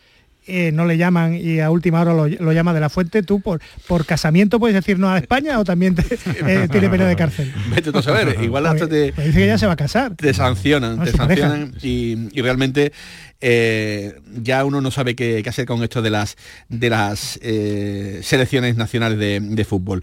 eh, 0.46 0.70
no 0.72 0.84
le 0.84 0.96
llaman 0.96 1.34
y 1.34 1.60
a 1.60 1.70
última 1.70 2.00
hora 2.00 2.14
lo, 2.14 2.28
lo, 2.28 2.52
llama 2.52 2.72
de 2.72 2.80
la 2.80 2.88
fuente, 2.88 3.22
tú 3.22 3.40
por, 3.40 3.60
por 3.86 4.06
casamiento 4.06 4.58
puedes 4.60 4.74
decir 4.74 4.98
no 4.98 5.10
a 5.10 5.18
España 5.18 5.58
o 5.58 5.64
también 5.64 5.94
te, 5.94 6.02
eh, 6.46 6.68
tiene 6.70 6.88
pena 6.88 7.06
de 7.06 7.16
cárcel. 7.16 7.52
Vete 7.74 7.92
tú 7.92 7.98
a 7.98 8.02
saber, 8.02 8.36
igual 8.42 8.66
hasta 8.66 8.88
te... 8.88 9.12
Pues 9.12 9.28
dice 9.28 9.40
que 9.40 9.46
ya 9.46 9.58
se 9.58 9.66
va 9.66 9.72
a 9.72 9.76
casar. 9.76 10.14
Te 10.14 10.32
sancionan, 10.34 10.96
No, 10.98 11.04
te 11.04 11.12
sancionan 11.12 11.74
y, 11.82 12.28
y 12.32 12.42
realmente 12.42 12.92
eh, 13.40 14.20
ya 14.40 14.64
uno 14.64 14.80
no 14.80 14.90
sabe 14.90 15.14
qué, 15.14 15.40
qué 15.42 15.48
hacer 15.48 15.66
con 15.66 15.82
esto 15.82 16.00
de 16.02 16.10
las, 16.10 16.36
de 16.68 16.90
las 16.90 17.38
selecciones 18.22 18.76
nacionales 18.76 19.18
de, 19.18 19.40
de 19.40 19.64
fútbol. 19.64 20.02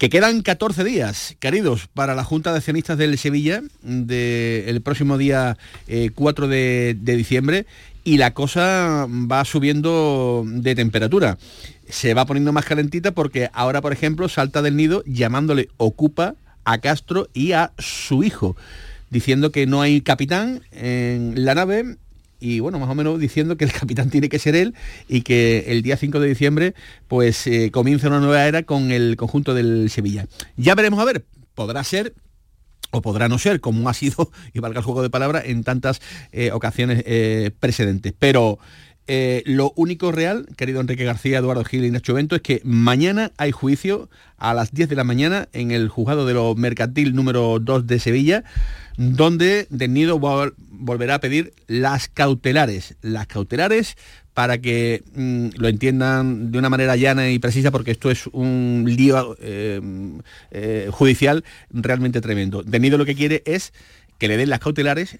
Que 0.00 0.08
quedan 0.08 0.40
14 0.40 0.82
días, 0.82 1.36
queridos, 1.40 1.86
para 1.92 2.14
la 2.14 2.24
Junta 2.24 2.52
de 2.52 2.56
Accionistas 2.56 2.96
del 2.96 3.18
Sevilla 3.18 3.60
del 3.82 4.80
próximo 4.80 5.18
día 5.18 5.58
eh, 5.88 6.08
4 6.14 6.48
de, 6.48 6.96
de 6.98 7.16
diciembre 7.16 7.66
y 8.10 8.16
la 8.16 8.34
cosa 8.34 9.06
va 9.08 9.44
subiendo 9.44 10.42
de 10.44 10.74
temperatura. 10.74 11.38
Se 11.88 12.12
va 12.12 12.26
poniendo 12.26 12.52
más 12.52 12.64
calentita 12.64 13.12
porque 13.12 13.50
ahora, 13.52 13.80
por 13.80 13.92
ejemplo, 13.92 14.28
salta 14.28 14.62
del 14.62 14.74
nido 14.74 15.04
llamándole 15.06 15.68
ocupa 15.76 16.34
a 16.64 16.78
Castro 16.78 17.28
y 17.34 17.52
a 17.52 17.70
su 17.78 18.24
hijo, 18.24 18.56
diciendo 19.10 19.52
que 19.52 19.66
no 19.66 19.80
hay 19.80 20.00
capitán 20.00 20.62
en 20.72 21.44
la 21.44 21.54
nave 21.54 21.98
y 22.40 22.58
bueno, 22.58 22.80
más 22.80 22.90
o 22.90 22.96
menos 22.96 23.20
diciendo 23.20 23.56
que 23.56 23.66
el 23.66 23.72
capitán 23.80 24.10
tiene 24.10 24.28
que 24.28 24.40
ser 24.40 24.56
él 24.56 24.74
y 25.08 25.20
que 25.20 25.66
el 25.68 25.82
día 25.82 25.96
5 25.96 26.18
de 26.18 26.26
diciembre 26.26 26.74
pues 27.06 27.46
eh, 27.46 27.70
comienza 27.70 28.08
una 28.08 28.18
nueva 28.18 28.44
era 28.44 28.64
con 28.64 28.90
el 28.90 29.14
conjunto 29.16 29.54
del 29.54 29.88
Sevilla. 29.88 30.26
Ya 30.56 30.74
veremos 30.74 30.98
a 30.98 31.04
ver, 31.04 31.24
podrá 31.54 31.84
ser 31.84 32.12
o 32.90 33.02
podrá 33.02 33.28
no 33.28 33.38
ser, 33.38 33.60
como 33.60 33.88
ha 33.88 33.94
sido, 33.94 34.30
y 34.52 34.60
valga 34.60 34.80
el 34.80 34.84
juego 34.84 35.02
de 35.02 35.10
palabras, 35.10 35.44
en 35.46 35.64
tantas 35.64 36.00
eh, 36.32 36.50
ocasiones 36.52 37.02
eh, 37.06 37.50
precedentes. 37.58 38.12
Pero 38.18 38.58
eh, 39.12 39.42
lo 39.44 39.72
único 39.74 40.12
real, 40.12 40.46
querido 40.56 40.80
Enrique 40.80 41.04
García, 41.04 41.38
Eduardo 41.38 41.64
Gil 41.64 41.84
y 41.84 41.90
Nacho 41.90 42.14
Bento, 42.14 42.36
es 42.36 42.42
que 42.42 42.60
mañana 42.62 43.32
hay 43.38 43.50
juicio 43.50 44.08
a 44.38 44.54
las 44.54 44.72
10 44.72 44.88
de 44.88 44.94
la 44.94 45.02
mañana 45.02 45.48
en 45.52 45.72
el 45.72 45.88
juzgado 45.88 46.26
de 46.26 46.34
lo 46.34 46.54
mercantil 46.54 47.14
número 47.14 47.58
2 47.58 47.88
de 47.88 47.98
Sevilla, 47.98 48.44
donde 48.96 49.66
Del 49.68 49.94
Nido 49.94 50.20
vol 50.20 50.54
volverá 50.70 51.16
a 51.16 51.20
pedir 51.20 51.52
las 51.66 52.08
cautelares. 52.08 52.96
Las 53.02 53.26
cautelares 53.26 53.96
para 54.40 54.56
que 54.56 55.02
mm, 55.14 55.48
lo 55.58 55.68
entiendan 55.68 56.50
de 56.50 56.58
una 56.58 56.70
manera 56.70 56.96
llana 56.96 57.28
y 57.28 57.38
precisa, 57.38 57.70
porque 57.70 57.90
esto 57.90 58.10
es 58.10 58.26
un 58.28 58.86
lío 58.86 59.36
eh, 59.38 59.82
eh, 60.50 60.88
judicial 60.90 61.44
realmente 61.68 62.22
tremendo. 62.22 62.62
Del 62.62 62.80
Nido 62.80 62.96
lo 62.96 63.04
que 63.04 63.14
quiere 63.14 63.42
es 63.44 63.74
que 64.16 64.28
le 64.28 64.38
den 64.38 64.48
las 64.48 64.60
cautelares 64.60 65.18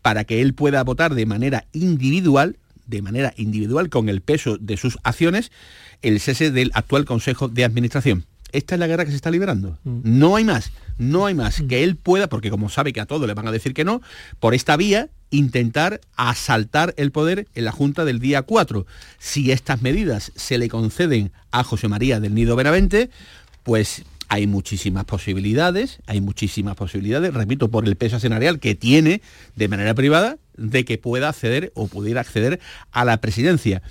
para 0.00 0.24
que 0.24 0.40
él 0.40 0.54
pueda 0.54 0.82
votar 0.82 1.14
de 1.14 1.26
manera 1.26 1.66
individual 1.74 2.56
de 2.86 3.02
manera 3.02 3.34
individual 3.36 3.90
con 3.90 4.08
el 4.08 4.22
peso 4.22 4.56
de 4.56 4.78
sus 4.78 4.96
acciones 5.02 5.52
el 6.00 6.18
cese 6.18 6.50
del 6.50 6.70
actual 6.72 7.04
Consejo 7.04 7.48
de 7.48 7.64
Administración. 7.64 8.24
Esta 8.54 8.76
es 8.76 8.78
la 8.78 8.86
guerra 8.86 9.04
que 9.04 9.10
se 9.10 9.16
está 9.16 9.32
librando. 9.32 9.78
Mm. 9.82 10.00
No 10.04 10.36
hay 10.36 10.44
más, 10.44 10.70
no 10.96 11.26
hay 11.26 11.34
más. 11.34 11.60
Mm. 11.60 11.66
Que 11.66 11.82
él 11.82 11.96
pueda, 11.96 12.28
porque 12.28 12.50
como 12.50 12.70
sabe 12.70 12.92
que 12.92 13.00
a 13.00 13.06
todos 13.06 13.26
le 13.26 13.34
van 13.34 13.48
a 13.48 13.52
decir 13.52 13.74
que 13.74 13.84
no, 13.84 14.00
por 14.38 14.54
esta 14.54 14.76
vía 14.76 15.10
intentar 15.30 16.00
asaltar 16.14 16.94
el 16.96 17.10
poder 17.10 17.48
en 17.56 17.64
la 17.64 17.72
Junta 17.72 18.04
del 18.04 18.20
día 18.20 18.42
4. 18.42 18.86
Si 19.18 19.50
estas 19.50 19.82
medidas 19.82 20.30
se 20.36 20.58
le 20.58 20.68
conceden 20.68 21.32
a 21.50 21.64
José 21.64 21.88
María 21.88 22.20
del 22.20 22.34
Nido 22.34 22.54
Benavente, 22.54 23.10
pues 23.64 24.04
hay 24.28 24.46
muchísimas 24.46 25.04
posibilidades, 25.04 25.98
hay 26.06 26.20
muchísimas 26.20 26.76
posibilidades, 26.76 27.34
repito, 27.34 27.70
por 27.70 27.86
el 27.86 27.96
peso 27.96 28.16
accionarial 28.16 28.60
que 28.60 28.76
tiene 28.76 29.20
de 29.56 29.68
manera 29.68 29.94
privada, 29.94 30.38
de 30.56 30.84
que 30.84 30.96
pueda 30.96 31.28
acceder 31.28 31.72
o 31.74 31.88
pudiera 31.88 32.20
acceder 32.20 32.60
a 32.92 33.04
la 33.04 33.20
presidencia. 33.20 33.82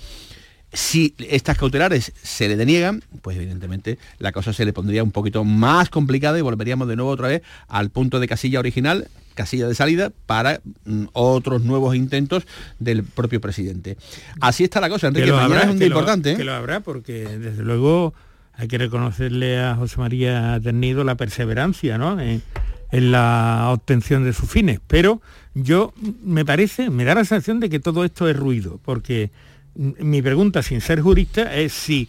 Si 0.74 1.14
estas 1.30 1.56
cautelares 1.56 2.12
se 2.20 2.48
le 2.48 2.56
deniegan, 2.56 3.02
pues 3.22 3.36
evidentemente 3.36 3.96
la 4.18 4.32
cosa 4.32 4.52
se 4.52 4.64
le 4.64 4.72
pondría 4.72 5.04
un 5.04 5.12
poquito 5.12 5.44
más 5.44 5.88
complicada 5.88 6.36
y 6.36 6.42
volveríamos 6.42 6.88
de 6.88 6.96
nuevo 6.96 7.12
otra 7.12 7.28
vez 7.28 7.42
al 7.68 7.90
punto 7.90 8.18
de 8.18 8.26
casilla 8.26 8.58
original, 8.58 9.06
casilla 9.34 9.68
de 9.68 9.74
salida 9.76 10.10
para 10.26 10.60
mm, 10.84 11.04
otros 11.12 11.62
nuevos 11.62 11.94
intentos 11.94 12.44
del 12.80 13.04
propio 13.04 13.40
presidente. 13.40 13.96
Así 14.40 14.64
está 14.64 14.80
la 14.80 14.88
cosa, 14.88 15.06
Enrique, 15.06 15.30
mañana 15.30 15.44
habrá, 15.44 15.62
es 15.62 15.70
un 15.70 15.78
día 15.78 15.88
lo, 15.88 15.94
importante. 15.94 16.32
¿eh? 16.32 16.36
Que 16.36 16.44
lo 16.44 16.54
habrá 16.54 16.80
porque 16.80 17.38
desde 17.38 17.62
luego 17.62 18.12
hay 18.54 18.66
que 18.66 18.78
reconocerle 18.78 19.60
a 19.60 19.76
José 19.76 19.98
María 19.98 20.58
Ternido 20.60 21.04
la 21.04 21.14
perseverancia 21.14 21.98
¿no? 21.98 22.20
en, 22.20 22.42
en, 22.90 23.12
la 23.12 23.68
obtención 23.70 24.24
de 24.24 24.32
sus 24.32 24.50
fines. 24.50 24.80
Pero 24.88 25.22
yo 25.54 25.92
me 26.24 26.44
parece, 26.44 26.90
me 26.90 27.04
da 27.04 27.14
la 27.14 27.24
sensación 27.24 27.60
de 27.60 27.70
que 27.70 27.78
todo 27.78 28.04
esto 28.04 28.28
es 28.28 28.36
ruido, 28.36 28.80
porque 28.84 29.30
mi 29.74 30.22
pregunta, 30.22 30.62
sin 30.62 30.80
ser 30.80 31.00
jurista, 31.00 31.54
es 31.54 31.72
si 31.72 32.08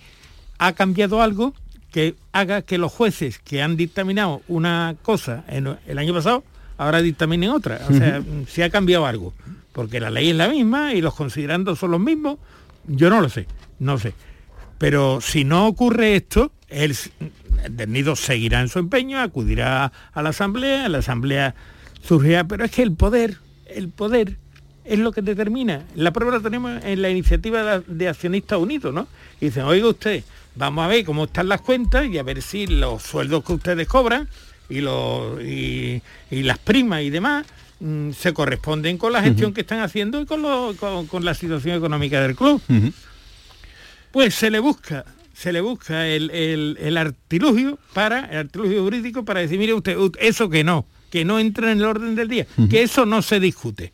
ha 0.58 0.74
cambiado 0.74 1.22
algo 1.22 1.54
que 1.92 2.16
haga 2.32 2.62
que 2.62 2.78
los 2.78 2.92
jueces 2.92 3.40
que 3.40 3.62
han 3.62 3.78
dictaminado 3.78 4.42
una 4.48 4.96
cosa 5.02 5.46
en 5.48 5.78
el 5.88 5.98
año 5.98 6.14
pasado, 6.14 6.44
ahora 6.78 7.02
dictaminen 7.02 7.52
otra. 7.52 7.82
O 7.90 7.94
sea, 7.94 8.20
uh 8.20 8.24
-huh. 8.24 8.48
si 8.48 8.62
ha 8.62 8.70
cambiado 8.70 9.06
algo. 9.06 9.34
Porque 9.72 10.00
la 10.00 10.10
ley 10.10 10.30
es 10.30 10.36
la 10.36 10.48
misma 10.48 10.94
y 10.94 11.02
los 11.02 11.16
considerandos 11.16 11.80
son 11.80 11.92
los 11.92 12.00
mismos, 12.00 12.38
yo 12.88 13.10
no 13.10 13.22
lo 13.22 13.30
sé, 13.30 13.48
no 13.80 13.98
sé. 13.98 14.14
Pero 14.78 15.20
si 15.22 15.44
no 15.44 15.68
ocurre 15.68 16.16
esto, 16.16 16.52
el, 16.70 16.96
el 17.78 17.92
nido 17.92 18.16
seguirá 18.16 18.62
en 18.62 18.70
su 18.70 18.80
empeño, 18.80 19.20
acudirá 19.20 19.92
a 20.14 20.22
la 20.22 20.30
asamblea, 20.30 20.88
la 20.90 21.00
asamblea 21.00 21.56
surgirá, 22.02 22.46
pero 22.46 22.66
es 22.66 22.72
que 22.72 22.84
el 22.84 22.94
poder, 22.94 23.38
el 23.68 23.90
poder 23.90 24.38
es 24.86 25.00
lo 25.00 25.12
que 25.12 25.22
determina. 25.22 25.84
La 25.96 26.12
prueba 26.12 26.38
la 26.38 26.44
tenemos 26.44 26.84
en 26.84 27.02
la 27.02 27.10
iniciativa 27.10 27.80
de 27.80 28.08
accionistas 28.08 28.60
unidos, 28.60 28.94
¿no? 28.94 29.08
Y 29.42 29.46
dicen, 29.46 29.64
oiga 29.64 29.90
usted, 29.90 30.24
vamos 30.56 30.86
a 30.86 30.88
ver 30.88 31.04
cómo 31.04 31.26
están 31.26 31.50
las 31.50 31.62
cuentas 31.62 32.08
y 32.08 32.18
a 32.18 32.24
ver 32.24 32.42
si 32.42 32.68
los 32.68 33.02
sueldos 33.04 33.44
que 33.44 33.54
ustedes 33.54 33.88
cobran 33.88 34.30
y, 34.70 34.82
los, 34.82 35.42
y, 35.42 36.02
y 36.32 36.44
las 36.44 36.58
primas 36.60 37.02
y 37.02 37.10
demás 37.10 37.46
mmm, 37.80 38.12
se 38.12 38.34
corresponden 38.34 38.98
con 38.98 39.14
la 39.14 39.22
gestión 39.22 39.50
uh 39.50 39.52
-huh. 39.52 39.56
que 39.56 39.62
están 39.62 39.80
haciendo 39.80 40.22
y 40.22 40.26
con, 40.26 40.42
lo, 40.42 40.76
con, 40.80 41.08
con, 41.08 41.26
la 41.26 41.34
situación 41.34 41.78
económica 41.78 42.22
del 42.22 42.36
club. 42.36 42.62
Uh 42.70 42.74
-huh. 42.74 42.94
Pues 44.12 44.36
se 44.36 44.50
le 44.50 44.60
busca 44.60 45.06
se 45.34 45.52
le 45.52 45.60
busca 45.60 46.08
el, 46.08 46.32
el, 46.32 46.78
el, 46.80 46.96
artilugio 46.96 47.78
para 47.94 48.22
el 48.32 48.38
artilugio 48.38 48.84
jurídico 48.84 49.26
para 49.26 49.42
decir 49.42 49.60
mire 49.60 49.74
usted 49.74 49.98
eso 50.20 50.50
que 50.50 50.64
no 50.64 50.86
que 51.10 51.26
no 51.26 51.40
entra 51.40 51.74
en 51.74 51.80
el 51.80 51.84
orden 51.84 52.16
del 52.16 52.30
día 52.30 52.48
uh 52.56 52.62
-huh. 52.62 52.70
que 52.70 52.84
eso 52.84 53.06
no 53.06 53.22
se 53.22 53.42
discute 53.42 53.92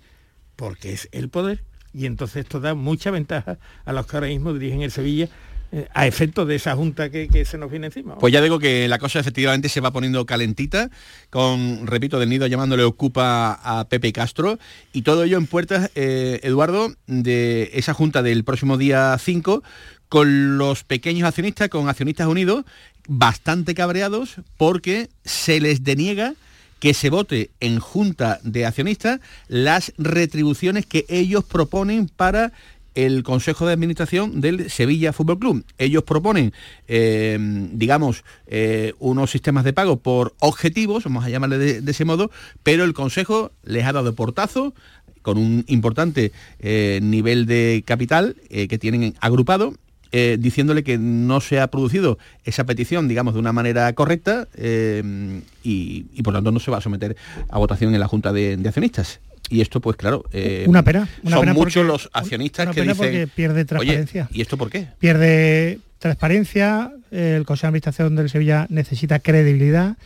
porque 0.61 0.93
es 0.93 1.09
el 1.11 1.27
poder 1.29 1.63
y 1.91 2.05
entonces 2.05 2.43
esto 2.43 2.59
da 2.59 2.75
mucha 2.75 3.09
ventaja 3.09 3.57
a 3.83 3.93
los 3.93 4.05
que 4.05 4.15
ahora 4.15 4.27
mismo 4.27 4.53
dirigen 4.53 4.83
el 4.83 4.91
Sevilla 4.91 5.27
eh, 5.71 5.87
a 5.91 6.05
efectos 6.05 6.47
de 6.47 6.53
esa 6.53 6.75
junta 6.75 7.09
que, 7.09 7.29
que, 7.29 7.45
se 7.45 7.57
nos 7.57 7.71
viene 7.71 7.87
encima. 7.87 8.19
Pues 8.19 8.31
ya 8.31 8.41
digo 8.41 8.59
que 8.59 8.87
la 8.87 8.99
cosa 8.99 9.19
efectivamente 9.19 9.69
se 9.69 9.81
va 9.81 9.89
poniendo 9.89 10.23
calentita, 10.27 10.91
con, 11.31 11.87
repito, 11.87 12.19
del 12.19 12.29
nido 12.29 12.45
llamándole 12.45 12.83
ocupa 12.83 13.59
a 13.63 13.87
Pepe 13.89 14.13
Castro, 14.13 14.59
y 14.93 15.01
todo 15.01 15.23
ello 15.23 15.39
en 15.39 15.47
puertas, 15.47 15.89
eh, 15.95 16.39
Eduardo, 16.43 16.93
de 17.07 17.71
esa 17.73 17.95
junta 17.95 18.21
del 18.21 18.43
próximo 18.43 18.77
día 18.77 19.17
5, 19.17 19.63
con 20.09 20.59
los 20.59 20.83
pequeños 20.83 21.27
accionistas, 21.27 21.69
con 21.69 21.89
accionistas 21.89 22.27
unidos, 22.27 22.65
bastante 23.07 23.73
cabreados 23.73 24.35
porque 24.57 25.09
se 25.25 25.59
les 25.59 25.83
deniega 25.83 26.35
que 26.81 26.95
se 26.95 27.11
vote 27.11 27.51
en 27.59 27.79
junta 27.79 28.39
de 28.43 28.65
accionistas 28.65 29.21
las 29.47 29.93
retribuciones 29.99 30.87
que 30.87 31.05
ellos 31.09 31.45
proponen 31.45 32.09
para 32.09 32.51
el 32.95 33.21
Consejo 33.21 33.67
de 33.67 33.73
Administración 33.73 34.41
del 34.41 34.69
Sevilla 34.71 35.13
Fútbol 35.13 35.37
Club. 35.37 35.65
Ellos 35.77 36.03
proponen, 36.03 36.53
eh, 36.87 37.37
digamos, 37.71 38.23
eh, 38.47 38.93
unos 38.97 39.29
sistemas 39.29 39.63
de 39.63 39.73
pago 39.73 39.97
por 39.97 40.33
objetivos, 40.39 41.03
vamos 41.03 41.23
a 41.23 41.29
llamarle 41.29 41.59
de, 41.81 41.91
ese 41.91 42.03
modo, 42.03 42.31
pero 42.63 42.83
el 42.83 42.93
Consejo 42.93 43.51
les 43.63 43.85
ha 43.85 43.93
dado 43.93 44.15
portazo 44.15 44.73
con 45.21 45.37
un 45.37 45.63
importante 45.67 46.31
eh, 46.59 46.99
nivel 47.03 47.45
de 47.45 47.83
capital 47.85 48.35
que 48.49 48.79
tienen 48.79 49.13
agrupado 49.21 49.75
eh, 50.11 50.37
diciéndole 50.39 50.83
que 50.83 50.97
no 50.97 51.39
se 51.41 51.59
ha 51.59 51.67
producido 51.67 52.17
esa 52.43 52.65
petición, 52.65 53.07
digamos, 53.07 53.33
de 53.33 53.39
una 53.39 53.53
manera 53.53 53.91
correcta 53.93 54.47
eh, 54.55 55.41
y, 55.63 56.05
y, 56.13 56.21
por 56.21 56.33
tanto 56.33 56.51
no 56.51 56.59
se 56.59 56.69
va 56.71 56.79
a 56.79 56.81
someter 56.81 57.15
a 57.49 57.57
votación 57.57 57.93
en 57.93 57.99
la 57.99 58.07
Junta 58.07 58.33
de, 58.33 58.57
de 58.57 58.67
Accionistas. 58.67 59.19
Y 59.49 59.61
esto, 59.61 59.81
pues 59.81 59.97
claro, 59.97 60.23
eh, 60.31 60.65
una 60.67 60.83
pena. 60.83 61.07
Una 61.23 61.35
son 61.35 61.41
pena 61.41 61.53
muchos 61.53 61.73
porque, 61.73 61.87
los 61.87 62.09
accionistas 62.13 62.67
una 62.67 62.73
que 62.73 62.81
pena 62.81 62.93
dicen, 62.93 63.07
porque 63.07 63.27
pierde 63.27 63.65
transparencia. 63.65 64.27
Oye, 64.29 64.37
¿y 64.37 64.41
esto 64.41 64.57
por 64.57 64.69
qué? 64.69 64.87
Pierde 64.99 65.79
transparencia, 65.99 66.91
el 67.11 67.45
Consejo 67.45 67.67
de 67.67 67.69
Administración 67.69 68.15
del 68.15 68.29
Sevilla 68.29 68.65
necesita 68.69 69.19
credibilidad, 69.19 69.97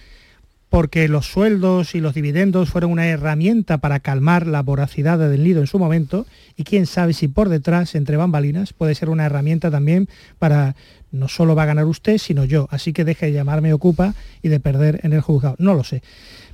porque 0.70 1.08
los 1.08 1.28
sueldos 1.28 1.96
y 1.96 2.02
los 2.02 2.14
dividendos 2.14 2.70
fueron 2.70 2.92
una 2.92 3.08
herramienta 3.08 3.78
para 3.78 4.00
calmar 4.00 4.48
la 4.48 4.62
voracidad 4.62 5.18
del 5.18 5.44
nido 5.44 5.62
en 5.62 5.68
su 5.68 5.80
momento 5.80 6.26
y 6.58 6.64
quién 6.64 6.86
sabe 6.86 7.14
si 7.14 7.28
por 7.28 7.50
detrás, 7.50 7.96
entre 7.96 8.18
bambalinas, 8.18 8.74
puede 8.74 8.96
ser 8.96 9.10
una 9.10 9.26
herramienta 9.26 9.72
también 9.72 10.10
para 10.40 10.76
no 11.12 11.28
solo 11.28 11.56
va 11.56 11.64
a 11.64 11.68
ganar 11.68 11.86
usted, 11.86 12.18
sino 12.18 12.44
yo. 12.44 12.68
Así 12.72 12.94
que 12.94 13.06
deje 13.06 13.28
de 13.28 13.32
llamarme 13.34 13.74
ocupa 13.74 14.14
y 14.42 14.50
de 14.50 14.60
perder 14.60 15.00
en 15.04 15.14
el 15.14 15.22
juzgado. 15.22 15.56
No 15.60 15.74
lo 15.74 15.84
sé. 15.84 16.02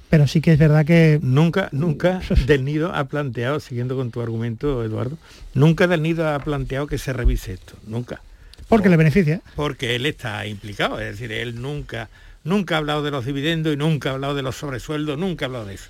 pero 0.09 0.27
sí 0.27 0.41
que 0.41 0.51
es 0.51 0.59
verdad 0.59 0.85
que... 0.85 1.19
Nunca, 1.23 1.69
nunca 1.71 2.21
Del 2.45 2.65
Nido 2.65 2.93
ha 2.93 3.05
planteado, 3.05 3.61
siguiendo 3.61 3.95
con 3.95 4.11
tu 4.11 4.21
argumento, 4.21 4.83
Eduardo, 4.83 5.17
nunca 5.53 5.87
Del 5.87 6.01
Nido 6.01 6.27
ha 6.27 6.37
planteado 6.39 6.85
que 6.85 6.97
se 6.97 7.13
revise 7.13 7.53
esto, 7.53 7.75
nunca. 7.87 8.21
Porque 8.67 8.89
le 8.89 8.97
beneficia. 8.97 9.41
Porque 9.55 9.95
él 9.95 10.05
está 10.05 10.45
implicado, 10.47 10.99
es 10.99 11.11
decir, 11.11 11.31
él 11.31 11.61
nunca, 11.61 12.09
nunca 12.43 12.75
ha 12.75 12.77
hablado 12.79 13.03
de 13.03 13.11
los 13.11 13.25
dividendos 13.25 13.73
y 13.73 13.77
nunca 13.77 14.09
ha 14.09 14.13
hablado 14.13 14.35
de 14.35 14.41
los 14.41 14.55
sobresueldos, 14.55 15.17
nunca 15.17 15.45
ha 15.45 15.47
hablado 15.47 15.65
de 15.65 15.75
eso. 15.75 15.89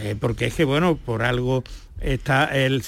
Eh, 0.00 0.16
porque 0.18 0.46
es 0.46 0.54
que, 0.54 0.64
bueno, 0.64 0.96
por 0.96 1.22
algo 1.22 1.64
está 2.00 2.44
el, 2.46 2.82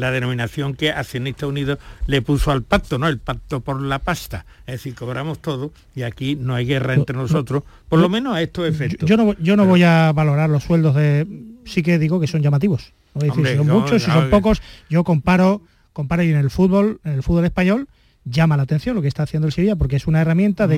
la 0.00 0.10
denominación 0.10 0.74
que 0.74 0.90
Accionista 0.90 1.46
Unido 1.46 1.78
le 2.06 2.22
puso 2.22 2.50
al 2.50 2.62
pacto, 2.62 2.98
¿no? 2.98 3.08
El 3.08 3.18
pacto 3.18 3.60
por 3.60 3.80
la 3.82 3.98
pasta. 3.98 4.46
Es 4.66 4.76
decir, 4.76 4.94
cobramos 4.94 5.40
todo 5.40 5.72
y 5.94 6.02
aquí 6.02 6.36
no 6.36 6.54
hay 6.54 6.66
guerra 6.66 6.94
entre 6.94 7.16
nosotros, 7.16 7.64
por 7.88 7.98
lo 7.98 8.08
menos 8.08 8.34
a 8.34 8.42
estos 8.42 8.66
efectos. 8.66 9.08
Yo 9.08 9.16
no, 9.16 9.34
yo 9.38 9.56
no 9.56 9.66
voy 9.66 9.82
a 9.82 10.12
valorar 10.12 10.48
los 10.50 10.64
sueldos 10.64 10.94
de... 10.94 11.26
Sí 11.66 11.82
que 11.82 11.98
digo 11.98 12.20
que 12.20 12.26
son 12.26 12.42
llamativos. 12.42 12.92
No 13.14 13.20
decir 13.20 13.46
si 13.46 13.56
son 13.56 13.66
muchos, 13.66 14.02
si 14.02 14.10
son 14.10 14.30
pocos. 14.30 14.62
Yo 14.88 15.04
comparo, 15.04 15.62
comparo 15.92 16.22
y 16.22 16.30
en 16.30 16.36
el 16.36 16.50
fútbol, 16.50 17.00
en 17.04 17.12
el 17.12 17.22
fútbol 17.22 17.44
español, 17.44 17.88
llama 18.24 18.56
la 18.56 18.62
atención 18.62 18.96
lo 18.96 19.02
que 19.02 19.08
está 19.08 19.24
haciendo 19.24 19.46
el 19.46 19.52
Sevilla 19.52 19.76
porque 19.76 19.96
es 19.96 20.06
una 20.06 20.20
herramienta 20.20 20.66
de, 20.66 20.76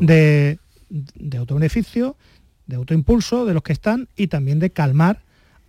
de, 0.00 0.58
de 0.88 1.38
autobeneficio, 1.38 2.16
de 2.66 2.76
autoimpulso 2.76 3.44
de 3.44 3.54
los 3.54 3.62
que 3.62 3.72
están 3.72 4.08
y 4.16 4.28
también 4.28 4.58
de 4.58 4.70
calmar 4.70 5.22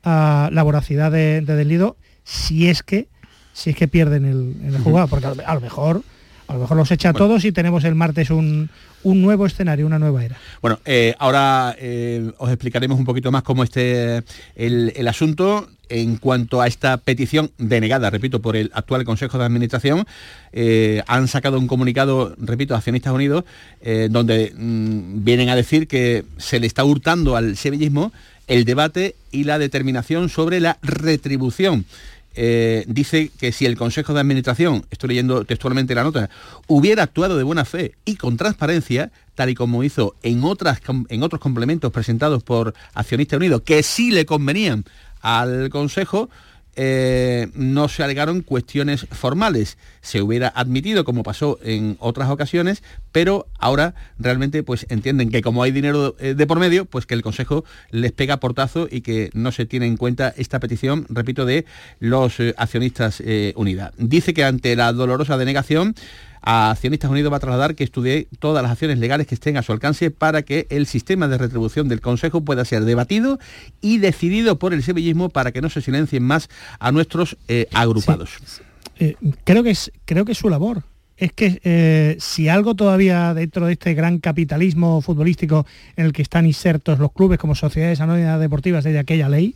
la 0.04 0.62
voracidad 0.64 1.12
de, 1.12 1.42
de 1.42 1.94
si 2.24 2.68
es 2.68 2.84
que 2.84 3.08
si 3.54 3.70
es 3.70 3.76
que 3.76 3.88
pierden 3.88 4.26
el, 4.26 4.56
el 4.66 4.78
jugado, 4.80 5.08
porque 5.08 5.28
a 5.28 5.54
lo 5.56 5.62
mejor 5.62 6.04
a 6.48 6.54
lo 6.54 6.60
mejor 6.60 6.78
los 6.78 6.92
echa 6.92 7.10
a 7.10 7.14
todos 7.14 7.46
y 7.46 7.52
tenemos 7.52 7.84
el 7.84 7.96
martes 7.96 8.30
un, 8.30 8.70
un 9.06 9.22
nuevo 9.22 9.46
escenario, 9.46 9.86
una 9.86 10.00
nueva 10.00 10.26
era. 10.26 10.38
Bueno, 10.62 10.80
eh, 10.84 11.16
ahora 11.20 11.76
eh, 11.80 12.32
os 12.38 12.50
explicaremos 12.50 12.98
un 12.98 13.06
poquito 13.06 13.32
más 13.32 13.44
cómo 13.44 13.64
esté 13.64 14.24
el, 14.56 15.08
asunto 15.08 15.70
en 15.90 16.18
cuanto 16.18 16.62
a 16.62 16.68
esta 16.68 16.98
petición 16.98 17.52
denegada, 17.60 18.10
repito, 18.10 18.42
por 18.42 18.56
el 18.56 18.72
actual 18.74 19.06
Consejo 19.06 19.38
de 19.38 19.46
Administración. 19.46 20.06
Eh, 20.52 21.04
han 21.06 21.28
sacado 21.28 21.60
un 21.60 21.68
comunicado, 21.68 22.36
repito, 22.40 22.76
Accionistas 22.76 23.14
Unidos, 23.14 23.46
donde 24.10 24.52
mm, 24.58 25.24
vienen 25.24 25.50
a 25.50 25.56
decir 25.56 25.88
que 25.88 26.26
se 26.38 26.60
le 26.60 26.66
está 26.66 26.84
hurtando 26.84 27.36
al 27.36 27.58
sevillismo 27.58 28.12
el 28.48 28.66
debate 28.66 29.16
y 29.32 29.44
la 29.44 29.60
determinación 29.60 30.30
sobre 30.30 30.60
la 30.60 30.78
retribución. 30.82 31.86
Eh, 32.36 32.84
dice 32.88 33.32
que 33.40 33.52
si 33.52 33.66
el 33.66 33.78
Consejo 33.78 34.14
de 34.14 34.20
Administración, 34.20 34.86
estoy 34.92 35.10
leyendo 35.10 35.46
textualmente 35.46 35.96
la 35.96 36.04
nota, 36.04 36.30
hubiera 36.68 37.04
actuado 37.04 37.38
de 37.38 37.44
buena 37.44 37.64
fe 37.64 37.96
y 38.04 38.16
con 38.18 38.36
transparencia, 38.36 39.12
tal 39.36 39.50
y 39.50 39.56
como 39.56 39.84
hizo 39.84 40.16
en, 40.22 40.44
otras, 40.44 40.82
en 41.10 41.24
otros 41.24 41.42
complementos 41.42 41.92
presentados 41.92 42.44
por 42.44 42.74
Accionistas 42.94 43.38
Unidos, 43.38 43.62
que 43.64 43.84
sí 43.84 44.12
le 44.12 44.26
convenían 44.26 44.84
al 45.22 45.70
Consejo, 45.70 46.30
eh, 46.76 47.48
no 47.54 47.88
se 47.88 48.04
alegaron 48.04 48.42
cuestiones 48.42 49.08
formales. 49.12 49.78
Se 50.02 50.22
hubiera 50.22 50.48
admitido, 50.50 51.06
como 51.06 51.24
pasó 51.24 51.58
en 51.64 51.98
otras 52.00 52.30
ocasiones, 52.30 52.84
pero 53.12 53.48
ahora 53.58 53.96
realmente 54.20 54.64
pues 54.64 54.86
entienden 54.90 55.30
que 55.30 55.42
como 55.42 55.64
hay 55.64 55.72
dinero 55.72 56.16
eh, 56.20 56.34
de 56.34 56.48
por 56.48 56.60
medio, 56.60 56.86
pues 56.86 57.06
que 57.06 57.14
el 57.14 57.22
Consejo 57.22 57.64
les 57.92 58.12
pega 58.12 58.38
portazo 58.38 58.88
y 58.90 59.02
que 59.02 59.30
no 59.34 59.52
se 59.52 59.66
tiene 59.66 59.88
en 59.88 59.98
cuenta 59.98 60.34
esta 60.38 60.60
petición, 60.60 61.06
repito, 61.10 61.46
de 61.46 61.66
los 62.00 62.40
eh, 62.40 62.54
accionistas 62.58 63.24
unidas. 63.56 63.94
Dice 63.98 64.34
que 64.34 64.44
ante 64.44 64.76
la 64.76 64.92
dolorosa 64.92 65.38
denegación, 65.38 65.96
a 66.46 66.72
Accionistas 66.72 67.12
Unidos 67.12 67.32
va 67.34 67.38
a 67.38 67.40
trasladar 67.40 67.76
que 67.76 67.84
estudie 67.84 68.28
todas 68.40 68.64
las 68.64 68.72
acciones 68.72 69.00
legales 69.00 69.28
que 69.28 69.36
estén 69.36 69.58
a 69.58 69.64
su 69.64 69.72
alcance 69.72 70.12
para 70.12 70.44
que 70.44 70.68
el 70.70 70.86
sistema 70.86 71.28
de 71.28 71.38
retribución 71.38 71.90
del 71.90 72.02
Consejo 72.02 72.42
pueda 72.42 72.64
ser 72.64 72.86
debatido 72.86 73.40
y 73.82 73.98
decidido 73.98 74.58
por 74.58 74.74
el 74.74 74.84
sevillismo 74.84 75.30
para 75.30 75.52
que 75.52 75.62
no 75.62 75.70
se 75.70 75.82
silencien 75.82 76.24
más 76.24 76.50
a 76.80 76.92
nuestros 76.92 77.38
eh, 77.48 77.68
agrupados. 77.74 78.38
Eh, 79.00 79.16
creo, 79.44 79.64
que 79.64 79.72
es, 79.72 79.92
creo 80.06 80.24
que 80.24 80.36
su 80.36 80.50
labor. 80.50 80.84
Es 81.18 81.32
que 81.32 81.62
eh, 81.64 82.18
si 82.20 82.50
algo 82.50 82.76
todavía 82.76 83.34
dentro 83.34 83.66
de 83.66 83.74
este 83.74 83.94
gran 83.94 84.20
capitalismo 84.20 85.02
futbolístico 85.02 85.66
en 85.96 86.06
el 86.06 86.14
que 86.14 86.22
están 86.22 86.46
insertos 86.46 87.00
los 87.00 87.14
clubes 87.14 87.40
como 87.40 87.56
sociedades 87.56 88.02
anónimas 88.02 88.40
deportivas 88.40 88.84
desde 88.84 89.00
aquella 89.00 89.30
ley, 89.30 89.56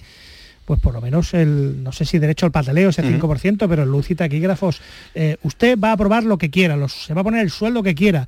pues 0.70 0.80
por 0.80 0.94
lo 0.94 1.02
menos 1.02 1.34
el, 1.34 1.84
no 1.84 1.92
sé 1.92 2.06
si 2.06 2.20
derecho 2.20 2.46
al 2.46 2.52
pataleo, 2.52 2.90
ese 2.90 3.02
5%, 3.02 3.68
pero 3.68 3.82
el 3.82 3.90
luz 3.90 4.12
y 4.12 4.14
taquígrafos, 4.14 4.84
eh, 5.16 5.38
usted 5.42 5.80
va 5.80 5.90
a 5.90 5.94
aprobar 5.94 6.24
lo 6.24 6.38
que 6.38 6.52
quiera, 6.52 6.78
los, 6.78 6.94
se 6.94 7.16
va 7.16 7.22
a 7.22 7.24
poner 7.24 7.42
el 7.42 7.50
sueldo 7.50 7.82
que 7.82 7.96
quiera, 7.96 8.28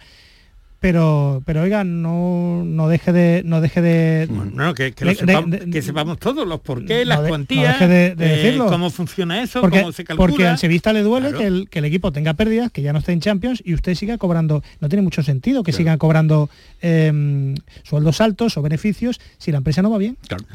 pero 0.80 1.44
pero 1.46 1.62
oiga 1.62 1.84
no 1.84 2.64
no 2.66 2.88
deje 2.88 3.14
de 3.14 3.44
no 3.46 3.62
deje 3.62 3.84
de 3.84 4.28
no, 4.28 4.74
que, 4.74 4.92
sepamos, 5.84 6.18
todos 6.18 6.48
los 6.48 6.60
por 6.62 6.84
qué 6.84 7.06
las 7.06 7.20
cuantías 7.20 7.80
de, 7.80 8.16
eh, 8.18 8.58
cómo 8.58 8.90
funciona 8.90 9.44
eso 9.44 9.62
porque, 9.62 9.82
cómo 9.82 9.92
se 9.92 10.04
calcula. 10.04 10.28
porque 10.28 10.48
al 10.48 10.58
sevista 10.58 10.94
le 10.94 11.04
duele 11.04 11.34
que, 11.34 11.46
el, 11.46 11.70
que, 11.70 11.78
el, 11.78 11.86
equipo 11.86 12.12
tenga 12.12 12.34
pérdidas 12.34 12.72
que 12.72 12.82
ya 12.82 12.92
no 12.92 12.98
esté 12.98 13.12
en 13.12 13.20
Champions 13.20 13.62
y 13.64 13.76
usted 13.76 13.94
siga 13.94 14.18
cobrando 14.18 14.64
no 14.80 14.90
tiene 14.90 15.04
mucho 15.04 15.22
sentido 15.22 15.62
que 15.62 15.74
sigan 15.74 16.00
cobrando 16.00 16.50
em, 16.82 17.54
sueldos 17.84 18.20
altos 18.20 18.58
o 18.58 18.64
beneficios 18.64 19.22
si 19.38 19.52
la 19.52 19.60
empresa 19.60 19.84
no 19.84 19.92
va 19.92 20.00
bien. 20.00 20.18
Claro. 20.28 20.46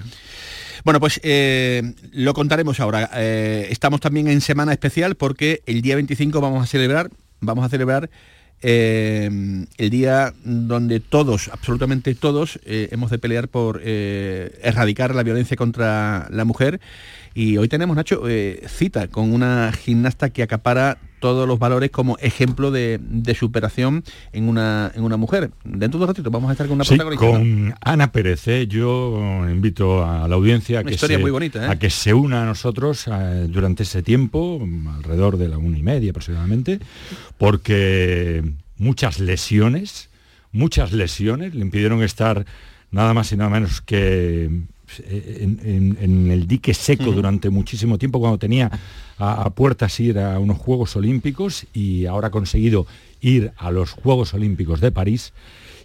Bueno, 0.86 1.00
pues 1.00 1.18
eh, 1.24 1.82
lo 2.12 2.32
contaremos 2.32 2.78
ahora. 2.78 3.10
Eh, 3.14 3.66
estamos 3.70 4.00
también 4.00 4.28
en 4.28 4.40
semana 4.40 4.72
especial 4.72 5.16
porque 5.16 5.60
el 5.66 5.82
día 5.82 5.96
25 5.96 6.40
vamos 6.40 6.62
a 6.62 6.66
celebrar, 6.66 7.10
vamos 7.40 7.64
a 7.64 7.68
celebrar 7.68 8.08
eh, 8.62 9.28
el 9.78 9.90
día 9.90 10.32
donde 10.44 11.00
todos, 11.00 11.48
absolutamente 11.48 12.14
todos, 12.14 12.60
hemos 12.64 13.10
de 13.10 13.18
pelear 13.18 13.48
por 13.48 13.82
erradicar 13.82 15.12
la 15.12 15.24
violencia 15.24 15.56
contra 15.56 16.28
la 16.30 16.44
mujer. 16.44 16.80
Y 17.34 17.56
hoy 17.56 17.66
tenemos, 17.66 17.96
Nacho, 17.96 18.22
cita 18.68 19.08
con 19.08 19.32
una 19.32 19.72
gimnasta 19.72 20.30
que 20.30 20.44
acapara 20.44 20.98
todos 21.20 21.48
los 21.48 21.58
valores 21.58 21.90
como 21.90 22.16
ejemplo 22.18 22.70
de, 22.70 23.00
superación 23.38 24.04
en 24.32 24.48
una, 24.48 24.92
en 24.94 25.02
una 25.02 25.16
mujer. 25.16 25.50
Dentro 25.64 25.98
de 25.98 26.04
un 26.04 26.08
ratito 26.08 26.30
vamos 26.30 26.50
a 26.50 26.52
estar 26.52 26.66
con 26.66 26.76
una 26.76 26.84
sí, 26.84 26.96
Con 27.16 27.74
Ana 27.80 28.12
Pérez, 28.12 28.46
¿eh? 28.48 28.66
yo 28.66 29.44
invito 29.48 30.04
a 30.04 30.28
la 30.28 30.34
audiencia 30.34 30.80
a 30.80 30.84
que, 30.84 30.96
se, 30.96 31.14
¿eh? 31.14 31.66
a 31.68 31.78
que 31.78 31.90
se 31.90 32.14
una 32.14 32.42
a 32.42 32.46
nosotros 32.46 33.06
eh, 33.08 33.46
durante 33.48 33.82
ese 33.82 34.02
tiempo, 34.02 34.60
alrededor 34.96 35.36
de 35.36 35.48
la 35.48 35.58
una 35.58 35.78
y 35.78 35.82
media 35.82 36.10
aproximadamente, 36.10 36.80
porque 37.38 38.42
muchas 38.78 39.18
lesiones, 39.18 40.10
muchas 40.52 40.92
lesiones 40.92 41.54
le 41.54 41.62
impidieron 41.62 42.02
estar 42.02 42.46
nada 42.90 43.14
más 43.14 43.32
y 43.32 43.36
nada 43.36 43.50
menos 43.50 43.80
que 43.80 44.50
en, 45.08 46.30
el 46.30 46.46
dique 46.46 46.74
seco 46.74 47.12
durante 47.12 47.50
muchísimo 47.50 47.98
tiempo 47.98 48.20
cuando 48.20 48.38
tenía 48.38 48.70
a, 49.18 49.50
puertas 49.50 49.98
ir 50.00 50.18
a 50.18 50.38
unos 50.38 50.58
Juegos 50.58 50.96
Olímpicos 50.96 51.66
y 51.72 52.06
ahora 52.06 52.28
ha 52.28 52.30
conseguido 52.30 52.86
ir 53.20 53.52
a 53.56 53.70
los 53.70 53.92
Juegos 53.92 54.34
Olímpicos 54.34 54.80
de 54.80 54.92
París 54.92 55.32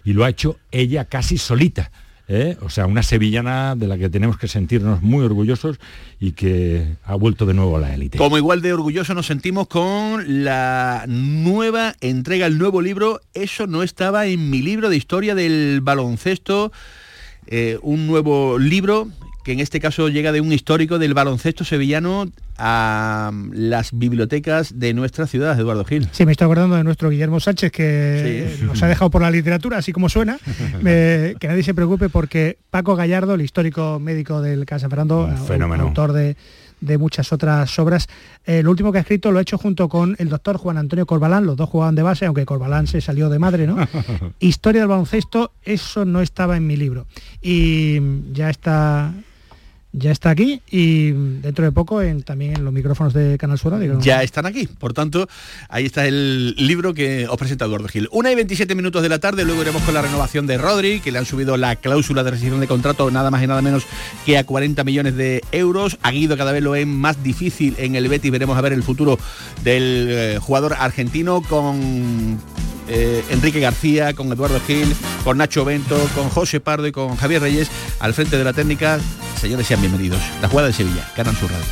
y 0.04 0.12
lo 0.12 0.24
ha 0.24 0.30
hecho 0.30 0.56
ella 0.70 1.04
casi 1.04 1.38
solita. 1.38 1.90
¿eh? 2.28 2.56
O 2.62 2.70
sea, 2.70 2.86
una 2.86 3.02
sevillana 3.02 3.74
de 3.76 3.88
la 3.88 3.98
que 3.98 4.08
tenemos 4.08 4.38
que 4.38 4.48
sentirnos 4.48 5.02
muy 5.02 5.24
orgullosos 5.24 5.78
y 6.20 6.32
que 6.32 6.96
ha 7.04 7.14
vuelto 7.14 7.46
de 7.46 7.54
nuevo 7.54 7.76
a 7.76 7.80
la 7.80 7.94
élite. 7.94 8.18
Como 8.18 8.38
igual 8.38 8.62
de 8.62 8.72
orgullosos 8.72 9.14
nos 9.14 9.26
sentimos 9.26 9.66
con 9.66 10.44
la 10.44 11.04
nueva 11.08 11.94
entrega, 12.00 12.46
el 12.46 12.58
nuevo 12.58 12.80
libro, 12.80 13.20
Eso 13.34 13.66
no 13.66 13.82
estaba 13.82 14.26
en 14.26 14.50
mi 14.50 14.62
libro 14.62 14.88
de 14.88 14.96
historia 14.96 15.34
del 15.34 15.80
baloncesto 15.82 16.72
eh, 17.46 17.78
un 17.82 18.06
nuevo 18.06 18.58
libro 18.58 19.08
que 19.44 19.52
en 19.52 19.60
este 19.60 19.80
caso 19.80 20.08
llega 20.08 20.32
de 20.32 20.40
un 20.40 20.52
histórico 20.52 20.98
del 20.98 21.14
baloncesto 21.14 21.64
sevillano 21.64 22.26
a 22.58 23.32
las 23.52 23.90
bibliotecas 23.92 24.78
de 24.78 24.94
nuestra 24.94 25.26
ciudad, 25.26 25.58
Eduardo 25.58 25.84
Gil. 25.84 26.08
Sí, 26.12 26.24
me 26.24 26.32
estoy 26.32 26.44
acordando 26.44 26.76
de 26.76 26.84
nuestro 26.84 27.10
Guillermo 27.10 27.40
Sánchez, 27.40 27.72
que 27.72 28.56
nos 28.62 28.80
ha 28.82 28.86
dejado 28.86 29.10
por 29.10 29.22
la 29.22 29.30
literatura, 29.30 29.78
así 29.78 29.92
como 29.92 30.08
suena. 30.08 30.38
que 30.82 31.36
nadie 31.42 31.62
se 31.64 31.74
preocupe 31.74 32.08
porque 32.08 32.58
Paco 32.70 32.94
Gallardo, 32.94 33.34
el 33.34 33.40
histórico 33.40 33.98
médico 33.98 34.42
del 34.42 34.64
Casa 34.64 34.88
Fernando, 34.88 35.28
autor 35.80 36.12
de 36.12 36.36
de 36.82 36.98
muchas 36.98 37.32
otras 37.32 37.78
obras. 37.78 38.08
el 38.44 38.68
último 38.68 38.92
que 38.92 38.98
ha 38.98 39.00
escrito 39.00 39.32
lo 39.32 39.38
ha 39.38 39.42
hecho 39.42 39.56
junto 39.56 39.88
con 39.88 40.16
el 40.18 40.28
doctor 40.28 40.58
Juan 40.58 40.76
Antonio 40.76 41.06
Corbalán, 41.06 41.46
los 41.46 41.56
dos 41.56 41.70
jugaban 41.70 41.94
de 41.94 42.02
base, 42.02 42.26
aunque 42.26 42.44
Corbalán 42.44 42.86
se 42.86 43.00
salió 43.00 43.30
de 43.30 43.38
madre, 43.38 43.66
¿no? 43.66 43.76
Historia 44.40 44.82
del 44.82 44.88
baloncesto, 44.88 45.52
eso 45.62 46.04
no 46.04 46.20
estaba 46.20 46.56
en 46.56 46.66
mi 46.66 46.76
libro. 46.76 47.06
Y 47.40 48.00
ya 48.32 48.50
está 48.50 49.14
ya 49.92 50.10
está 50.10 50.30
aquí 50.30 50.62
y 50.70 51.10
dentro 51.10 51.64
de 51.64 51.72
poco 51.72 52.00
también 52.24 52.56
en 52.56 52.64
los 52.64 52.72
micrófonos 52.72 53.12
de 53.12 53.36
Canal 53.38 53.58
Sur 53.58 53.72
Ya 54.00 54.22
están 54.22 54.46
aquí, 54.46 54.66
por 54.66 54.94
tanto, 54.94 55.28
ahí 55.68 55.84
está 55.84 56.06
el 56.06 56.54
libro 56.56 56.94
que 56.94 57.28
os 57.28 57.36
presenta 57.36 57.66
Eduardo 57.66 57.88
Gil. 57.88 58.08
Una 58.10 58.32
y 58.32 58.34
27 58.34 58.74
minutos 58.74 59.02
de 59.02 59.08
la 59.08 59.18
tarde, 59.18 59.44
luego 59.44 59.62
iremos 59.62 59.82
con 59.82 59.94
la 59.94 60.02
renovación 60.02 60.46
de 60.46 60.58
Rodri, 60.58 61.00
que 61.00 61.12
le 61.12 61.18
han 61.18 61.26
subido 61.26 61.56
la 61.56 61.76
cláusula 61.76 62.24
de 62.24 62.30
rescisión 62.30 62.60
de 62.60 62.66
contrato 62.66 63.10
nada 63.10 63.30
más 63.30 63.42
y 63.42 63.46
nada 63.46 63.62
menos 63.62 63.84
que 64.24 64.38
a 64.38 64.44
40 64.44 64.82
millones 64.84 65.16
de 65.16 65.42
euros. 65.52 65.98
A 66.02 66.10
Guido 66.10 66.36
cada 66.36 66.52
vez 66.52 66.62
lo 66.62 66.74
es 66.74 66.86
más 66.86 67.22
difícil 67.22 67.74
en 67.78 67.94
el 67.94 68.08
Betis, 68.08 68.30
veremos 68.30 68.56
a 68.56 68.60
ver 68.62 68.72
el 68.72 68.82
futuro 68.82 69.18
del 69.62 70.06
eh, 70.10 70.38
jugador 70.40 70.74
argentino 70.78 71.42
con 71.42 72.38
eh, 72.88 73.24
Enrique 73.30 73.60
García, 73.60 74.14
con 74.14 74.32
Eduardo 74.32 74.60
Gil, 74.66 74.94
con 75.24 75.38
Nacho 75.38 75.64
Bento, 75.64 75.98
con 76.14 76.28
José 76.28 76.60
Pardo 76.60 76.86
y 76.86 76.92
con 76.92 77.16
Javier 77.16 77.42
Reyes 77.42 77.70
al 78.00 78.14
frente 78.14 78.38
de 78.38 78.44
la 78.44 78.52
técnica. 78.52 78.98
Señores, 79.40 79.66
sean 79.66 79.80
bienvenidos. 79.80 80.20
La 80.40 80.48
jugada 80.48 80.68
de 80.68 80.74
Sevilla, 80.74 81.08
Canal 81.14 81.36
Sur 81.36 81.50
Radio. 81.50 81.64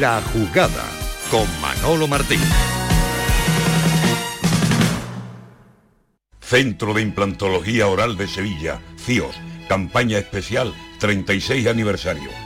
La 0.00 0.20
jugada 0.32 0.84
con 1.30 1.46
Manolo 1.60 2.06
Martín. 2.06 2.40
Centro 6.40 6.94
de 6.94 7.02
Implantología 7.02 7.88
Oral 7.88 8.16
de 8.16 8.28
Sevilla, 8.28 8.80
CIOS, 9.04 9.34
campaña 9.68 10.18
especial 10.18 10.72
36 11.00 11.66
aniversario. 11.66 12.45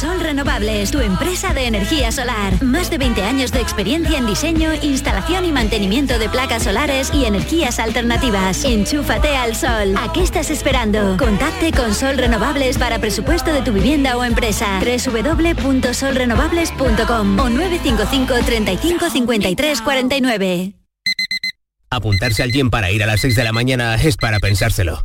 Sol 0.00 0.18
Renovables, 0.18 0.90
tu 0.90 0.98
empresa 1.00 1.52
de 1.52 1.66
energía 1.66 2.10
solar. 2.10 2.62
Más 2.62 2.88
de 2.88 2.96
20 2.96 3.22
años 3.22 3.52
de 3.52 3.60
experiencia 3.60 4.16
en 4.16 4.24
diseño, 4.24 4.72
instalación 4.80 5.44
y 5.44 5.52
mantenimiento 5.52 6.18
de 6.18 6.30
placas 6.30 6.62
solares 6.62 7.12
y 7.12 7.26
energías 7.26 7.78
alternativas. 7.78 8.64
Enchúfate 8.64 9.36
al 9.36 9.54
sol. 9.54 9.94
¿A 9.98 10.10
qué 10.14 10.22
estás 10.22 10.48
esperando? 10.48 11.18
Contacte 11.18 11.70
con 11.72 11.94
Sol 11.94 12.16
Renovables 12.16 12.78
para 12.78 12.98
presupuesto 12.98 13.52
de 13.52 13.60
tu 13.60 13.74
vivienda 13.74 14.16
o 14.16 14.24
empresa. 14.24 14.80
www.solrenovables.com 14.80 17.38
o 17.38 17.50
955 17.50 18.34
35 18.46 19.10
53 19.10 19.82
49. 19.82 20.72
Apuntarse 21.90 22.42
al 22.42 22.52
gym 22.52 22.70
para 22.70 22.90
ir 22.90 23.02
a 23.02 23.06
las 23.06 23.20
6 23.20 23.36
de 23.36 23.44
la 23.44 23.52
mañana 23.52 23.96
es 23.96 24.16
para 24.16 24.40
pensárselo. 24.40 25.04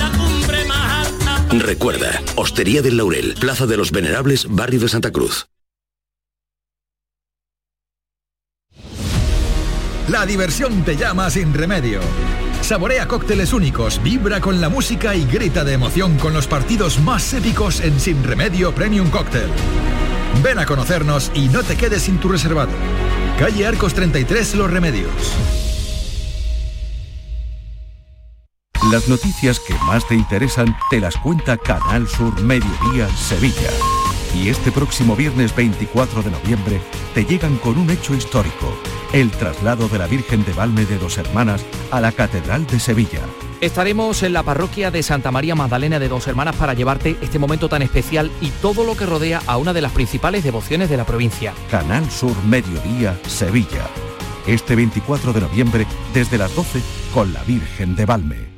Recuerda, 1.53 2.21
Hostería 2.37 2.81
del 2.81 2.95
Laurel, 2.95 3.35
Plaza 3.37 3.65
de 3.65 3.75
los 3.75 3.91
Venerables, 3.91 4.47
Barrio 4.49 4.79
de 4.79 4.87
Santa 4.87 5.11
Cruz. 5.11 5.47
La 10.07 10.25
diversión 10.25 10.83
te 10.85 10.95
llama 10.95 11.29
sin 11.29 11.53
remedio. 11.53 11.99
Saborea 12.61 13.07
cócteles 13.07 13.51
únicos, 13.51 14.01
vibra 14.01 14.39
con 14.39 14.61
la 14.61 14.69
música 14.69 15.13
y 15.13 15.25
grita 15.25 15.65
de 15.65 15.73
emoción 15.73 16.17
con 16.17 16.33
los 16.33 16.47
partidos 16.47 16.99
más 16.99 17.33
épicos 17.33 17.81
en 17.81 17.99
Sin 17.99 18.23
Remedio 18.23 18.73
Premium 18.73 19.09
Cóctel. 19.09 19.49
Ven 20.41 20.57
a 20.57 20.65
conocernos 20.65 21.31
y 21.33 21.49
no 21.49 21.63
te 21.63 21.75
quedes 21.75 22.03
sin 22.03 22.17
tu 22.17 22.29
reservado. 22.29 22.71
Calle 23.37 23.67
Arcos 23.67 23.93
33 23.93 24.55
Los 24.55 24.71
Remedios. 24.71 25.60
Las 28.89 29.07
noticias 29.07 29.59
que 29.59 29.75
más 29.85 30.07
te 30.07 30.15
interesan 30.15 30.75
te 30.89 30.99
las 30.99 31.15
cuenta 31.15 31.55
Canal 31.55 32.07
Sur 32.07 32.41
Mediodía 32.41 33.07
Sevilla. 33.15 33.69
Y 34.33 34.49
este 34.49 34.71
próximo 34.71 35.15
viernes 35.15 35.55
24 35.55 36.23
de 36.23 36.31
noviembre 36.31 36.81
te 37.13 37.23
llegan 37.23 37.57
con 37.57 37.77
un 37.77 37.91
hecho 37.91 38.15
histórico, 38.15 38.75
el 39.13 39.29
traslado 39.29 39.87
de 39.87 39.99
la 39.99 40.07
Virgen 40.07 40.43
de 40.43 40.53
Valme 40.53 40.85
de 40.85 40.97
Dos 40.97 41.19
Hermanas 41.19 41.63
a 41.91 42.01
la 42.01 42.11
Catedral 42.11 42.65
de 42.65 42.79
Sevilla. 42.79 43.19
Estaremos 43.61 44.23
en 44.23 44.33
la 44.33 44.41
parroquia 44.41 44.89
de 44.89 45.03
Santa 45.03 45.29
María 45.29 45.53
Magdalena 45.53 45.99
de 45.99 46.09
Dos 46.09 46.27
Hermanas 46.27 46.55
para 46.55 46.73
llevarte 46.73 47.17
este 47.21 47.37
momento 47.37 47.69
tan 47.69 47.83
especial 47.83 48.31
y 48.41 48.49
todo 48.49 48.83
lo 48.83 48.97
que 48.97 49.05
rodea 49.05 49.43
a 49.45 49.57
una 49.57 49.73
de 49.73 49.81
las 49.81 49.91
principales 49.91 50.43
devociones 50.43 50.89
de 50.89 50.97
la 50.97 51.05
provincia. 51.05 51.53
Canal 51.69 52.09
Sur 52.09 52.35
Mediodía 52.45 53.15
Sevilla. 53.27 53.87
Este 54.47 54.75
24 54.75 55.33
de 55.33 55.41
noviembre 55.41 55.85
desde 56.15 56.39
las 56.39 56.55
12 56.55 56.81
con 57.13 57.31
la 57.31 57.43
Virgen 57.43 57.95
de 57.95 58.05
Valme. 58.07 58.50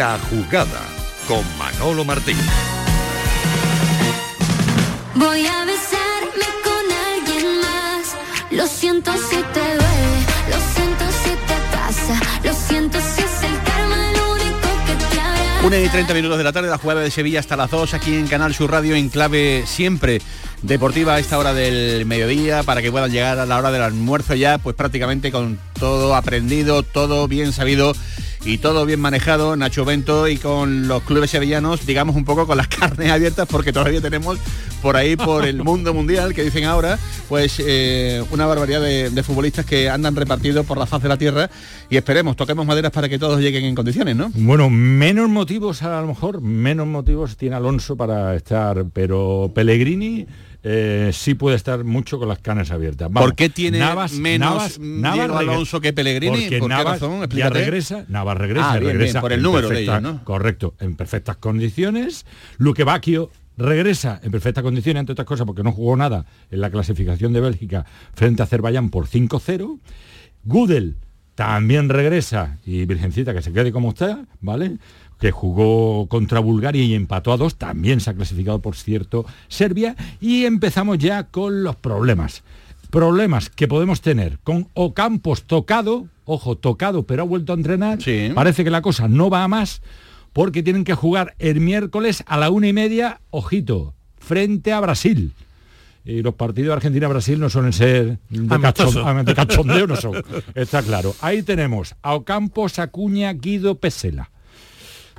La 0.00 0.18
jugada 0.30 0.80
con 1.28 1.44
Manolo 1.58 2.06
Martín. 2.06 2.38
Voy 5.14 5.46
a 5.46 5.64
besarme 5.66 6.46
con 6.64 6.84
alguien 7.12 7.60
más. 7.60 8.16
Lo 8.50 8.66
siento 8.66 9.12
si 9.12 9.36
te 9.36 9.60
duele, 9.60 10.20
lo 10.48 10.56
siento 10.74 11.04
si 11.22 11.30
te 11.46 11.76
pasa, 11.76 12.18
lo 12.42 12.54
siento 12.54 12.98
si 12.98 13.20
es 13.20 13.42
el 13.42 13.62
karma 13.62 14.10
el 14.10 14.20
único 14.22 14.68
que 14.86 14.94
te 14.94 15.20
hará. 15.20 15.66
Una 15.66 15.78
y 15.78 15.88
30 15.90 16.14
minutos 16.14 16.38
de 16.38 16.44
la 16.44 16.52
tarde, 16.54 16.70
la 16.70 16.78
jugada 16.78 17.02
de 17.02 17.10
Sevilla 17.10 17.40
hasta 17.40 17.58
las 17.58 17.70
2 17.70 17.92
aquí 17.92 18.14
en 18.14 18.26
Canal 18.26 18.54
Sur 18.54 18.70
Radio 18.70 18.96
en 18.96 19.10
clave 19.10 19.64
siempre 19.66 20.22
deportiva 20.62 21.14
a 21.14 21.18
esta 21.18 21.38
hora 21.38 21.54
del 21.54 22.04
mediodía 22.06 22.62
para 22.62 22.82
que 22.82 22.90
puedan 22.90 23.10
llegar 23.10 23.38
a 23.38 23.46
la 23.46 23.58
hora 23.58 23.70
del 23.70 23.82
almuerzo 23.82 24.34
ya 24.34 24.58
pues 24.58 24.76
prácticamente 24.76 25.32
con 25.32 25.58
todo 25.78 26.14
aprendido, 26.14 26.82
todo 26.82 27.26
bien 27.28 27.52
sabido 27.52 27.94
y 28.44 28.58
todo 28.58 28.86
bien 28.86 29.00
manejado, 29.00 29.54
Nacho 29.56 29.84
Bento 29.84 30.26
y 30.26 30.36
con 30.36 30.88
los 30.88 31.02
clubes 31.02 31.30
sevillanos, 31.30 31.84
digamos 31.84 32.16
un 32.16 32.24
poco 32.24 32.46
con 32.46 32.56
las 32.56 32.68
carnes 32.68 33.10
abiertas 33.10 33.46
porque 33.50 33.72
todavía 33.72 34.00
tenemos 34.00 34.38
por 34.80 34.96
ahí 34.96 35.14
por 35.14 35.44
el 35.44 35.62
mundo 35.62 35.92
mundial 35.92 36.32
que 36.32 36.42
dicen 36.42 36.64
ahora, 36.64 36.98
pues 37.28 37.62
eh, 37.64 38.22
una 38.30 38.46
barbaridad 38.46 38.80
de, 38.80 39.10
de 39.10 39.22
futbolistas 39.22 39.66
que 39.66 39.90
andan 39.90 40.16
repartidos 40.16 40.64
por 40.64 40.78
la 40.78 40.86
faz 40.86 41.02
de 41.02 41.08
la 41.08 41.18
tierra 41.18 41.50
y 41.90 41.96
esperemos, 41.96 42.36
toquemos 42.36 42.64
maderas 42.64 42.92
para 42.92 43.08
que 43.08 43.18
todos 43.18 43.40
lleguen 43.40 43.64
en 43.64 43.74
condiciones, 43.74 44.16
¿no? 44.16 44.30
Bueno, 44.34 44.70
menos 44.70 45.28
motivos 45.28 45.82
a 45.82 46.00
lo 46.00 46.06
mejor, 46.06 46.40
menos 46.40 46.86
motivos 46.86 47.36
tiene 47.36 47.56
Alonso 47.56 47.96
para 47.96 48.34
estar, 48.34 48.86
pero 48.92 49.52
Pellegrini 49.54 50.26
eh, 50.62 51.10
sí 51.12 51.34
puede 51.34 51.56
estar 51.56 51.84
mucho 51.84 52.18
con 52.18 52.28
las 52.28 52.38
canas 52.38 52.70
abiertas. 52.70 53.08
Vamos, 53.10 53.28
¿Por 53.28 53.36
qué 53.36 53.48
tiene 53.48 53.78
Navas- 53.78 54.12
menos 54.12 54.78
Navas- 54.78 54.78
Navas 54.78 55.30
Alonso 55.40 55.80
que 55.80 55.92
Pellegrini? 55.92 56.42
Porque 56.42 56.58
¿Por 56.58 56.68
qué 56.68 56.74
Navas 56.74 57.00
razón? 57.00 57.28
ya 57.30 57.48
regresa, 57.50 58.04
Navas 58.08 58.36
regresa, 58.36 58.72
Ah, 58.72 58.78
bien, 58.78 58.92
regresa 58.92 59.12
bien, 59.14 59.20
por 59.22 59.32
el 59.32 59.42
número 59.42 59.68
de 59.68 59.74
perfecta- 59.76 59.98
ellos, 59.98 60.12
¿no? 60.14 60.24
Correcto, 60.24 60.74
en 60.80 60.96
perfectas 60.96 61.36
condiciones. 61.36 62.26
Luque 62.58 62.84
Bacchio 62.84 63.30
regresa 63.56 64.20
en 64.22 64.30
perfectas 64.30 64.62
condiciones, 64.62 65.00
entre 65.00 65.12
otras 65.12 65.26
cosas, 65.26 65.46
porque 65.46 65.62
no 65.62 65.72
jugó 65.72 65.96
nada 65.96 66.26
en 66.50 66.60
la 66.60 66.70
clasificación 66.70 67.32
de 67.32 67.40
Bélgica 67.40 67.84
frente 68.14 68.42
a 68.42 68.44
Azerbaiyán 68.44 68.90
por 68.90 69.06
5-0. 69.06 69.78
Gudel 70.44 70.96
también 71.34 71.88
regresa 71.88 72.58
y 72.66 72.84
Virgencita 72.86 73.32
que 73.34 73.42
se 73.42 73.52
quede 73.52 73.72
como 73.72 73.90
está, 73.90 74.24
¿vale? 74.40 74.76
Que 75.20 75.30
jugó 75.30 76.06
contra 76.08 76.40
Bulgaria 76.40 76.82
y 76.82 76.94
empató 76.94 77.32
a 77.32 77.36
dos, 77.36 77.56
también 77.56 78.00
se 78.00 78.10
ha 78.10 78.14
clasificado, 78.14 78.60
por 78.60 78.74
cierto, 78.76 79.26
Serbia, 79.48 79.94
y 80.20 80.44
empezamos 80.46 80.98
ya 80.98 81.24
con 81.24 81.62
los 81.62 81.76
problemas. 81.76 82.42
Problemas 82.90 83.50
que 83.50 83.68
podemos 83.68 84.00
tener 84.00 84.38
con 84.42 84.66
Ocampos 84.74 85.44
tocado, 85.44 86.06
ojo, 86.24 86.56
tocado, 86.56 87.04
pero 87.04 87.22
ha 87.22 87.26
vuelto 87.26 87.52
a 87.52 87.56
entrenar, 87.56 87.98
parece 88.34 88.64
que 88.64 88.70
la 88.70 88.82
cosa 88.82 89.06
no 89.08 89.30
va 89.30 89.44
a 89.44 89.48
más, 89.48 89.82
porque 90.32 90.62
tienen 90.62 90.84
que 90.84 90.94
jugar 90.94 91.34
el 91.38 91.60
miércoles 91.60 92.24
a 92.26 92.36
la 92.38 92.50
una 92.50 92.68
y 92.68 92.72
media, 92.72 93.20
ojito, 93.30 93.94
frente 94.18 94.72
a 94.72 94.80
Brasil. 94.80 95.32
Y 96.04 96.22
los 96.22 96.34
partidos 96.34 96.68
de 96.68 96.72
Argentina-Brasil 96.74 97.38
no 97.38 97.50
suelen 97.50 97.72
ser 97.74 98.18
de, 98.30 98.40
cachon- 98.58 99.24
de 99.24 99.34
cachondeo, 99.34 99.86
no 99.86 99.96
son. 99.96 100.14
Está 100.54 100.82
claro. 100.82 101.14
Ahí 101.20 101.42
tenemos 101.42 101.94
a 102.02 102.14
Ocampos, 102.14 102.78
Acuña, 102.78 103.32
Guido, 103.34 103.74
Pesela. 103.76 104.30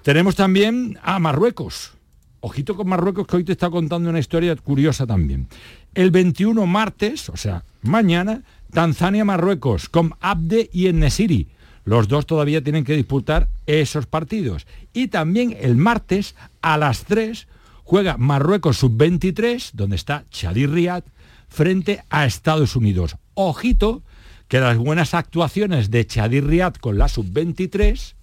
Tenemos 0.04 0.36
también 0.36 0.98
a 1.04 1.20
Marruecos. 1.20 1.92
Ojito 2.40 2.76
con 2.76 2.90
Marruecos, 2.90 3.28
que 3.28 3.36
hoy 3.36 3.44
te 3.44 3.52
está 3.52 3.70
contando 3.70 4.10
una 4.10 4.18
historia 4.18 4.56
curiosa 4.56 5.06
también. 5.06 5.48
El 5.94 6.10
21 6.10 6.66
martes, 6.66 7.30
o 7.30 7.38
sea, 7.38 7.66
mañana, 7.84 8.42
Tanzania-Marruecos, 8.74 9.90
con 9.90 10.16
Abde 10.20 10.72
y 10.74 10.88
Enesiri. 10.88 11.50
Los 11.86 12.08
dos 12.08 12.26
todavía 12.26 12.64
tienen 12.64 12.84
que 12.84 12.96
disputar 12.96 13.50
esos 13.68 14.08
partidos. 14.08 14.66
Y 14.92 15.10
también 15.10 15.56
el 15.60 15.76
martes, 15.76 16.36
a 16.64 16.80
las 16.80 17.04
3, 17.04 17.48
juega 17.84 18.18
Marruecos 18.18 18.78
sub-23, 18.78 19.72
donde 19.74 19.98
está 19.98 20.26
Chadi 20.32 20.66
Riyad, 20.66 21.04
frente 21.48 22.04
a 22.10 22.26
Estados 22.26 22.76
Unidos. 22.76 23.18
Ojito, 23.36 24.02
que 24.48 24.60
las 24.60 24.78
buenas 24.78 25.14
actuaciones 25.14 25.92
de 25.92 26.08
Chadi 26.08 26.42
Riyad 26.42 26.74
con 26.74 26.98
la 26.98 27.08
sub-23 27.08 28.16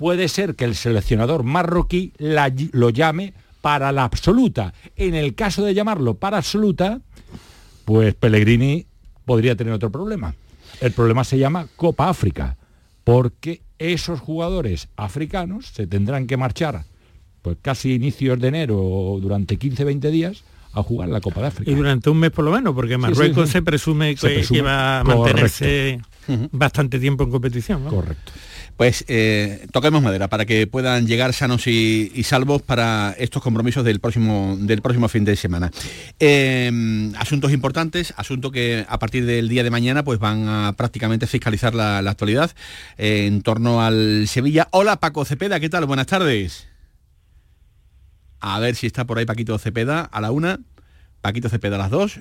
puede 0.00 0.28
ser 0.28 0.54
que 0.56 0.64
el 0.64 0.74
seleccionador 0.74 1.44
marroquí 1.44 2.14
la- 2.16 2.50
lo 2.72 2.88
llame 2.88 3.34
para 3.60 3.92
la 3.92 4.04
absoluta. 4.04 4.72
En 4.96 5.14
el 5.14 5.34
caso 5.34 5.62
de 5.62 5.74
llamarlo 5.74 6.14
para 6.14 6.38
absoluta, 6.38 7.00
pues 7.84 8.14
Pellegrini 8.14 8.86
podría 9.26 9.54
tener 9.56 9.74
otro 9.74 9.90
problema. 9.92 10.34
El 10.80 10.92
problema 10.92 11.22
se 11.22 11.36
llama 11.38 11.68
Copa 11.76 12.08
África, 12.08 12.56
porque 13.04 13.60
esos 13.78 14.20
jugadores 14.20 14.88
africanos 14.96 15.66
se 15.74 15.86
tendrán 15.86 16.26
que 16.26 16.38
marchar 16.38 16.84
pues 17.42 17.58
casi 17.60 17.92
inicios 17.94 18.38
de 18.40 18.48
enero 18.48 18.78
o 18.78 19.18
durante 19.20 19.58
15-20 19.58 20.10
días 20.10 20.44
a 20.72 20.82
jugar 20.82 21.10
la 21.10 21.20
Copa 21.20 21.42
de 21.42 21.46
África. 21.48 21.70
Y 21.70 21.74
durante 21.74 22.08
un 22.08 22.18
mes 22.18 22.30
por 22.30 22.44
lo 22.46 22.52
menos, 22.52 22.74
porque 22.74 22.96
Marruecos 22.96 23.48
sí. 23.48 23.52
se 23.52 23.62
presume 23.62 24.14
que, 24.14 24.20
Se 24.20 24.28
presume, 24.28 24.58
que 24.60 24.62
va 24.62 25.00
a 25.00 25.04
correcto. 25.04 25.22
mantenerse 25.24 26.00
bastante 26.52 26.98
tiempo 26.98 27.24
en 27.24 27.30
competición. 27.30 27.84
¿no? 27.84 27.90
Correcto. 27.90 28.32
Pues 28.76 29.04
eh, 29.08 29.66
toquemos 29.72 30.02
madera 30.02 30.28
para 30.28 30.46
que 30.46 30.66
puedan 30.66 31.06
llegar 31.06 31.34
sanos 31.34 31.66
y, 31.66 32.10
y 32.14 32.22
salvos 32.22 32.62
para 32.62 33.14
estos 33.18 33.42
compromisos 33.42 33.84
del 33.84 34.00
próximo, 34.00 34.56
del 34.58 34.80
próximo 34.80 35.08
fin 35.08 35.24
de 35.24 35.36
semana. 35.36 35.70
Eh, 36.18 37.12
asuntos 37.18 37.52
importantes, 37.52 38.14
asuntos 38.16 38.52
que 38.52 38.86
a 38.88 38.98
partir 38.98 39.26
del 39.26 39.48
día 39.48 39.64
de 39.64 39.70
mañana 39.70 40.02
pues 40.02 40.18
van 40.18 40.48
a 40.48 40.72
prácticamente 40.76 41.26
fiscalizar 41.26 41.74
la, 41.74 42.00
la 42.00 42.10
actualidad 42.12 42.50
eh, 42.96 43.26
en 43.26 43.42
torno 43.42 43.82
al 43.82 44.26
Sevilla. 44.28 44.68
Hola 44.70 44.96
Paco 44.96 45.24
Cepeda, 45.24 45.60
¿qué 45.60 45.68
tal? 45.68 45.84
Buenas 45.84 46.06
tardes. 46.06 46.66
A 48.40 48.58
ver 48.60 48.76
si 48.76 48.86
está 48.86 49.04
por 49.04 49.18
ahí 49.18 49.26
Paquito 49.26 49.58
Cepeda 49.58 50.00
a 50.00 50.20
la 50.22 50.30
una, 50.30 50.60
Paquito 51.20 51.50
Cepeda 51.50 51.76
a 51.76 51.80
las 51.80 51.90
dos. 51.90 52.20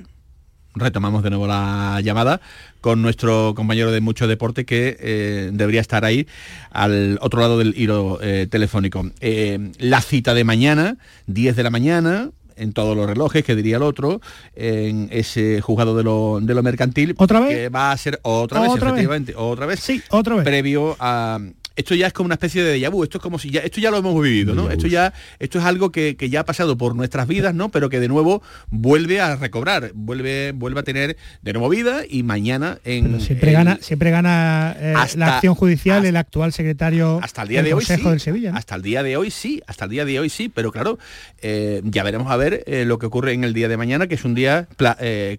Retomamos 0.76 1.24
de 1.24 1.30
nuevo 1.32 1.48
la 1.48 2.00
llamada 2.04 2.42
con 2.80 3.02
nuestro 3.02 3.54
compañero 3.56 3.92
de 3.92 4.02
mucho 4.02 4.28
deporte 4.28 4.66
que 4.66 4.98
eh, 5.00 5.50
debería 5.52 5.82
estar 5.82 6.06
ahí 6.06 6.28
al 6.72 7.18
otro 7.22 7.42
lado 7.42 7.58
del 7.58 7.74
hilo 7.76 8.20
eh, 8.22 8.48
telefónico. 8.50 9.10
Eh, 9.20 9.72
la 9.80 10.02
cita 10.02 10.34
de 10.34 10.44
mañana, 10.44 10.98
10 11.28 11.56
de 11.56 11.64
la 11.64 11.70
mañana, 11.70 12.30
en 12.56 12.74
todos 12.74 12.96
los 12.96 13.08
relojes, 13.08 13.44
que 13.44 13.56
diría 13.56 13.78
el 13.78 13.84
otro, 13.84 14.22
en 14.56 15.08
ese 15.12 15.62
juzgado 15.62 15.96
de 15.98 16.04
lo, 16.04 16.40
de 16.42 16.54
lo 16.54 16.62
mercantil. 16.62 17.16
¿Otra 17.18 17.40
vez? 17.40 17.50
Que 17.50 17.70
va 17.70 17.92
a 17.92 17.98
ser 17.98 18.20
otra 18.22 18.60
vez, 18.60 18.70
¿Otra 18.70 18.92
vez? 18.92 18.94
efectivamente. 18.94 19.34
Otra 19.36 19.66
vez. 19.66 19.80
Sí, 19.80 20.02
otra 20.10 20.36
vez. 20.36 20.44
Previo 20.44 20.96
a 21.00 21.40
esto 21.80 21.96
ya 21.96 22.08
es 22.08 22.14
como 22.14 22.26
una 22.26 22.36
especie 22.36 22.62
de 22.62 22.78
déjà 22.78 22.90
vu, 22.92 23.04
esto 23.04 23.20
es 23.20 23.22
como 23.22 23.40
si 23.40 23.52
ya, 23.52 23.62
esto 23.62 23.80
ya 23.80 23.90
lo 23.90 23.98
hemos 23.98 24.22
vivido, 24.22 24.54
¿no? 24.54 24.70
Esto 24.70 24.88
ya, 24.88 25.14
esto 25.40 25.60
es 25.60 25.64
algo 25.66 25.92
que, 25.94 26.18
que 26.18 26.30
ya 26.30 26.42
ha 26.42 26.46
pasado 26.46 26.78
por 26.78 26.94
nuestras 26.94 27.26
vidas, 27.26 27.56
¿no? 27.56 27.70
Pero 27.70 27.90
que 27.90 28.02
de 28.02 28.10
nuevo 28.10 28.42
vuelve 28.70 29.22
a 29.22 29.38
recobrar, 29.38 29.92
vuelve, 29.96 30.52
vuelve 30.52 30.82
a 30.82 30.84
tener 30.84 31.16
de 31.42 31.54
nuevo 31.54 31.70
vida 31.70 32.02
y 32.10 32.24
mañana 32.24 32.80
en 32.84 33.22
Siempre 33.22 33.54
gana, 33.54 33.78
siempre 33.82 34.12
gana 34.12 34.76
eh, 34.78 34.94
hasta- 34.96 35.18
la 35.20 35.36
acción 35.36 35.56
judicial 35.56 36.06
el 36.06 36.18
actual 36.18 36.52
secretario 36.52 37.20
hasta 37.24 37.44
el 37.44 37.48
día 37.48 37.60
del 37.60 37.66
de 37.70 37.74
hoy 37.76 37.80
Consejo 37.86 38.04
sí, 38.04 38.10
del 38.10 38.20
Sevilla. 38.20 38.52
¿no? 38.52 38.58
hasta 38.58 38.76
el 38.76 38.82
día 38.82 39.02
de 39.02 39.16
hoy 39.16 39.32
sí, 39.32 39.62
hasta 39.66 39.86
el 39.86 39.92
día 39.92 40.04
de 40.04 40.20
hoy 40.20 40.30
sí, 40.30 40.50
pero 40.50 40.74
claro, 40.74 41.00
eh, 41.42 41.82
ya 41.86 42.04
veremos 42.04 42.30
a 42.30 42.36
ver 42.36 42.64
eh, 42.68 42.84
lo 42.86 43.00
que 43.00 43.06
ocurre 43.06 43.32
en 43.32 43.46
el 43.46 43.54
día 43.54 43.70
de 43.70 43.78
mañana, 43.78 44.08
que 44.08 44.16
es 44.16 44.26
un 44.26 44.36
día 44.36 44.68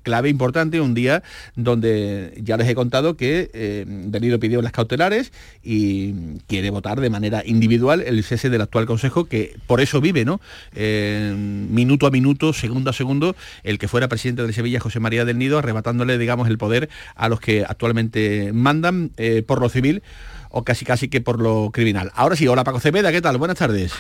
clave 0.03 0.29
importante, 0.31 0.81
un 0.81 0.95
día 0.95 1.23
donde 1.55 2.33
ya 2.43 2.57
les 2.57 2.67
he 2.67 2.75
contado 2.75 3.17
que 3.19 3.85
Delido 4.07 4.41
pidió 4.41 4.63
las 4.63 4.73
cautelares 4.73 5.33
y 5.63 6.15
quiere 6.47 6.71
votar 6.71 7.01
de 7.01 7.11
manera 7.11 7.43
individual 7.45 8.01
el 8.01 8.23
cese 8.25 8.51
del 8.51 8.61
actual 8.61 8.87
Consejo, 8.87 9.27
que 9.27 9.57
por 9.67 9.81
eso 9.81 10.01
vive, 10.01 10.25
¿no? 10.25 10.41
Eh, 10.75 11.35
minuto 11.37 12.07
a 12.07 12.11
minuto, 12.11 12.53
segundo 12.53 12.91
a 12.91 12.93
segundo, 12.93 13.37
el 13.63 13.79
que 13.79 13.89
fuera 13.89 14.09
presidente 14.09 14.43
del 14.43 14.55
Sevilla, 14.55 14.81
José 14.81 15.01
María 15.01 15.25
del 15.25 15.39
Nido, 15.39 15.59
arrebatándole, 15.59 16.19
digamos, 16.19 16.49
el 16.49 16.59
poder 16.59 16.89
a 17.15 17.29
los 17.29 17.41
que 17.41 17.65
actualmente 17.65 18.53
mandan 18.53 19.11
eh, 19.17 19.43
por 19.47 19.61
lo 19.61 19.69
civil 19.69 20.03
o 20.51 20.65
casi 20.65 20.85
casi 20.85 21.09
que 21.09 21.21
por 21.21 21.41
lo 21.41 21.71
criminal. 21.73 22.11
Ahora 22.15 22.37
sí, 22.37 22.47
hola 22.49 22.65
Paco 22.65 22.81
Cepeda, 22.81 23.13
¿qué 23.13 23.21
tal? 23.21 23.39
Buenas 23.39 23.59
tardes. 23.59 23.93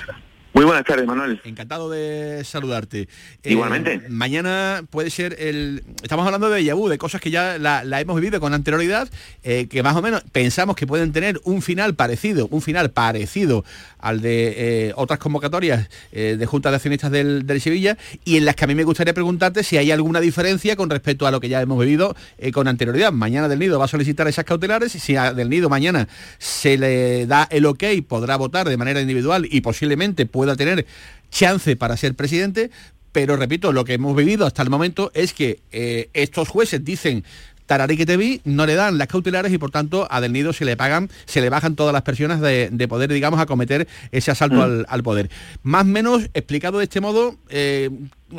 Muy 0.53 0.65
buenas 0.65 0.85
tardes, 0.85 1.07
Manuel. 1.07 1.41
Encantado 1.45 1.89
de 1.89 2.43
saludarte. 2.45 3.03
Eh, 3.03 3.53
Igualmente. 3.53 4.03
mañana 4.09 4.83
puede 4.91 5.09
ser 5.11 5.37
el... 5.39 5.85
Estamos 6.03 6.27
hablando 6.27 6.51
de 6.51 6.73
vu, 6.73 6.89
de 6.89 6.99
cosas 6.99 7.21
que 7.21 7.31
ya 7.31 7.57
la, 7.57 7.85
la 7.85 8.01
hemos 8.01 8.17
vivido 8.17 8.41
con 8.41 8.53
anterioridad, 8.53 9.09
eh, 9.45 9.69
que 9.71 9.83
más 9.85 9.95
o 9.97 10.03
menos 10.03 10.23
pensamos 10.33 10.75
que 10.75 10.89
pueden 10.89 11.13
tener 11.13 11.41
un 11.45 11.63
final 11.63 11.95
parecido, 11.95 12.49
un 12.51 12.63
final 12.63 12.91
parecido 12.91 13.65
al 13.99 14.21
de 14.23 14.89
eh, 14.89 14.93
otras 14.97 15.21
convocatorias 15.21 15.89
de 16.11 16.47
Junta 16.47 16.71
de 16.71 16.77
Accionistas 16.77 17.11
del, 17.11 17.47
del 17.47 17.61
Sevilla, 17.61 17.97
y 18.25 18.37
en 18.37 18.45
las 18.45 18.57
que 18.57 18.65
a 18.65 18.67
mí 18.67 18.75
me 18.75 18.85
gustaría 18.85 19.15
preguntarte 19.15 19.63
si 19.63 19.77
hay 19.77 19.91
alguna 19.91 20.21
diferencia 20.21 20.75
con 20.75 20.91
respecto 20.91 21.27
a 21.27 21.31
lo 21.31 21.39
que 21.41 21.49
ya 21.49 21.61
hemos 21.61 21.79
vivido 21.79 22.17
con 22.53 22.67
anterioridad. 22.67 23.13
Mañana 23.13 23.49
Del 23.49 23.59
Nido 23.59 23.79
va 23.79 23.85
a 23.85 23.89
solicitar 23.89 24.27
esas 24.27 24.45
cautelares, 24.45 24.95
y 24.95 24.99
si 24.99 25.17
a 25.17 25.33
Del 25.33 25.49
Nido 25.49 25.69
mañana 25.69 26.09
se 26.39 26.77
le 26.79 27.27
da 27.27 27.47
el 27.51 27.67
ok, 27.67 27.85
podrá 28.09 28.37
votar 28.37 28.69
de 28.69 28.77
manera 28.77 29.01
individual 29.01 29.47
y 29.51 29.61
posiblemente 29.61 30.27
pueda 30.41 30.57
tener 30.57 30.87
chance 31.31 31.77
para 31.77 31.99
ser 31.99 32.15
presidente, 32.15 32.71
pero 33.13 33.37
repito, 33.37 33.73
lo 33.75 33.85
que 33.85 33.93
hemos 33.95 34.17
vivido 34.17 34.47
hasta 34.47 34.63
el 34.63 34.71
momento 34.71 35.11
es 35.15 35.35
que 35.35 35.61
eh, 35.71 36.09
estos 36.15 36.49
jueces 36.49 36.83
dicen 36.83 37.25
Tararí 37.67 37.97
que 37.99 38.07
te 38.07 38.17
vi, 38.17 38.41
no 38.45 38.65
le 38.67 38.75
dan 38.75 38.97
las 38.97 39.07
cautelares 39.07 39.53
y 39.53 39.59
por 39.59 39.71
tanto 39.71 40.09
a 40.11 40.21
Del 40.23 40.33
Nido 40.33 40.53
se 40.55 40.65
le 40.65 40.77
pagan, 40.79 41.11
se 41.27 41.43
le 41.43 41.51
bajan 41.51 41.77
todas 41.77 41.93
las 41.93 42.03
personas 42.03 42.41
de, 42.41 42.71
de 42.73 42.89
poder, 42.89 43.13
digamos, 43.13 43.39
acometer 43.39 43.87
ese 44.13 44.31
asalto 44.31 44.57
Mm. 44.57 44.61
al, 44.63 44.87
al 44.89 45.03
poder. 45.03 45.29
Más 45.63 45.83
o 45.83 45.85
menos 45.85 46.23
explicado 46.33 46.79
de 46.79 46.85
este 46.85 47.01
modo, 47.03 47.37
eh, 47.51 47.91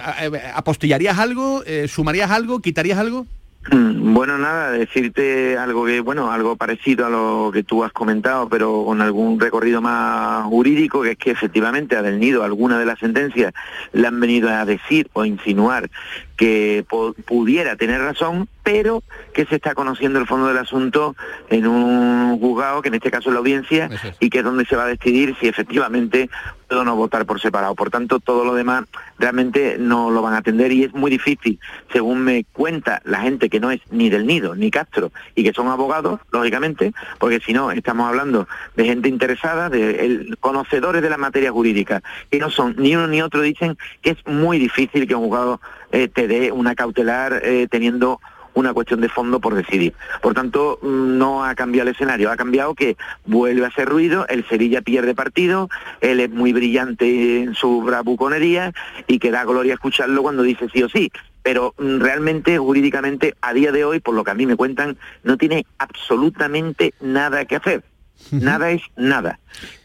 a- 0.01 0.57
¿apostillarías 0.57 1.17
algo? 1.19 1.63
Eh, 1.67 1.87
¿Sumarías 1.87 2.31
algo? 2.31 2.59
¿Quitarías 2.61 2.97
algo? 2.97 3.27
Mm, 3.69 4.13
Bueno, 4.13 4.37
nada, 4.37 4.71
decirte 4.71 5.57
algo 5.57 5.85
que, 5.85 5.99
bueno, 5.99 6.31
algo 6.31 6.55
parecido 6.55 7.05
a 7.05 7.09
lo 7.09 7.51
que 7.53 7.63
tú 7.63 7.83
has 7.83 7.91
comentado, 7.91 8.49
pero 8.49 8.83
con 8.85 9.01
algún 9.01 9.39
recorrido 9.39 9.81
más 9.81 10.45
jurídico, 10.45 11.03
que 11.03 11.11
es 11.11 11.17
que 11.17 11.31
efectivamente 11.31 11.95
a 11.95 12.01
Del 12.01 12.19
Nido 12.19 12.43
alguna 12.43 12.79
de 12.79 12.85
las 12.85 12.99
sentencias 12.99 13.53
le 13.93 14.07
han 14.07 14.19
venido 14.19 14.49
a 14.49 14.65
decir 14.65 15.09
o 15.13 15.25
insinuar 15.25 15.89
que 16.37 16.85
pudiera 17.25 17.75
tener 17.75 18.01
razón, 18.01 18.47
pero 18.63 19.03
que 19.33 19.45
se 19.45 19.55
está 19.55 19.75
conociendo 19.75 20.19
el 20.19 20.27
fondo 20.27 20.47
del 20.47 20.57
asunto 20.57 21.15
en 21.49 21.67
un 21.67 22.39
juzgado, 22.39 22.81
que 22.81 22.89
en 22.89 22.95
este 22.95 23.11
caso 23.11 23.29
es 23.29 23.33
la 23.33 23.39
audiencia, 23.39 23.89
y 24.19 24.29
que 24.29 24.39
es 24.39 24.43
donde 24.43 24.65
se 24.65 24.75
va 24.75 24.83
a 24.83 24.87
decidir 24.87 25.35
si 25.39 25.47
efectivamente 25.47 26.29
puedo 26.67 26.81
o 26.81 26.85
no 26.85 26.95
votar 26.95 27.25
por 27.25 27.41
separado. 27.41 27.75
Por 27.75 27.89
tanto, 27.89 28.19
todo 28.19 28.45
lo 28.45 28.53
demás 28.55 28.85
realmente 29.19 29.75
no 29.77 30.09
lo 30.09 30.21
van 30.21 30.33
a 30.33 30.37
atender 30.37 30.71
y 30.71 30.85
es 30.85 30.93
muy 30.93 31.11
difícil, 31.11 31.59
según 31.91 32.23
me 32.23 32.45
cuenta 32.53 33.01
la 33.03 33.19
gente 33.19 33.49
que 33.49 33.59
no 33.59 33.71
es 33.71 33.81
ni 33.91 34.09
del 34.09 34.25
Nido 34.25 34.55
ni 34.55 34.71
Castro 34.71 35.11
y 35.35 35.43
que 35.43 35.51
son 35.53 35.67
abogados, 35.67 36.21
lógicamente, 36.31 36.93
porque 37.19 37.39
si 37.41 37.51
no, 37.53 37.71
estamos 37.71 38.07
hablando 38.07 38.47
de 38.75 38.85
gente 38.85 39.09
interesada, 39.09 39.69
de 39.69 40.05
el- 40.05 40.37
conocedores 40.39 41.01
de 41.01 41.09
la 41.09 41.17
materia 41.17 41.51
jurídica, 41.51 42.01
que 42.31 42.39
no 42.39 42.49
son 42.49 42.75
ni 42.77 42.95
uno 42.95 43.05
ni 43.07 43.21
otro, 43.21 43.41
dicen 43.41 43.77
que 44.01 44.11
es 44.11 44.25
muy 44.25 44.57
difícil 44.57 45.07
que 45.07 45.13
un 45.15 45.25
juzgado 45.25 45.59
eh, 45.91 46.07
te 46.07 46.27
dé 46.27 46.51
una 46.51 46.75
cautelar 46.75 47.41
eh, 47.43 47.67
teniendo 47.69 48.19
una 48.53 48.73
cuestión 48.73 49.01
de 49.01 49.09
fondo 49.09 49.39
por 49.39 49.55
decidir. 49.55 49.93
Por 50.21 50.33
tanto, 50.33 50.79
mm, 50.81 51.17
no 51.17 51.45
ha 51.45 51.55
cambiado 51.55 51.89
el 51.89 51.95
escenario, 51.95 52.31
ha 52.31 52.37
cambiado 52.37 52.75
que 52.75 52.97
vuelve 53.25 53.65
a 53.65 53.69
hacer 53.69 53.87
ruido, 53.87 54.25
el 54.27 54.47
Sevilla 54.47 54.81
pierde 54.81 55.15
partido, 55.15 55.69
él 56.01 56.19
es 56.19 56.29
muy 56.29 56.53
brillante 56.53 57.43
en 57.43 57.55
su 57.55 57.81
bravuconería 57.81 58.73
y 59.07 59.19
que 59.19 59.31
da 59.31 59.45
gloria 59.45 59.73
escucharlo 59.73 60.21
cuando 60.21 60.43
dice 60.43 60.67
sí 60.73 60.83
o 60.83 60.89
sí. 60.89 61.11
Pero 61.43 61.73
mm, 61.77 61.99
realmente, 61.99 62.57
jurídicamente, 62.57 63.35
a 63.41 63.53
día 63.53 63.71
de 63.71 63.85
hoy, 63.85 63.99
por 63.99 64.15
lo 64.15 64.23
que 64.23 64.31
a 64.31 64.35
mí 64.35 64.45
me 64.45 64.55
cuentan, 64.55 64.97
no 65.23 65.37
tiene 65.37 65.65
absolutamente 65.77 66.93
nada 66.99 67.45
que 67.45 67.55
hacer. 67.55 67.83
Nada 68.29 68.69
es 68.69 68.83
nada. 68.95 69.39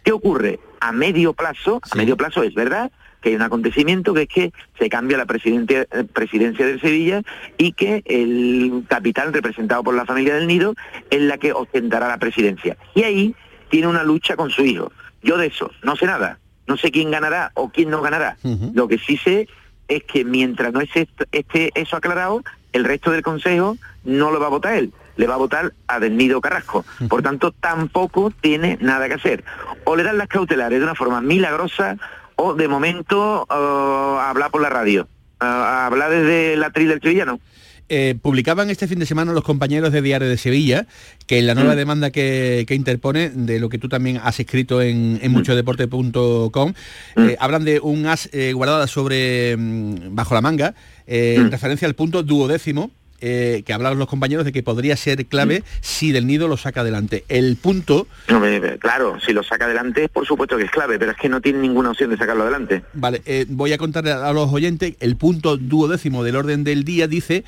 ¿Qué 0.05 0.13
ocurre? 0.13 0.61
A 0.81 0.93
medio 0.93 1.33
plazo, 1.33 1.81
a 1.91 1.97
medio 1.97 2.19
plazo 2.19 2.43
es 2.43 2.55
verdad 2.55 2.93
que 3.27 3.31
hay 3.31 3.35
un 3.37 3.43
acontecimiento 3.43 4.15
que 4.15 4.23
es 4.23 4.29
que 4.29 4.53
se 4.79 4.89
cambia 4.89 5.19
la 5.19 5.27
presidencia, 5.27 5.85
eh, 5.91 6.05
presidencia 6.05 6.65
del 6.65 6.81
Sevilla 6.81 7.23
y 7.59 7.73
que 7.73 8.05
el 8.07 8.85
capitán 8.87 9.33
representado 9.33 9.83
por 9.83 9.97
la 9.97 10.07
familia 10.07 10.37
del 10.37 10.47
Nido 10.47 10.75
es 11.11 11.23
la 11.23 11.37
que 11.37 11.53
ostentará 11.53 12.07
la 12.07 12.19
presidencia. 12.19 12.77
Y 12.95 13.03
ahí 13.03 13.35
tiene 13.69 13.89
una 13.89 14.05
lucha 14.05 14.37
con 14.37 14.51
su 14.51 14.65
hijo. 14.65 14.93
Yo 15.25 15.39
de 15.39 15.49
eso 15.49 15.73
no 15.83 15.97
sé 15.97 16.07
nada. 16.07 16.39
No 16.69 16.77
sé 16.77 16.93
quién 16.93 17.11
ganará 17.11 17.51
o 17.55 17.69
quién 17.71 17.91
no 17.91 18.01
ganará. 18.01 18.37
Lo 18.75 18.87
que 18.87 18.99
sí 18.99 19.17
sé 19.17 19.49
es 19.89 20.05
que 20.05 20.25
mientras 20.25 20.73
no 20.73 20.81
esté, 20.81 21.09
esté 21.33 21.73
eso 21.75 21.97
aclarado, 21.97 22.45
el 22.73 22.85
resto 22.85 23.11
del 23.11 23.23
Consejo 23.23 23.77
no 24.05 24.31
lo 24.31 24.39
va 24.39 24.47
a 24.47 24.51
votar 24.51 24.75
él, 24.75 24.93
le 25.17 25.27
va 25.27 25.35
a 25.35 25.39
votar 25.39 25.73
a 25.89 25.99
Del 25.99 26.17
Nido 26.17 26.41
Carrasco. 26.41 26.85
Por 27.09 27.23
tanto, 27.23 27.51
tampoco 27.51 28.31
tiene 28.41 28.79
nada 28.81 29.09
que 29.09 29.15
hacer. 29.15 29.45
O 29.85 29.97
le 29.97 30.05
dan 30.05 30.19
las 30.19 30.29
cautelares 30.29 30.79
de 30.79 30.85
una 30.85 30.95
forma 30.95 31.21
milagrosa 31.21 31.97
o 32.37 32.55
de 32.55 32.69
momento 32.69 33.47
eh, 33.51 34.19
hablar 34.21 34.51
por 34.51 34.63
la 34.63 34.71
radio. 34.71 35.09
Eh, 35.41 35.45
hablar 35.45 36.11
desde 36.11 36.57
la 36.57 36.71
tril 36.71 36.89
del 36.89 37.01
sevillano. 37.01 37.41
Eh, 37.89 38.17
publicaban 38.21 38.69
este 38.69 38.89
fin 38.89 38.99
de 38.99 39.07
semana 39.07 39.33
los 39.33 39.45
compañeros 39.45 39.93
de 39.93 40.03
Diario 40.03 40.29
de 40.29 40.37
Sevilla 40.39 40.89
que 41.29 41.39
en 41.39 41.47
la 41.47 41.55
nueva 41.55 41.75
Mm. 41.75 41.77
demanda 41.77 42.11
que, 42.11 42.65
que 42.67 42.75
interpone, 42.75 43.31
de 43.31 43.61
lo 43.61 43.69
que 43.69 43.79
tú 43.79 43.89
también 43.89 44.21
has 44.25 44.41
escrito 44.41 44.83
en, 44.83 45.21
en 45.23 45.31
muchodeporte.com, 45.31 46.73
eh, 47.17 47.37
hablan 47.39 47.65
de 47.65 47.79
un 47.79 48.07
as 48.07 48.29
eh, 48.33 48.53
guardada 48.55 48.89
sobre 48.89 49.57
mm, 49.57 50.17
bajo 50.17 50.35
la 50.35 50.41
manga, 50.41 50.75
en 51.07 51.51
referencia 51.53 51.87
al 51.87 51.95
punto 51.95 52.25
duodécimo. 52.25 52.91
Eh, 53.21 53.63
que 53.65 53.73
hablaban 53.73 53.99
los 53.99 54.09
compañeros 54.09 54.45
de 54.45 54.53
que 54.53 54.63
podría 54.63 54.97
ser 54.97 55.27
clave 55.27 55.63
si 55.81 56.13
del 56.13 56.27
nido 56.27 56.49
lo 56.49 56.57
saca 56.57 56.83
adelante. 56.83 57.25
El 57.29 57.57
punto 57.57 58.07
No, 58.29 58.41
me- 58.41 58.79
claro, 58.79 59.19
si 59.25 59.33
lo 59.33 59.43
saca 59.43 59.65
adelante, 59.67 60.09
por 60.09 60.27
supuesto 60.27 60.57
que 60.57 60.65
es 60.65 60.71
clave, 60.71 60.99
pero 60.99 61.13
es 61.13 61.17
que 61.17 61.29
no 61.29 61.41
tiene 61.41 61.59
ninguna 61.61 61.91
opción 61.91 62.11
de 62.11 62.17
sacarlo 62.17 62.43
adelante. 62.43 62.83
Vale, 62.95 63.23
eh, 63.27 63.47
voy 63.49 63.73
a 63.73 63.79
contarle 63.79 64.13
a 64.13 64.33
los 64.33 64.53
oyentes, 64.53 64.95
el 65.01 65.17
punto 65.17 65.57
duodécimo 65.57 66.25
del 66.25 66.37
orden 66.37 66.65
del 66.65 66.85
día 66.85 67.09
dice, 67.09 67.45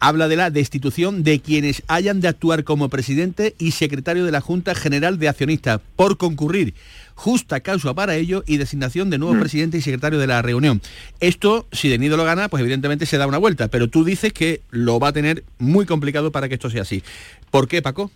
habla 0.00 0.28
de 0.28 0.36
la 0.36 0.50
destitución 0.50 1.24
de 1.24 1.40
quienes 1.40 1.82
hayan 1.88 2.20
de 2.20 2.28
actuar 2.28 2.62
como 2.64 2.88
presidente 2.88 3.54
y 3.58 3.72
secretario 3.72 4.24
de 4.24 4.30
la 4.32 4.40
Junta 4.40 4.74
General 4.76 5.18
de 5.18 5.28
Accionistas 5.28 5.80
por 5.96 6.16
concurrir 6.16 6.74
justa 7.18 7.58
causa 7.58 7.92
para 7.94 8.14
ello 8.14 8.44
y 8.46 8.58
designación 8.58 9.10
de 9.10 9.18
nuevo 9.18 9.36
presidente 9.40 9.76
y 9.76 9.80
secretario 9.80 10.20
de 10.20 10.28
la 10.28 10.40
reunión. 10.40 10.80
Esto, 11.18 11.66
si 11.72 11.88
De 11.88 11.98
Nido 11.98 12.16
lo 12.16 12.22
gana, 12.22 12.48
pues 12.48 12.60
evidentemente 12.60 13.06
se 13.06 13.18
da 13.18 13.26
una 13.26 13.38
vuelta, 13.38 13.66
pero 13.66 13.88
tú 13.88 14.04
dices 14.04 14.32
que 14.32 14.60
lo 14.70 15.00
va 15.00 15.08
a 15.08 15.12
tener 15.12 15.42
muy 15.58 15.84
complicado 15.84 16.30
para 16.30 16.48
que 16.48 16.54
esto 16.54 16.70
sea 16.70 16.82
así. 16.82 17.02
¿Por 17.50 17.66
qué, 17.66 17.82
Paco? 17.82 18.12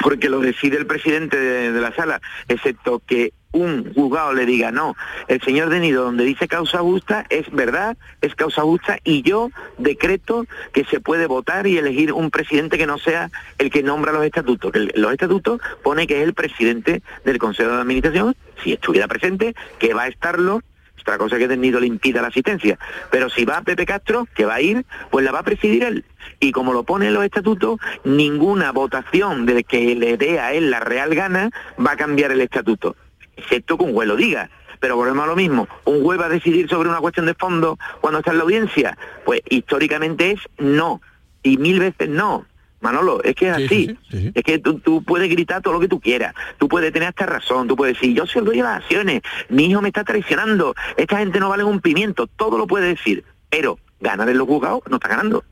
Porque 0.00 0.28
lo 0.28 0.40
decide 0.40 0.76
el 0.76 0.86
presidente 0.86 1.36
de, 1.38 1.80
la 1.80 1.94
sala, 1.94 2.20
excepto 2.48 3.00
que 3.06 3.32
un 3.52 3.94
juzgado 3.94 4.34
le 4.34 4.44
diga 4.44 4.70
no, 4.70 4.94
el 5.28 5.40
señor 5.40 5.70
de 5.70 5.80
Nido 5.80 6.04
donde 6.04 6.24
dice 6.24 6.46
causa 6.46 6.78
justa 6.78 7.24
es 7.30 7.50
verdad, 7.50 7.96
es 8.20 8.34
causa 8.34 8.62
justa 8.62 8.98
y 9.02 9.22
yo 9.22 9.50
decreto 9.78 10.46
que 10.72 10.84
se 10.84 11.00
puede 11.00 11.26
votar 11.26 11.66
y 11.66 11.78
elegir 11.78 12.12
un 12.12 12.30
presidente 12.30 12.76
que 12.76 12.86
no 12.86 12.98
sea 12.98 13.30
el 13.58 13.70
que 13.70 13.82
nombra 13.82 14.12
los 14.12 14.24
estatutos, 14.24 14.72
los 14.94 15.12
estatutos 15.12 15.60
pone 15.82 16.06
que 16.06 16.20
es 16.20 16.24
el 16.24 16.34
presidente 16.34 17.02
del 17.24 17.38
Consejo 17.38 17.70
de 17.70 17.80
Administración, 17.80 18.36
si 18.62 18.72
estuviera 18.72 19.08
presente, 19.08 19.54
que 19.78 19.94
va 19.94 20.02
a 20.02 20.08
estarlo 20.08 20.62
otra 21.06 21.18
cosa 21.18 21.38
que 21.38 21.56
Nido 21.56 21.78
le 21.78 21.86
impida 21.86 22.20
la 22.20 22.28
asistencia. 22.28 22.78
Pero 23.12 23.30
si 23.30 23.44
va 23.44 23.62
Pepe 23.62 23.86
Castro, 23.86 24.26
que 24.34 24.44
va 24.44 24.54
a 24.54 24.60
ir, 24.60 24.84
pues 25.10 25.24
la 25.24 25.30
va 25.30 25.38
a 25.38 25.44
presidir 25.44 25.84
él. 25.84 26.04
Y 26.40 26.50
como 26.50 26.72
lo 26.72 26.82
pone 26.82 27.06
en 27.06 27.14
los 27.14 27.24
estatutos, 27.24 27.78
ninguna 28.02 28.72
votación 28.72 29.46
de 29.46 29.62
que 29.62 29.94
le 29.94 30.16
dé 30.16 30.40
a 30.40 30.52
él 30.52 30.68
la 30.68 30.80
real 30.80 31.14
gana 31.14 31.50
va 31.78 31.92
a 31.92 31.96
cambiar 31.96 32.32
el 32.32 32.40
estatuto. 32.40 32.96
Excepto 33.36 33.78
que 33.78 33.84
un 33.84 33.92
juez 33.92 34.08
lo 34.08 34.16
diga. 34.16 34.50
Pero 34.80 34.96
volvemos 34.96 35.24
a 35.24 35.28
lo 35.28 35.36
mismo. 35.36 35.68
¿Un 35.84 36.02
juez 36.02 36.20
va 36.20 36.26
a 36.26 36.28
decidir 36.28 36.68
sobre 36.68 36.88
una 36.88 36.98
cuestión 36.98 37.26
de 37.26 37.34
fondo 37.34 37.78
cuando 38.00 38.18
está 38.18 38.32
en 38.32 38.38
la 38.38 38.42
audiencia? 38.42 38.98
Pues 39.24 39.42
históricamente 39.48 40.32
es 40.32 40.40
no. 40.58 41.00
Y 41.44 41.56
mil 41.56 41.78
veces 41.78 42.08
no. 42.08 42.46
Manolo, 42.80 43.22
es 43.22 43.34
que 43.34 43.48
es 43.48 43.54
así. 43.54 43.98
Es 44.34 44.42
que 44.42 44.58
tú, 44.58 44.78
tú 44.78 45.02
puedes 45.02 45.28
gritar 45.30 45.62
todo 45.62 45.74
lo 45.74 45.80
que 45.80 45.88
tú 45.88 46.00
quieras. 46.00 46.34
Tú 46.58 46.68
puedes 46.68 46.92
tener 46.92 47.08
hasta 47.08 47.26
razón. 47.26 47.68
Tú 47.68 47.76
puedes 47.76 47.96
decir, 47.96 48.14
yo 48.14 48.26
soy 48.26 48.40
el 48.40 48.44
dueño 48.44 48.64
de 48.64 48.70
las 48.70 48.82
acciones. 48.82 49.22
Mi 49.48 49.66
hijo 49.66 49.80
me 49.80 49.88
está 49.88 50.04
traicionando. 50.04 50.74
Esta 50.96 51.18
gente 51.18 51.40
no 51.40 51.48
vale 51.48 51.64
un 51.64 51.80
pimiento. 51.80 52.26
Todo 52.26 52.58
lo 52.58 52.66
puede 52.66 52.88
decir. 52.88 53.24
Pero 53.48 53.78
ganar 54.00 54.28
en 54.28 54.38
los 54.38 54.46
juzgados 54.46 54.82
no 54.88 54.96
está 54.96 55.08
ganando. 55.08 55.44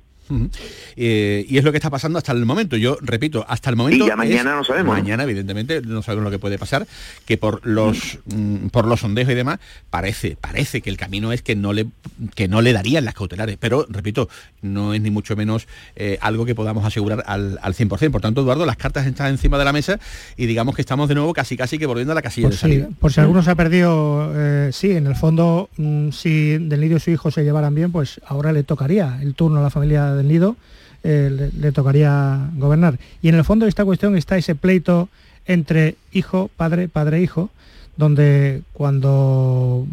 Eh, 0.97 1.45
y 1.49 1.59
es 1.59 1.65
lo 1.65 1.71
que 1.73 1.79
está 1.79 1.91
pasando 1.91 2.19
hasta 2.19 2.33
el 2.33 2.45
momento. 2.47 2.77
Yo 2.77 2.97
repito, 3.01 3.45
hasta 3.49 3.71
el 3.71 3.77
momento. 3.77 4.05
Y 4.05 4.09
ya 4.09 4.17
mañana 4.17 4.51
es- 4.51 4.57
no 4.57 4.65
sabemos, 4.65 4.97
¿no? 4.97 5.03
Mañana, 5.03 5.23
evidentemente, 5.25 5.81
no 5.83 6.03
sabemos 6.03 6.25
lo 6.25 6.31
que 6.31 6.39
puede 6.39 6.59
pasar, 6.59 6.87
que 7.27 7.37
por 7.37 7.65
los 7.67 8.19
mm, 8.27 8.69
por 8.69 8.87
los 8.87 9.01
sondeos 9.01 9.29
y 9.31 9.35
demás, 9.35 9.59
parece, 9.91 10.37
parece 10.41 10.81
que 10.81 10.91
el 10.91 10.97
camino 10.97 11.33
es 11.33 11.43
que 11.43 11.57
no 11.57 11.73
le 11.73 11.87
que 12.35 12.49
no 12.49 12.63
le 12.63 12.73
darían 12.73 13.05
las 13.05 13.15
cautelares. 13.15 13.57
Pero, 13.61 13.87
repito, 13.89 14.29
no 14.63 14.95
es 14.95 15.01
ni 15.01 15.11
mucho 15.11 15.37
menos 15.37 15.67
eh, 15.97 16.19
algo 16.21 16.45
que 16.47 16.55
podamos 16.55 16.85
asegurar 16.85 17.23
al, 17.27 17.59
al 17.63 17.75
100%. 17.75 18.11
Por 18.11 18.21
tanto, 18.21 18.41
Eduardo, 18.43 18.67
las 18.67 18.77
cartas 18.77 19.07
están 19.07 19.29
encima 19.29 19.59
de 19.59 19.65
la 19.65 19.73
mesa 19.73 19.99
y 20.37 20.47
digamos 20.47 20.75
que 20.75 20.83
estamos 20.83 21.09
de 21.09 21.15
nuevo 21.15 21.33
casi 21.33 21.57
casi 21.57 21.79
que 21.79 21.87
volviendo 21.87 22.13
a 22.13 22.15
la 22.15 22.23
casilla 22.23 22.47
Por 22.49 22.53
de 22.53 22.59
salida. 22.59 22.89
por 22.99 23.13
si 23.13 23.21
alguno 23.21 23.43
se 23.43 23.51
ha 23.51 23.55
perdido, 23.55 24.33
eh, 24.35 24.71
sí, 24.73 24.93
en 24.93 25.07
el 25.07 25.17
fondo, 25.17 25.69
mm, 25.77 26.11
si 26.11 26.59
Del 26.59 26.81
Nido 26.81 26.97
y 26.97 27.01
su 27.01 27.11
hijo 27.11 27.31
se 27.31 27.43
llevaran 27.45 27.75
bien, 27.75 27.93
pues 27.93 28.21
ahora 28.27 28.53
le 28.53 28.63
tocaría 28.63 29.19
el 29.23 29.35
turno 29.35 29.61
a 29.61 29.63
la 29.63 29.71
familia 29.71 30.14
Del 30.15 30.29
Nido, 30.29 30.57
eh, 31.03 31.51
le, 31.55 31.73
tocaría 31.73 32.49
gobernar. 32.57 32.99
Y 33.21 33.29
en 33.29 33.35
el 33.35 33.45
fondo 33.45 33.67
de 33.67 33.69
esta 33.69 33.85
cuestión 33.85 34.17
está 34.17 34.39
ese 34.39 34.55
pleito 34.55 35.11
entre 35.47 35.97
hijo, 36.13 36.51
padre, 36.57 36.89
padre, 36.89 37.21
hijo, 37.21 37.51
donde 37.97 38.63
cuando 38.73 39.87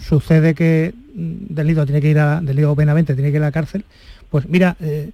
sucede 0.00 0.54
que 0.54 0.92
Del 1.14 1.68
Nido 1.68 1.86
tiene 1.86 2.00
que 2.00 2.10
ir 2.10 2.18
a, 2.18 2.40
Del 2.40 2.56
Nido 2.56 2.74
Benavente 2.74 3.14
tiene 3.14 3.30
que 3.30 3.36
ir 3.36 3.42
a 3.42 3.46
la 3.46 3.52
cárcel, 3.52 3.84
pues 4.28 4.48
mira, 4.48 4.76
eh, 4.80 5.10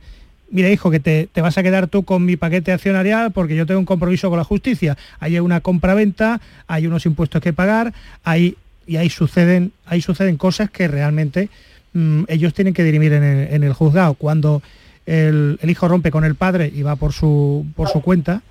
mira 0.51 0.71
hijo, 0.71 0.91
que 0.91 1.01
te, 1.01 1.29
te 1.31 1.43
vas 1.43 1.59
a 1.59 1.63
quedar 1.63 1.87
tú 1.87 2.05
con 2.05 2.25
mi 2.25 2.37
paquete 2.37 2.73
accionarial 2.73 3.33
porque 3.33 3.55
yo 3.55 3.67
tengo 3.67 3.79
un 3.81 3.87
compromiso 3.87 4.31
con 4.31 4.39
la 4.39 4.45
justicia. 4.45 4.97
Hay 5.21 5.39
una 5.39 5.61
compraventa, 5.61 6.41
hay 6.67 6.87
unos 6.87 7.05
impuestos 7.05 7.43
que 7.43 7.53
pagar, 7.53 7.93
hay, 8.25 8.57
y 8.87 8.97
ahí 8.97 9.11
suceden, 9.11 9.73
ahí 9.85 10.01
suceden 10.01 10.39
cosas 10.39 10.71
que 10.71 10.89
realmente 10.89 11.51
mm, 11.93 12.25
ellos 12.29 12.55
tienen 12.55 12.75
que 12.75 12.85
dirimir 12.85 13.13
en 13.13 13.23
el, 13.23 13.55
en 13.55 13.63
el 13.65 13.73
juzgado. 13.73 14.15
Cuando 14.15 14.63
el, 15.07 15.59
el 15.61 15.71
hijo 15.71 15.89
rompe 15.89 16.11
con 16.11 16.25
el 16.25 16.35
padre 16.35 16.71
y 16.75 16.83
va 16.83 16.97
por 16.97 17.13
su, 17.13 17.67
por 17.75 17.89
su 17.89 18.01
cuenta, 18.01 18.43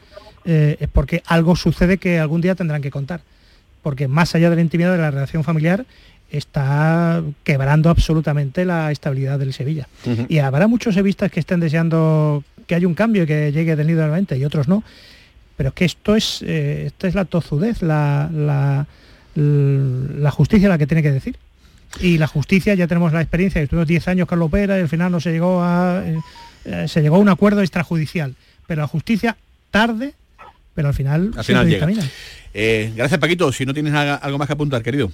eh, 0.45 0.77
es 0.79 0.89
porque 0.89 1.21
algo 1.25 1.55
sucede 1.55 1.97
que 1.97 2.19
algún 2.19 2.41
día 2.41 2.55
tendrán 2.55 2.81
que 2.81 2.91
contar. 2.91 3.21
Porque 3.81 4.07
más 4.07 4.35
allá 4.35 4.49
de 4.49 4.55
la 4.55 4.61
intimidad 4.61 4.91
de 4.91 4.97
la 4.97 5.11
relación 5.11 5.43
familiar, 5.43 5.85
está 6.31 7.21
quebrando 7.43 7.89
absolutamente 7.89 8.63
la 8.63 8.91
estabilidad 8.91 9.37
del 9.37 9.53
Sevilla. 9.53 9.87
Y 10.29 10.37
habrá 10.39 10.67
muchos 10.67 10.95
sevistas 10.95 11.31
que 11.31 11.41
estén 11.41 11.59
deseando 11.59 12.43
que 12.67 12.75
haya 12.75 12.87
un 12.87 12.93
cambio 12.93 13.23
y 13.23 13.25
que 13.25 13.51
llegue 13.51 13.75
del 13.75 13.87
nido 13.87 13.99
nuevamente 13.99 14.37
y 14.37 14.45
otros 14.45 14.67
no. 14.67 14.83
Pero 15.57 15.69
es 15.69 15.75
que 15.75 15.85
esto 15.85 16.15
es, 16.15 16.41
eh, 16.41 16.85
esto 16.87 17.07
es 17.07 17.15
la 17.15 17.25
tozudez, 17.25 17.81
la, 17.81 18.29
la, 18.33 18.87
la 19.35 20.31
justicia 20.31 20.69
la 20.69 20.77
que 20.77 20.87
tiene 20.87 21.03
que 21.03 21.11
decir. 21.11 21.35
Y 21.99 22.17
la 22.17 22.27
justicia, 22.27 22.73
ya 22.73 22.87
tenemos 22.87 23.11
la 23.11 23.21
experiencia, 23.21 23.59
que 23.59 23.63
estuvimos 23.63 23.87
10 23.87 24.07
años 24.07 24.27
Carlos 24.27 24.49
Pera 24.49 24.77
y 24.77 24.81
al 24.81 24.89
final 24.89 25.11
no 25.11 25.19
se 25.19 25.31
llegó 25.31 25.61
a 25.61 26.03
eh, 26.05 26.17
eh, 26.65 26.87
se 26.87 27.01
llegó 27.01 27.15
a 27.17 27.19
un 27.19 27.29
acuerdo 27.29 27.61
extrajudicial. 27.61 28.35
Pero 28.67 28.81
la 28.81 28.87
justicia 28.87 29.37
tarde, 29.71 30.13
pero 30.73 30.89
al 30.89 30.93
final, 30.93 31.31
Al 31.35 31.43
final 31.43 31.67
llega. 31.67 31.87
Eh, 32.53 32.91
gracias, 32.95 33.19
Paquito. 33.19 33.51
Si 33.51 33.65
no 33.65 33.73
tienes 33.73 33.93
algo 33.93 34.37
más 34.37 34.47
que 34.47 34.53
apuntar, 34.53 34.81
querido. 34.83 35.11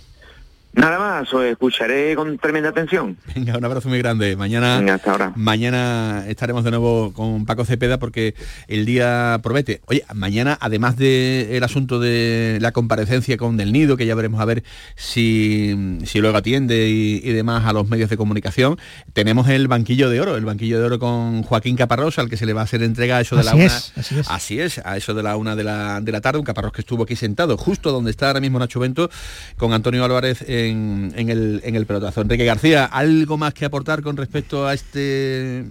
Nada 0.74 1.00
más, 1.00 1.34
os 1.34 1.44
escucharé 1.44 2.16
con 2.16 2.38
tremenda 2.38 2.70
atención. 2.70 3.18
Venga, 3.36 3.58
un 3.58 3.66
abrazo 3.66 3.90
muy 3.90 3.98
grande. 3.98 4.36
Mañana, 4.36 4.78
Venga, 4.78 4.94
hasta 4.94 5.12
ahora. 5.12 5.34
mañana 5.36 6.24
estaremos 6.28 6.64
de 6.64 6.70
nuevo 6.70 7.14
con 7.14 7.46
Paco 7.46 7.66
Cepeda 7.66 7.98
porque 7.98 8.36
el 8.68 8.86
día 8.86 9.40
promete. 9.42 9.82
Oye, 9.88 10.04
mañana, 10.14 10.56
además 10.62 10.96
del 10.98 11.64
asunto 11.64 12.00
de 12.00 12.60
la 12.62 12.74
comparecencia 12.74 13.38
con 13.38 13.58
Del 13.58 13.74
Nido, 13.74 13.98
que 13.98 14.06
ya 14.06 14.14
veremos 14.14 14.40
a 14.40 14.46
ver 14.46 14.64
si, 14.96 15.98
si 16.06 16.20
luego 16.20 16.38
atiende 16.38 16.90
y, 16.90 17.22
y 17.24 17.32
demás 17.34 17.66
a 17.66 17.74
los 17.74 17.88
medios 17.88 18.10
de 18.12 18.18
comunicación, 18.18 18.78
tenemos 19.14 19.48
el 19.50 19.68
banquillo 19.68 20.10
de 20.10 20.22
oro, 20.22 20.36
el 20.38 20.46
banquillo 20.46 20.80
de 20.80 20.86
oro 20.86 21.00
con 21.00 21.42
Joaquín 21.44 21.76
Caparrós, 21.76 22.20
al 22.20 22.30
que 22.30 22.38
se 22.38 22.46
le 22.46 22.54
va 22.54 22.62
a 22.62 22.64
hacer 22.66 22.84
entrega 22.84 23.18
a 23.18 23.22
eso 23.22 23.36
de 23.36 23.44
la 23.44 23.52
Así 23.52 23.58
una. 23.60 23.66
es, 23.68 23.94
así 23.98 24.20
es. 24.20 24.30
Así 24.30 24.60
es, 24.60 24.78
a 24.86 24.96
eso 24.98 25.14
de 25.16 25.24
la 25.24 25.36
una 25.38 25.56
de 25.56 25.64
la, 25.64 26.02
de 26.02 26.12
la 26.12 26.22
tarde, 26.22 26.38
un 26.40 26.46
Caparrós 26.46 26.72
que 26.74 26.82
estuvo 26.82 27.04
aquí 27.04 27.16
sentado, 27.16 27.58
justo 27.58 27.92
donde 27.92 28.12
está 28.12 28.28
ahora 28.28 28.42
mismo 28.42 28.60
Nacho 28.60 28.80
Bento, 28.80 29.10
con 29.58 29.74
Antonio 29.74 30.04
Álvarez 30.06 30.44
en, 30.66 31.14
en 31.16 31.30
el, 31.30 31.62
en 31.64 31.76
el 31.76 31.86
pelotazo. 31.86 32.22
Enrique 32.22 32.46
García, 32.46 32.86
¿algo 32.86 33.38
más 33.38 33.54
que 33.54 33.66
aportar 33.66 34.02
con 34.02 34.18
respecto 34.18 34.68
a 34.68 34.74
este 34.74 35.64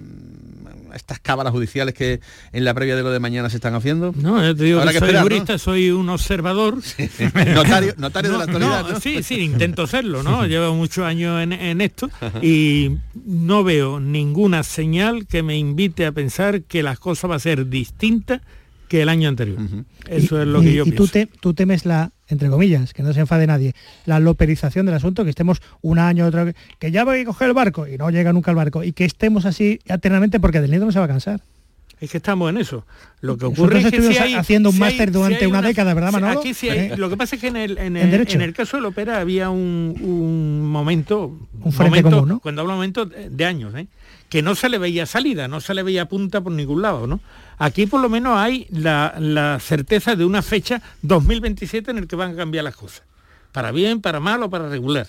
a 0.91 0.97
estas 0.97 1.19
cábalas 1.19 1.53
judiciales 1.53 1.93
que 1.95 2.21
en 2.53 2.65
la 2.65 2.73
previa 2.73 2.97
de 2.97 3.03
lo 3.03 3.11
de 3.11 3.19
mañana 3.19 3.51
se 3.51 3.57
están 3.57 3.75
haciendo? 3.75 4.15
No, 4.17 4.43
yo 4.43 4.55
te 4.57 4.65
digo 4.65 4.79
Habrá 4.81 4.93
que 4.93 4.95
que 4.95 5.01
soy 5.01 5.09
esperar, 5.09 5.25
¿no? 5.25 5.29
jurista, 5.31 5.59
soy 5.59 5.91
un 5.91 6.09
observador. 6.09 6.77
Notario- 7.55 7.95
notario 7.99 8.31
de 8.33 8.39
la 8.39 8.45
actualidad, 8.45 8.89
¿no? 8.89 9.01
Sí, 9.01 9.23
sí, 9.23 9.41
intento 9.41 9.87
serlo, 9.87 10.23
¿no? 10.23 10.47
Llevo 10.47 10.75
muchos 10.75 11.05
años 11.05 11.43
en, 11.43 11.53
en 11.53 11.81
esto 11.81 12.09
y 12.41 12.93
no 13.27 13.65
veo 13.65 14.01
ninguna 14.01 14.63
señal 14.63 15.27
que 15.27 15.43
me 15.43 15.59
invite 15.59 16.07
a 16.07 16.13
pensar 16.13 16.63
que 16.63 16.83
las 16.83 16.99
cosas 16.99 17.31
va 17.31 17.35
a 17.37 17.41
ser 17.41 17.69
distintas 17.69 18.41
que 18.89 19.03
el 19.03 19.09
año 19.09 19.29
anterior. 19.29 19.59
Eso 20.09 20.41
es 20.41 20.47
lo 20.47 20.61
que 20.61 20.71
y, 20.71 20.75
yo 20.77 20.85
y 20.87 20.93
tú, 20.93 21.09
pienso. 21.09 21.13
te, 21.13 21.27
tú 21.41 21.53
temes 21.55 21.85
la, 21.85 22.13
entre 22.29 22.49
comillas, 22.51 22.93
que 22.93 23.03
no 23.03 23.13
se 23.13 23.21
enfade 23.21 23.47
nadie, 23.47 23.75
la 24.05 24.19
loperización 24.21 24.87
del 24.87 24.95
asunto, 24.97 25.25
que 25.25 25.31
estemos 25.31 25.63
un 25.83 25.99
año, 25.99 26.27
otro, 26.27 26.47
que 26.79 26.91
ya 26.91 27.05
voy 27.05 27.21
a 27.21 27.25
coger 27.25 27.49
el 27.49 27.55
barco 27.55 27.87
y 27.87 27.97
no 27.99 28.11
llega 28.11 28.33
nunca 28.33 28.51
el 28.51 28.57
barco, 28.57 28.83
y 28.85 28.93
que 28.93 29.05
estemos 29.05 29.47
así 29.47 29.79
eternamente 29.87 30.41
porque 30.41 30.61
del 30.61 30.71
nido 30.71 30.85
no 30.87 30.93
se 30.93 30.99
va 30.99 31.05
a 31.05 31.09
cansar. 31.09 31.41
Es 31.99 32.11
que 32.11 32.19
estamos 32.19 32.51
en 32.51 32.59
eso. 32.59 32.85
Lo 33.23 33.39
que 33.39 33.47
ocurre 33.47 33.77
Nosotros 33.81 34.01
es 34.05 34.09
que 34.09 34.15
si 34.15 34.23
hay, 34.23 34.35
haciendo 34.35 34.69
un 34.69 34.75
si 34.75 34.81
máster 34.81 35.11
durante 35.11 35.47
una 35.47 35.63
década, 35.63 35.95
¿verdad, 35.95 36.13
Manolo? 36.13 36.41
Aquí 36.41 36.53
sí 36.53 36.69
hay- 36.69 36.91
Eh, 36.91 36.97
lo 36.99 37.09
que 37.09 37.17
pasa 37.17 37.37
es 37.37 37.41
que 37.41 37.47
en 37.49 37.57
el, 37.57 37.79
en 37.79 37.97
el, 37.97 38.13
en 38.31 38.43
el 38.43 38.53
caso 38.53 38.77
del 38.77 38.85
ópera 38.85 39.19
había 39.19 39.49
un, 39.49 39.95
un 40.03 40.61
momento, 40.69 41.25
Un 41.63 41.73
frente 41.73 42.03
momento- 42.03 42.11
común, 42.11 42.29
¿no? 42.29 42.41
cuando 42.41 42.61
hablo 42.61 42.75
de 42.75 42.77
momento 42.77 43.07
de 43.07 43.31
de 43.31 43.45
años, 43.47 43.75
¿eh? 43.75 43.87
Que 44.29 44.43
no 44.43 44.55
se 44.55 44.69
le 44.69 44.79
veía 44.79 45.07
salida, 45.07 45.49
no 45.49 45.61
se 45.61 45.75
le 45.75 45.83
veía 45.83 46.07
punta 46.09 46.41
por 46.41 46.53
ningún 46.53 46.83
lado, 46.83 47.07
¿no? 47.07 47.21
Aquí 47.59 47.87
por 47.87 48.01
lo 48.01 48.09
menos 48.09 48.37
hay 48.39 48.67
la, 48.71 49.15
la 49.19 49.59
certeza 49.61 50.17
de 50.17 50.25
una 50.25 50.43
fecha 50.43 50.83
2027 51.03 51.91
en 51.91 51.99
el 51.99 52.07
que 52.07 52.17
van 52.17 52.33
a 52.33 52.37
cambiar 52.37 52.65
las 52.65 52.77
cosas, 52.77 53.03
para 53.53 53.73
bien, 53.73 54.01
para 54.01 54.21
mal 54.21 54.43
o 54.43 54.51
para 54.51 54.69
regular. 54.69 55.07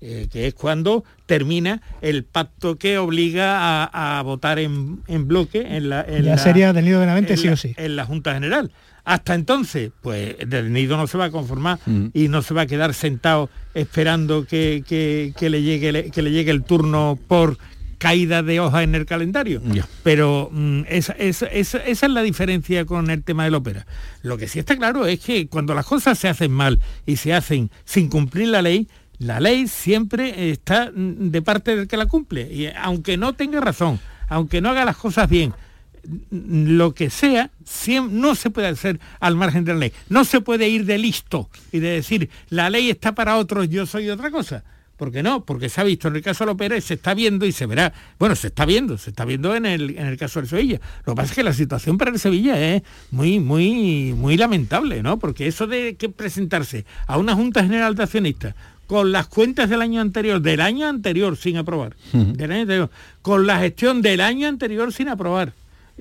eh, 0.00 0.28
que 0.30 0.46
es 0.46 0.54
cuando 0.54 1.04
termina 1.26 1.80
el 2.02 2.24
pacto 2.24 2.76
que 2.76 2.98
obliga 2.98 3.84
a, 3.84 4.18
a 4.18 4.22
votar 4.22 4.58
en, 4.58 5.00
en, 5.06 5.26
bloque 5.26 5.60
en 5.76 5.88
la... 5.88 6.02
En 6.02 6.24
ya 6.24 6.32
la, 6.32 6.38
sería 6.38 6.72
del 6.72 6.84
nido 6.84 7.00
Benavente 7.00 7.36
sí 7.36 7.46
la, 7.46 7.52
o 7.54 7.56
sí. 7.56 7.74
En 7.76 7.96
la 7.96 8.04
Junta 8.04 8.34
General. 8.34 8.70
Hasta 9.04 9.34
entonces, 9.34 9.92
pues 10.02 10.36
del 10.46 10.72
nido 10.72 10.96
no 10.96 11.06
se 11.06 11.16
va 11.16 11.26
a 11.26 11.30
conformar 11.30 11.78
mm. 11.86 12.06
y 12.12 12.28
no 12.28 12.42
se 12.42 12.54
va 12.54 12.62
a 12.62 12.66
quedar 12.66 12.92
sentado 12.92 13.48
esperando 13.72 14.44
que, 14.44 14.82
que, 14.86 15.32
que, 15.38 15.48
le, 15.48 15.62
llegue, 15.62 16.10
que 16.10 16.22
le 16.22 16.30
llegue 16.30 16.50
el 16.50 16.64
turno 16.64 17.18
por 17.28 17.56
caída 17.98 18.42
de 18.42 18.60
hoja 18.60 18.82
en 18.82 18.94
el 18.94 19.06
calendario. 19.06 19.62
Yeah. 19.62 19.88
Pero 20.02 20.50
mm, 20.52 20.82
esa, 20.88 21.12
esa, 21.14 21.46
esa, 21.46 21.78
esa, 21.78 22.06
es 22.06 22.12
la 22.12 22.22
diferencia 22.22 22.84
con 22.84 23.10
el 23.10 23.22
tema 23.22 23.44
del 23.44 23.54
ópera. 23.54 23.86
Lo 24.22 24.36
que 24.38 24.48
sí 24.48 24.58
está 24.58 24.76
claro 24.76 25.06
es 25.06 25.20
que 25.20 25.48
cuando 25.48 25.74
las 25.74 25.86
cosas 25.86 26.18
se 26.18 26.28
hacen 26.28 26.52
mal 26.52 26.80
y 27.06 27.16
se 27.16 27.32
hacen 27.32 27.70
sin 27.84 28.08
cumplir 28.08 28.48
la 28.48 28.62
ley, 28.62 28.88
la 29.18 29.40
ley 29.40 29.66
siempre 29.66 30.50
está 30.50 30.90
mm, 30.94 31.30
de 31.30 31.42
parte 31.42 31.76
del 31.76 31.88
que 31.88 31.96
la 31.96 32.06
cumple. 32.06 32.52
Y 32.52 32.68
aunque 32.76 33.16
no 33.16 33.32
tenga 33.32 33.60
razón, 33.60 34.00
aunque 34.28 34.60
no 34.60 34.70
haga 34.70 34.84
las 34.84 34.96
cosas 34.96 35.28
bien, 35.28 35.54
lo 36.30 36.94
que 36.94 37.10
sea, 37.10 37.50
no 38.10 38.34
se 38.34 38.50
puede 38.50 38.68
hacer 38.68 39.00
al 39.20 39.36
margen 39.36 39.64
de 39.64 39.72
la 39.72 39.80
ley. 39.80 39.92
No 40.08 40.24
se 40.24 40.40
puede 40.40 40.68
ir 40.68 40.84
de 40.84 40.98
listo 40.98 41.50
y 41.72 41.80
de 41.80 41.90
decir, 41.90 42.30
la 42.48 42.70
ley 42.70 42.90
está 42.90 43.14
para 43.14 43.36
otros, 43.36 43.68
yo 43.68 43.86
soy 43.86 44.08
otra 44.10 44.30
cosa. 44.30 44.64
¿Por 44.96 45.12
qué 45.12 45.22
no? 45.22 45.44
Porque 45.44 45.68
se 45.68 45.80
ha 45.80 45.84
visto 45.84 46.08
en 46.08 46.16
el 46.16 46.22
caso 46.22 46.44
de 46.44 46.52
López, 46.52 46.84
se 46.84 46.94
está 46.94 47.14
viendo 47.14 47.44
y 47.44 47.52
se 47.52 47.66
verá. 47.66 47.92
Bueno, 48.18 48.34
se 48.34 48.46
está 48.48 48.64
viendo, 48.64 48.96
se 48.96 49.10
está 49.10 49.24
viendo 49.24 49.54
en 49.54 49.66
el, 49.66 49.90
en 49.98 50.06
el 50.06 50.16
caso 50.16 50.40
del 50.40 50.48
Sevilla. 50.48 50.80
Lo 51.04 51.12
que 51.12 51.16
pasa 51.16 51.30
es 51.32 51.36
que 51.36 51.42
la 51.42 51.52
situación 51.52 51.98
para 51.98 52.10
el 52.10 52.18
Sevilla 52.18 52.58
es 52.60 52.82
muy, 53.10 53.38
muy, 53.40 54.14
muy 54.16 54.36
lamentable, 54.36 55.02
¿no? 55.02 55.18
Porque 55.18 55.46
eso 55.46 55.66
de 55.66 55.96
que 55.96 56.08
presentarse 56.08 56.86
a 57.06 57.18
una 57.18 57.34
Junta 57.34 57.62
General 57.62 57.94
de 57.94 58.02
Accionistas 58.04 58.54
con 58.86 59.12
las 59.12 59.26
cuentas 59.26 59.68
del 59.68 59.82
año 59.82 60.00
anterior, 60.00 60.40
del 60.40 60.60
año 60.60 60.86
anterior 60.88 61.36
sin 61.36 61.56
aprobar, 61.56 61.96
uh 62.12 62.18
-huh. 62.18 62.32
del 62.32 62.52
año 62.52 62.60
anterior, 62.62 62.90
con 63.20 63.46
la 63.46 63.58
gestión 63.58 64.00
del 64.00 64.20
año 64.20 64.48
anterior 64.48 64.92
sin 64.92 65.08
aprobar, 65.08 65.52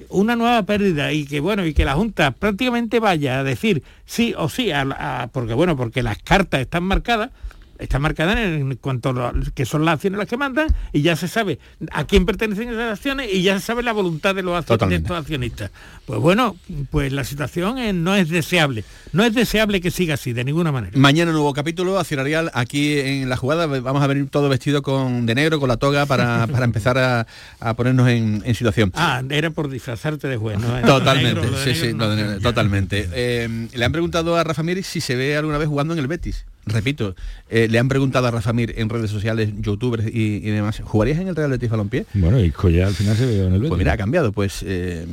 una 0.10 0.36
nueva 0.36 0.64
pérdida 0.64 1.12
y 1.12 1.26
que 1.26 1.40
bueno 1.40 1.66
y 1.66 1.74
que 1.74 1.86
la 1.86 1.96
junta 1.96 2.32
prácticamente 2.32 3.00
vaya 3.00 3.40
a 3.40 3.44
decir 3.44 3.82
sí 4.06 4.34
o 4.38 4.50
sí 4.50 4.72
a, 4.72 4.82
a, 4.82 5.28
porque 5.28 5.54
bueno 5.54 5.78
porque 5.78 6.04
las 6.04 6.18
cartas 6.22 6.60
están 6.62 6.84
marcadas 6.84 7.32
están 7.80 8.02
marcadas 8.02 8.38
en 8.38 8.76
cuanto 8.76 9.10
a 9.10 9.14
lo, 9.14 9.34
que 9.54 9.66
son 9.66 9.86
las 9.86 9.96
acciones 9.96 10.18
las 10.18 10.28
que 10.28 10.38
mandan 10.38 10.68
y 10.94 11.02
ya 11.02 11.16
se 11.16 11.28
sabe 11.28 11.60
a 11.92 12.06
quién 12.06 12.26
pertenecen 12.26 12.70
esas 12.70 12.94
acciones 12.94 13.30
y 13.32 13.42
ya 13.42 13.60
se 13.60 13.66
sabe 13.66 13.84
la 13.84 13.94
voluntad 13.94 14.36
de 14.36 14.44
los 14.44 14.58
accionistas, 14.58 14.90
de 14.90 14.96
estos 14.96 15.18
accionistas. 15.18 15.72
Pues 16.06 16.20
bueno, 16.20 16.56
pues 16.92 17.12
la 17.12 17.24
situación 17.24 17.78
es, 17.78 17.94
no 17.94 18.16
es 18.16 18.30
deseable. 18.30 18.84
No 19.12 19.24
es 19.24 19.34
deseable 19.34 19.82
que 19.82 19.92
siga 19.92 20.16
así, 20.16 20.34
de 20.34 20.44
ninguna 20.44 20.72
manera. 20.72 20.98
Mañana 20.98 21.32
nuevo 21.32 21.54
capítulo 21.54 21.98
accionarial 22.00 22.52
aquí 22.54 23.00
en 23.00 23.30
la 23.30 23.38
jugada. 23.38 23.66
Vamos 23.66 24.04
a 24.04 24.08
venir 24.08 24.30
todo 24.30 24.50
vestido 24.50 24.82
con 24.82 25.26
de 25.26 25.36
negro, 25.36 25.60
con 25.60 25.70
la 25.70 25.78
toga, 25.78 26.06
para, 26.06 26.48
para 26.52 26.66
empezar 26.66 26.98
a, 26.98 27.28
a 27.60 27.74
ponernos 27.74 28.08
en, 28.10 28.42
en, 28.46 28.56
situación. 28.56 28.92
Ah, 28.96 29.24
era 29.30 29.50
por 29.50 29.70
disfrazarte 29.70 30.28
de 30.28 30.38
juez, 30.38 30.60
¿no? 30.60 30.68
Totalmente, 30.86 31.42
negro, 31.42 31.58
sí, 31.64 31.76
sí, 31.76 31.94
no, 31.94 32.16
no, 32.16 32.40
totalmente. 32.40 33.10
Eh, 33.14 33.68
le 33.74 33.86
han 33.86 33.92
preguntado 33.92 34.36
a 34.38 34.44
Rafa 34.44 34.64
Mir 34.64 34.84
si 34.84 35.02
se 35.02 35.16
ve 35.16 35.36
alguna 35.38 35.58
vez 35.58 35.68
jugando 35.68 35.94
en 35.94 36.00
el 36.00 36.08
Betis 36.08 36.46
repito, 36.66 37.16
eh, 37.50 37.68
le 37.70 37.80
han 37.80 37.88
preguntado 37.88 38.28
a 38.28 38.32
Rafa 38.32 38.54
Mir 38.54 38.74
en 38.78 38.90
redes 38.90 39.12
sociales, 39.12 39.50
youtubers 39.60 40.06
y, 40.06 40.38
y, 40.38 40.52
demás, 40.52 40.82
¿jugarías 40.84 41.20
en 41.20 41.28
el 41.28 41.36
Real 41.36 41.52
Betis 41.52 41.70
Balompié? 41.70 42.06
Bueno, 42.14 42.40
y 42.40 42.54
ya 42.72 42.88
al 42.88 42.94
final 42.94 43.16
se 43.16 43.26
ve 43.26 43.38
en 43.40 43.54
el 43.54 43.60
Betis. 43.60 43.70
Pues 43.70 43.80
mira, 43.80 43.94
ha 43.94 43.98
cambiado, 43.98 44.32
pues 44.32 44.64
eh, 44.66 45.06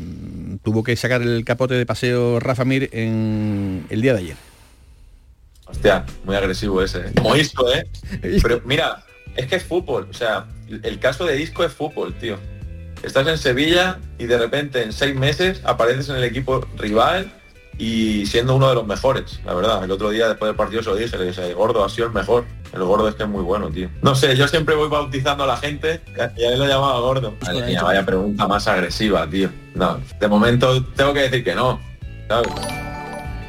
tuvo 0.63 0.83
que 0.83 0.97
sacar 0.97 1.23
el 1.23 1.45
capote 1.45 1.75
de 1.75 1.87
paseo 1.87 2.41
Rafa 2.41 2.65
Mir 2.65 2.89
en 2.93 3.87
el 3.91 4.03
día 4.03 4.15
de 4.15 4.19
ayer. 4.21 4.37
Hostia, 5.67 6.05
muy 6.25 6.37
agresivo 6.37 6.83
ese, 6.83 6.99
¿eh? 6.99 7.13
Como 7.17 7.37
Isco, 7.37 7.73
¿eh? 7.73 7.87
Pero 8.43 8.63
mira, 8.65 9.05
es 9.37 9.47
que 9.47 9.57
es 9.57 9.65
fútbol, 9.65 10.09
o 10.11 10.15
sea, 10.15 10.47
el 10.69 10.99
caso 10.99 11.25
de 11.25 11.41
Isco 11.41 11.65
es 11.65 11.73
fútbol, 11.73 12.15
tío. 12.15 12.39
Estás 13.03 13.27
en 13.27 13.39
Sevilla 13.39 13.99
y 14.19 14.27
de 14.27 14.39
repente 14.39 14.83
en 14.83 14.93
seis 14.93 15.15
meses 15.15 15.61
apareces 15.65 16.09
en 16.09 16.17
el 16.17 16.25
equipo 16.25 16.67
rival 16.77 17.33
y 17.79 18.27
siendo 18.27 18.55
uno 18.55 18.69
de 18.69 18.75
los 18.75 18.87
mejores, 18.87 19.41
la 19.45 19.55
verdad. 19.55 19.83
El 19.85 19.91
otro 19.91 20.11
día 20.11 20.29
después 20.29 20.49
del 20.49 20.57
partido 20.57 20.83
se 20.83 20.91
lo 20.91 20.97
dije, 20.97 21.17
le 21.17 21.27
dije, 21.27 21.49
el 21.49 21.55
gordo 21.55 21.85
ha 21.85 21.89
sido 21.89 22.07
el 22.07 22.13
mejor. 22.13 22.45
El 22.73 22.85
gordo 22.85 23.09
es 23.09 23.15
que 23.15 23.25
es 23.25 23.29
muy 23.29 23.43
bueno, 23.43 23.69
tío. 23.71 23.91
No 24.01 24.15
sé, 24.15 24.35
yo 24.35 24.49
siempre 24.49 24.75
voy 24.75 24.89
bautizando 24.89 25.45
a 25.45 25.47
la 25.47 25.57
gente 25.57 26.01
y 26.37 26.45
a 26.45 26.53
él 26.53 26.59
lo 26.59 26.67
llamaba 26.67 27.01
gordo. 27.01 27.35
Madre 27.43 27.67
mía, 27.67 27.83
vaya 27.83 28.05
pregunta 28.05 28.47
más 28.49 28.67
agresiva, 28.67 29.29
tío. 29.29 29.51
No, 29.75 30.01
de 30.19 30.29
momento 30.29 30.83
tengo 30.97 31.13
que 31.13 31.21
decir 31.21 31.45
que 31.45 31.55
no, 31.55 31.81
¿sabes? 32.29 32.49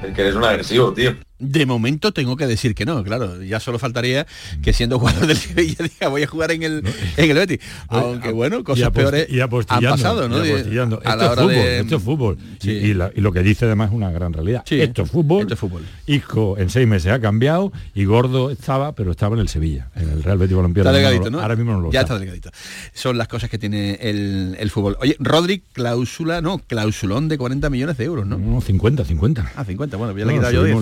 Es 0.03 0.13
que 0.13 0.21
eres 0.21 0.35
un 0.35 0.43
agresivo, 0.43 0.91
tío. 0.93 1.15
De 1.39 1.65
momento 1.65 2.13
tengo 2.13 2.37
que 2.37 2.47
decir 2.47 2.75
que 2.75 2.85
no, 2.85 3.03
claro, 3.03 3.41
ya 3.41 3.59
solo 3.59 3.79
faltaría 3.79 4.25
que 4.61 4.71
siendo 4.71 4.99
jugador 4.99 5.27
del 5.27 5.37
Sevilla 5.37 5.77
diga 5.83 6.07
voy 6.07 6.23
a 6.23 6.27
jugar 6.27 6.51
en 6.51 6.63
el, 6.63 6.83
en 7.17 7.29
el 7.31 7.35
Betis. 7.35 7.59
Aunque 7.87 8.31
bueno, 8.31 8.63
cosas 8.63 8.89
y 8.89 8.91
peores 8.91 9.27
y 9.29 9.39
han 9.39 9.49
pasado, 9.49 10.29
¿no? 10.29 10.45
Y 10.45 10.49
esto, 10.49 11.01
es 11.01 11.35
fútbol, 11.35 11.47
de... 11.49 11.79
esto 11.79 11.95
es 11.95 12.03
fútbol, 12.03 12.37
sí. 12.59 12.71
y, 12.71 12.93
la, 12.93 13.11
lo 13.15 13.31
que 13.31 13.41
dice 13.41 13.65
además 13.65 13.89
es 13.89 13.95
una 13.95 14.11
gran 14.11 14.33
realidad. 14.33 14.63
Sí, 14.65 14.79
esto 14.79 15.03
es 15.03 15.11
fútbol. 15.11 15.41
Esto 15.41 15.55
es 15.55 15.59
fútbol. 15.59 15.83
Hijo 16.07 16.57
en 16.57 16.69
seis 16.69 16.87
meses 16.87 17.11
ha 17.11 17.19
cambiado 17.19 17.71
y 17.93 18.05
Gordo 18.05 18.51
estaba, 18.51 18.93
pero 18.93 19.11
estaba 19.11 19.35
en 19.35 19.41
el 19.41 19.49
Sevilla, 19.49 19.89
en 19.95 20.09
el 20.09 20.23
Real 20.23 20.37
Betis 20.37 20.55
Balompié. 20.55 20.81
Está 20.81 20.91
delgadito, 20.91 21.29
¿no? 21.29 21.41
Ahora 21.41 21.55
mismo 21.55 21.73
no 21.73 21.81
lo 21.81 21.91
Ya 21.91 22.01
está. 22.01 22.13
está 22.13 22.19
delgadito. 22.19 22.51
Son 22.93 23.17
las 23.17 23.27
cosas 23.27 23.49
que 23.49 23.57
tiene 23.57 23.95
el, 24.01 24.55
el 24.59 24.69
fútbol. 24.69 24.97
Oye, 25.01 25.15
Rodri, 25.19 25.63
cláusula, 25.73 26.41
no, 26.41 26.59
clausulón 26.59 27.27
de 27.27 27.37
40 27.37 27.69
millones 27.69 27.97
de 27.97 28.05
euros, 28.05 28.25
¿no? 28.25 28.37
No, 28.37 28.61
50, 28.61 29.03
50. 29.05 29.51
Ah, 29.55 29.65
50, 29.65 29.97
bueno, 29.97 30.17
ya 30.17 30.25
no, 30.25 30.31
le 30.31 30.35
he 30.35 30.39
quitado 30.39 30.53
yo 30.53 30.63
10. 30.63 30.75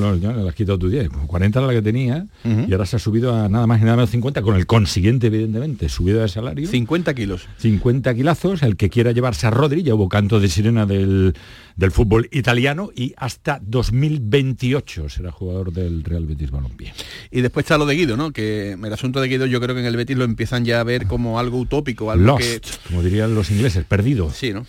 Has 0.52 0.56
quitado 0.56 0.78
tu 0.78 0.90
10. 0.90 1.08
40 1.28 1.60
era 1.60 1.68
la 1.68 1.74
que 1.74 1.82
tenía 1.82 2.28
uh 2.44 2.48
-huh. 2.48 2.70
y 2.70 2.74
ahora 2.74 2.86
se 2.86 2.98
ha 2.98 3.00
subido 3.00 3.34
a 3.34 3.48
nada 3.48 3.66
más 3.68 3.80
y 3.80 3.86
nada 3.86 3.96
menos 3.96 4.10
50 4.10 4.42
con 4.42 4.58
el 4.58 4.66
consiguiente 4.66 5.28
evidentemente 5.28 5.88
subida 5.88 6.22
de 6.22 6.28
salario. 6.28 6.68
50 6.68 7.14
kilos. 7.14 7.48
50 7.58 8.14
kilazos 8.14 8.62
el 8.64 8.76
que 8.76 8.90
quiera 8.90 9.14
llevarse 9.14 9.48
a 9.48 9.50
Rodri 9.50 9.82
ya 9.84 9.96
hubo 9.96 10.10
canto 10.10 10.42
de 10.42 10.50
sirena 10.50 10.86
del, 10.86 11.34
del 11.78 11.92
fútbol 11.92 12.28
italiano 12.34 12.90
y 12.94 13.14
hasta 13.16 13.62
2028 13.66 15.08
será 15.08 15.32
jugador 15.32 15.72
del 15.72 16.04
Real 16.04 16.26
Betis 16.26 16.52
Balompié. 16.52 16.94
Y 17.32 17.40
después 17.40 17.64
está 17.64 17.78
lo 17.78 17.86
de 17.86 17.96
Guido 17.96 18.18
no 18.18 18.32
que 18.32 18.74
el 18.74 18.94
asunto 18.94 19.22
de 19.22 19.30
Guido 19.30 19.46
yo 19.46 19.62
creo 19.62 19.74
que 19.74 19.82
en 19.82 19.88
el 19.88 19.96
Betis 19.96 20.18
lo 20.18 20.26
empiezan 20.26 20.66
ya 20.66 20.82
a 20.82 20.84
ver 20.84 21.08
como 21.08 21.40
algo 21.40 21.60
utópico 21.60 22.12
algo 22.12 22.26
Lost, 22.26 22.42
que 22.42 22.62
como 22.90 23.02
dirían 23.04 23.34
los 23.34 23.52
ingleses 23.52 23.86
perdido. 23.86 24.30
Sí 24.32 24.52
no 24.52 24.66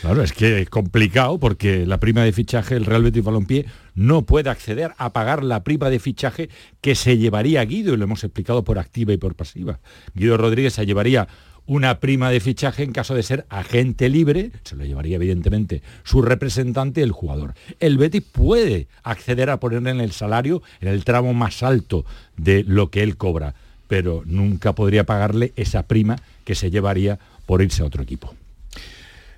claro 0.00 0.22
es 0.22 0.32
que 0.32 0.60
es 0.62 0.70
complicado 0.70 1.40
porque 1.40 1.86
la 1.86 1.98
prima 1.98 2.22
de 2.22 2.30
fichaje 2.30 2.76
el 2.76 2.84
Real 2.84 3.02
Betis 3.02 3.24
Balompié 3.24 3.66
no 3.94 4.22
puede 4.22 4.50
acceder 4.50 4.92
a 4.98 5.12
pagar 5.12 5.42
la 5.42 5.64
prima 5.64 5.90
de 5.90 5.98
fichaje 5.98 6.48
que 6.80 6.94
se 6.94 7.18
llevaría 7.18 7.64
Guido, 7.64 7.94
y 7.94 7.96
lo 7.96 8.04
hemos 8.04 8.24
explicado 8.24 8.64
por 8.64 8.78
activa 8.78 9.12
y 9.12 9.16
por 9.16 9.34
pasiva. 9.34 9.78
Guido 10.14 10.36
Rodríguez 10.36 10.74
se 10.74 10.86
llevaría 10.86 11.28
una 11.66 11.98
prima 11.98 12.30
de 12.30 12.40
fichaje 12.40 12.82
en 12.82 12.92
caso 12.92 13.14
de 13.14 13.22
ser 13.22 13.46
agente 13.48 14.08
libre, 14.08 14.50
se 14.64 14.76
lo 14.76 14.84
llevaría 14.84 15.16
evidentemente 15.16 15.82
su 16.02 16.20
representante, 16.20 17.02
el 17.02 17.12
jugador. 17.12 17.54
El 17.80 17.96
Betis 17.96 18.22
puede 18.22 18.86
acceder 19.02 19.48
a 19.50 19.60
ponerle 19.60 19.90
en 19.90 20.00
el 20.00 20.12
salario 20.12 20.62
en 20.80 20.88
el 20.88 21.04
tramo 21.04 21.32
más 21.32 21.62
alto 21.62 22.04
de 22.36 22.64
lo 22.64 22.90
que 22.90 23.02
él 23.02 23.16
cobra, 23.16 23.54
pero 23.88 24.22
nunca 24.26 24.74
podría 24.74 25.04
pagarle 25.04 25.52
esa 25.56 25.84
prima 25.84 26.16
que 26.44 26.54
se 26.54 26.70
llevaría 26.70 27.18
por 27.46 27.62
irse 27.62 27.82
a 27.82 27.86
otro 27.86 28.02
equipo. 28.02 28.34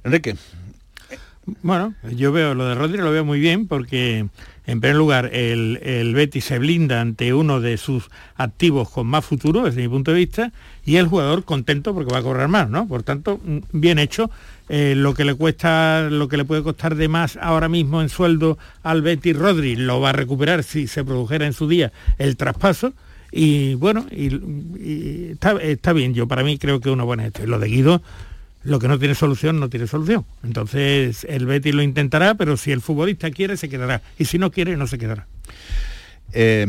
Enrique, 0.03 0.37
bueno, 1.63 1.95
yo 2.11 2.33
veo 2.33 2.55
lo 2.55 2.67
de 2.67 2.75
Rodri 2.75 2.99
lo 2.99 3.11
veo 3.11 3.25
muy 3.25 3.39
bien 3.39 3.69
porque 3.69 4.27
en 4.67 4.81
primer 4.81 4.97
lugar 4.97 5.31
el, 5.33 5.79
el, 5.83 6.15
Betis 6.15 6.45
se 6.45 6.59
blinda 6.59 7.01
ante 7.01 7.33
uno 7.33 7.61
de 7.61 7.77
sus 7.77 8.11
activos 8.35 8.91
con 8.91 9.07
más 9.07 9.25
futuro 9.25 9.63
desde 9.63 9.83
mi 9.83 9.89
punto 9.89 10.11
de 10.11 10.19
vista 10.19 10.53
y 10.85 10.97
el 10.97 11.07
jugador 11.07 11.45
contento 11.45 11.95
porque 11.95 12.13
va 12.13 12.19
a 12.19 12.23
cobrar 12.23 12.49
más, 12.49 12.69
¿no? 12.69 12.89
Por 12.89 13.03
tanto, 13.03 13.41
bien 13.73 13.99
hecho. 13.99 14.31
Eh, 14.69 14.95
lo 14.97 15.15
que 15.15 15.25
le 15.25 15.35
cuesta, 15.35 16.09
lo 16.11 16.27
que 16.27 16.37
le 16.37 16.45
puede 16.45 16.65
costar 16.65 16.97
de 16.97 17.07
más 17.07 17.39
ahora 17.41 17.69
mismo 17.69 18.03
en 18.03 18.09
sueldo 18.09 18.59
al 18.83 19.01
Betis 19.01 19.37
Rodri 19.37 19.77
lo 19.77 20.01
va 20.01 20.11
a 20.11 20.13
recuperar 20.13 20.65
si 20.65 20.89
se 20.89 21.05
produjera 21.05 21.47
en 21.47 21.53
su 21.53 21.69
día 21.69 21.93
el 22.19 22.37
traspaso. 22.37 22.93
Y 23.31 23.75
bueno, 23.75 24.07
y, 24.11 25.31
está, 25.33 25.53
está, 25.61 25.93
bien, 25.93 26.15
yo 26.15 26.27
para 26.27 26.43
mí 26.43 26.59
creo 26.59 26.81
que 26.81 26.91
una 26.91 27.05
buena 27.05 27.25
gestión. 27.25 27.51
Lo 27.51 27.59
de 27.59 27.69
Guido, 27.69 28.03
lo 28.67 28.79
que 28.79 28.89
no 28.89 28.99
tiene 28.99 29.15
solución 29.15 29.61
no 29.61 29.69
tiene 29.69 29.87
solución. 29.87 30.25
Entonces 30.43 31.25
el 31.29 31.47
Betis 31.47 31.75
lo 31.75 31.83
intentará, 31.83 32.35
pero 32.35 32.57
si 32.57 32.73
el 32.73 32.81
futbolista 32.81 33.31
quiere 33.31 33.57
se 33.57 33.69
quedará 33.69 34.03
y 34.19 34.27
si 34.27 34.39
no 34.39 34.51
quiere 34.51 34.77
no 34.77 34.87
se 34.87 34.99
quedará. 34.99 35.27
Eh, 36.39 36.67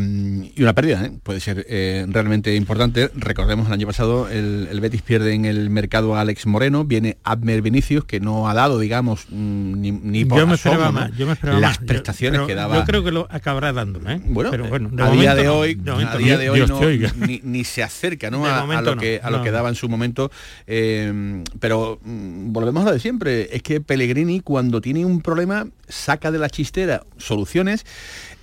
y 0.55 0.63
una 0.63 0.73
pérdida, 0.73 1.03
¿eh? 1.03 1.11
puede 1.23 1.41
ser 1.41 1.65
eh, 1.67 2.05
realmente 2.07 2.55
importante. 2.55 3.11
Recordemos, 3.15 3.67
el 3.67 3.73
año 3.73 3.85
pasado 3.85 4.29
el, 4.29 4.69
el, 4.71 4.79
Betis 4.79 5.01
pierde 5.01 5.33
en 5.33 5.43
el 5.43 5.69
mercado 5.69 6.15
a 6.15 6.21
Alex 6.21 6.45
Moreno, 6.45 6.85
viene 6.85 7.17
Abner 7.25 7.61
Vinicius, 7.61 8.05
que 8.05 8.21
no 8.21 8.47
ha 8.47 8.53
dado, 8.53 8.79
digamos, 8.79 9.25
mm, 9.29 9.81
ni, 9.81 9.91
ni 9.91 10.23
por 10.23 10.39
yo 10.39 10.47
me 10.47 10.53
asomo, 10.53 10.75
esperaba 10.75 10.85
¿no? 10.85 11.07
más, 11.07 11.17
yo 11.17 11.25
me 11.25 11.33
esperaba 11.33 11.59
las 11.59 11.79
más. 11.81 11.85
prestaciones 11.85 12.39
yo, 12.39 12.47
que 12.47 12.55
daba. 12.55 12.77
Yo 12.77 12.85
creo 12.85 13.03
que 13.03 13.11
lo 13.11 13.27
acabará 13.29 13.73
dando, 13.73 13.99
¿eh? 14.09 14.21
Bueno, 14.23 14.51
pero 14.51 14.69
bueno 14.69 14.87
de 14.89 15.03
a 15.03 15.11
día 15.11 15.35
de 15.35 15.49
hoy, 15.49 15.75
de 15.75 15.91
a 15.91 16.15
día 16.15 16.37
de 16.37 16.49
hoy 16.49 16.65
no, 16.65 16.79
ni, 17.27 17.41
ni, 17.43 17.65
se 17.65 17.83
acerca 17.83 18.31
¿no? 18.31 18.45
A, 18.45 18.61
a, 18.61 18.81
lo 18.81 18.95
que, 18.95 19.19
a 19.21 19.29
lo 19.29 19.43
que 19.43 19.51
daba 19.51 19.67
en 19.67 19.75
su 19.75 19.89
momento. 19.89 20.31
Eh, 20.65 21.43
pero 21.59 21.99
mm, 22.05 22.53
volvemos 22.53 22.83
a 22.83 22.85
lo 22.85 22.93
de 22.93 23.01
siempre, 23.01 23.49
es 23.53 23.63
que 23.63 23.81
Pellegrini 23.81 24.39
cuando 24.39 24.79
tiene 24.79 25.03
un 25.03 25.19
problema 25.19 25.67
saca 25.89 26.31
de 26.31 26.39
la 26.39 26.49
chistera 26.49 27.03
soluciones 27.17 27.85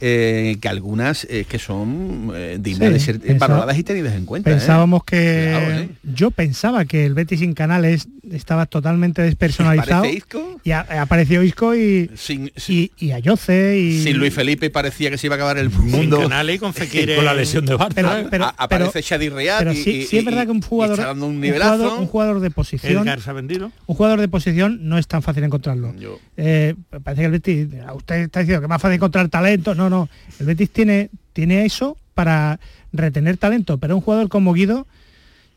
eh, 0.01 0.57
que 0.61 0.69
algunas 0.69 1.25
eh, 1.31 1.45
que 1.49 1.59
son 1.59 2.31
eh, 2.35 2.59
dignas 2.61 2.93
de 2.93 2.99
Sí, 2.99 3.05
ser 3.07 3.21
pensaba- 3.21 3.55
valoradas 3.55 3.79
y 3.79 3.83
tenidas 3.85 4.15
en 4.15 4.25
cuenta. 4.27 4.51
¿eh? 4.51 4.55
Pensábamos 4.55 5.05
que 5.05 5.89
yo 6.03 6.31
pensaba 6.31 6.85
que 6.85 7.07
el 7.07 7.15
Betis 7.15 7.41
sin 7.41 7.55
canales 7.55 8.09
estaba 8.31 8.67
totalmente 8.67 9.23
despersonalizado 9.23 10.07
Isco. 10.07 10.61
y 10.65 10.71
a- 10.71 10.87
apareció 11.03 11.43
Isco 11.43 11.75
y 11.75 12.11
sin, 12.15 12.51
y, 12.69 12.91
y 12.99 13.13
Ayoce 13.13 13.79
y 13.79 14.03
Sin 14.03 14.17
Luis 14.19 14.33
Felipe 14.35 14.71
parecía 14.71 15.11
que 15.11 15.19
se 15.19 15.27
iba 15.27 15.35
a 15.35 15.37
acabar 15.37 15.59
el 15.59 15.71
mundo. 15.71 16.21
Canales 16.23 16.57
y 16.57 16.59
con 16.59 16.73
Fekir 16.75 17.15
Con 17.17 17.25
la 17.25 17.35
lesión 17.35 17.65
de 17.67 17.77
Barça. 17.77 17.93
Pero- 17.95 18.09
A- 18.11 18.25
pero- 18.31 18.45
a- 18.47 18.55
aparece 18.57 19.03
Shadi 19.03 19.29
Riyad 19.29 19.59
pero 19.59 19.73
y, 19.73 19.77
sí, 19.77 19.91
y- 19.91 20.05
sí 20.07 20.17
es 20.19 20.23
y- 20.23 20.27
verdad 20.27 20.45
que 20.47 20.51
un 20.53 20.59
y 20.59 20.63
jugador 20.63 20.99
está 20.99 21.09
dando 21.09 21.27
un 21.27 21.41
jugador, 21.43 21.99
un 22.01 22.07
jugador 22.07 22.41
de 22.41 22.51
posición 22.51 23.03
Edgar 23.03 23.21
se 23.21 23.31
ha 23.31 23.33
vendido. 23.35 23.71
un 23.87 23.95
jugador 23.97 24.21
de 24.21 24.29
posición 24.29 24.89
no 24.89 24.99
es 24.99 25.07
tan 25.07 25.23
fácil 25.23 25.45
encontrarlo. 25.45 25.95
Eh, 26.37 26.75
parece 27.03 27.23
que 27.23 27.27
el 27.27 27.33
Betis, 27.33 27.67
usted 27.95 28.17
está 28.23 28.41
diciendo 28.41 28.61
que 28.61 28.65
es 28.67 28.69
más 28.69 28.81
fácil 28.83 28.97
encontrar 28.97 29.29
talento. 29.29 29.75
No, 29.75 29.84
no. 29.91 30.09
El 30.39 30.47
Betis 30.47 30.71
tiene, 30.71 31.11
tiene 31.33 31.65
eso 31.65 31.97
para 32.15 32.61
retener 32.93 33.37
talento, 33.37 33.79
pero 33.79 33.97
un 33.97 34.03
jugador 34.03 34.29
como 34.29 34.53
Guido, 34.53 34.87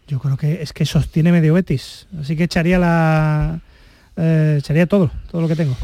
yo 0.07 0.19
creo 0.19 0.37
que 0.37 0.61
es 0.61 0.73
que 0.73 0.85
sostiene 0.85 1.31
medio 1.31 1.53
Betis. 1.53 2.07
Así 2.19 2.35
que 2.35 2.45
echaría 2.45 2.79
la 2.79 3.61
eh, 4.17 4.57
echaría 4.59 4.87
todo, 4.87 5.11
todo 5.31 5.41
lo 5.41 5.47
que 5.47 5.55
tengo. 5.55 5.77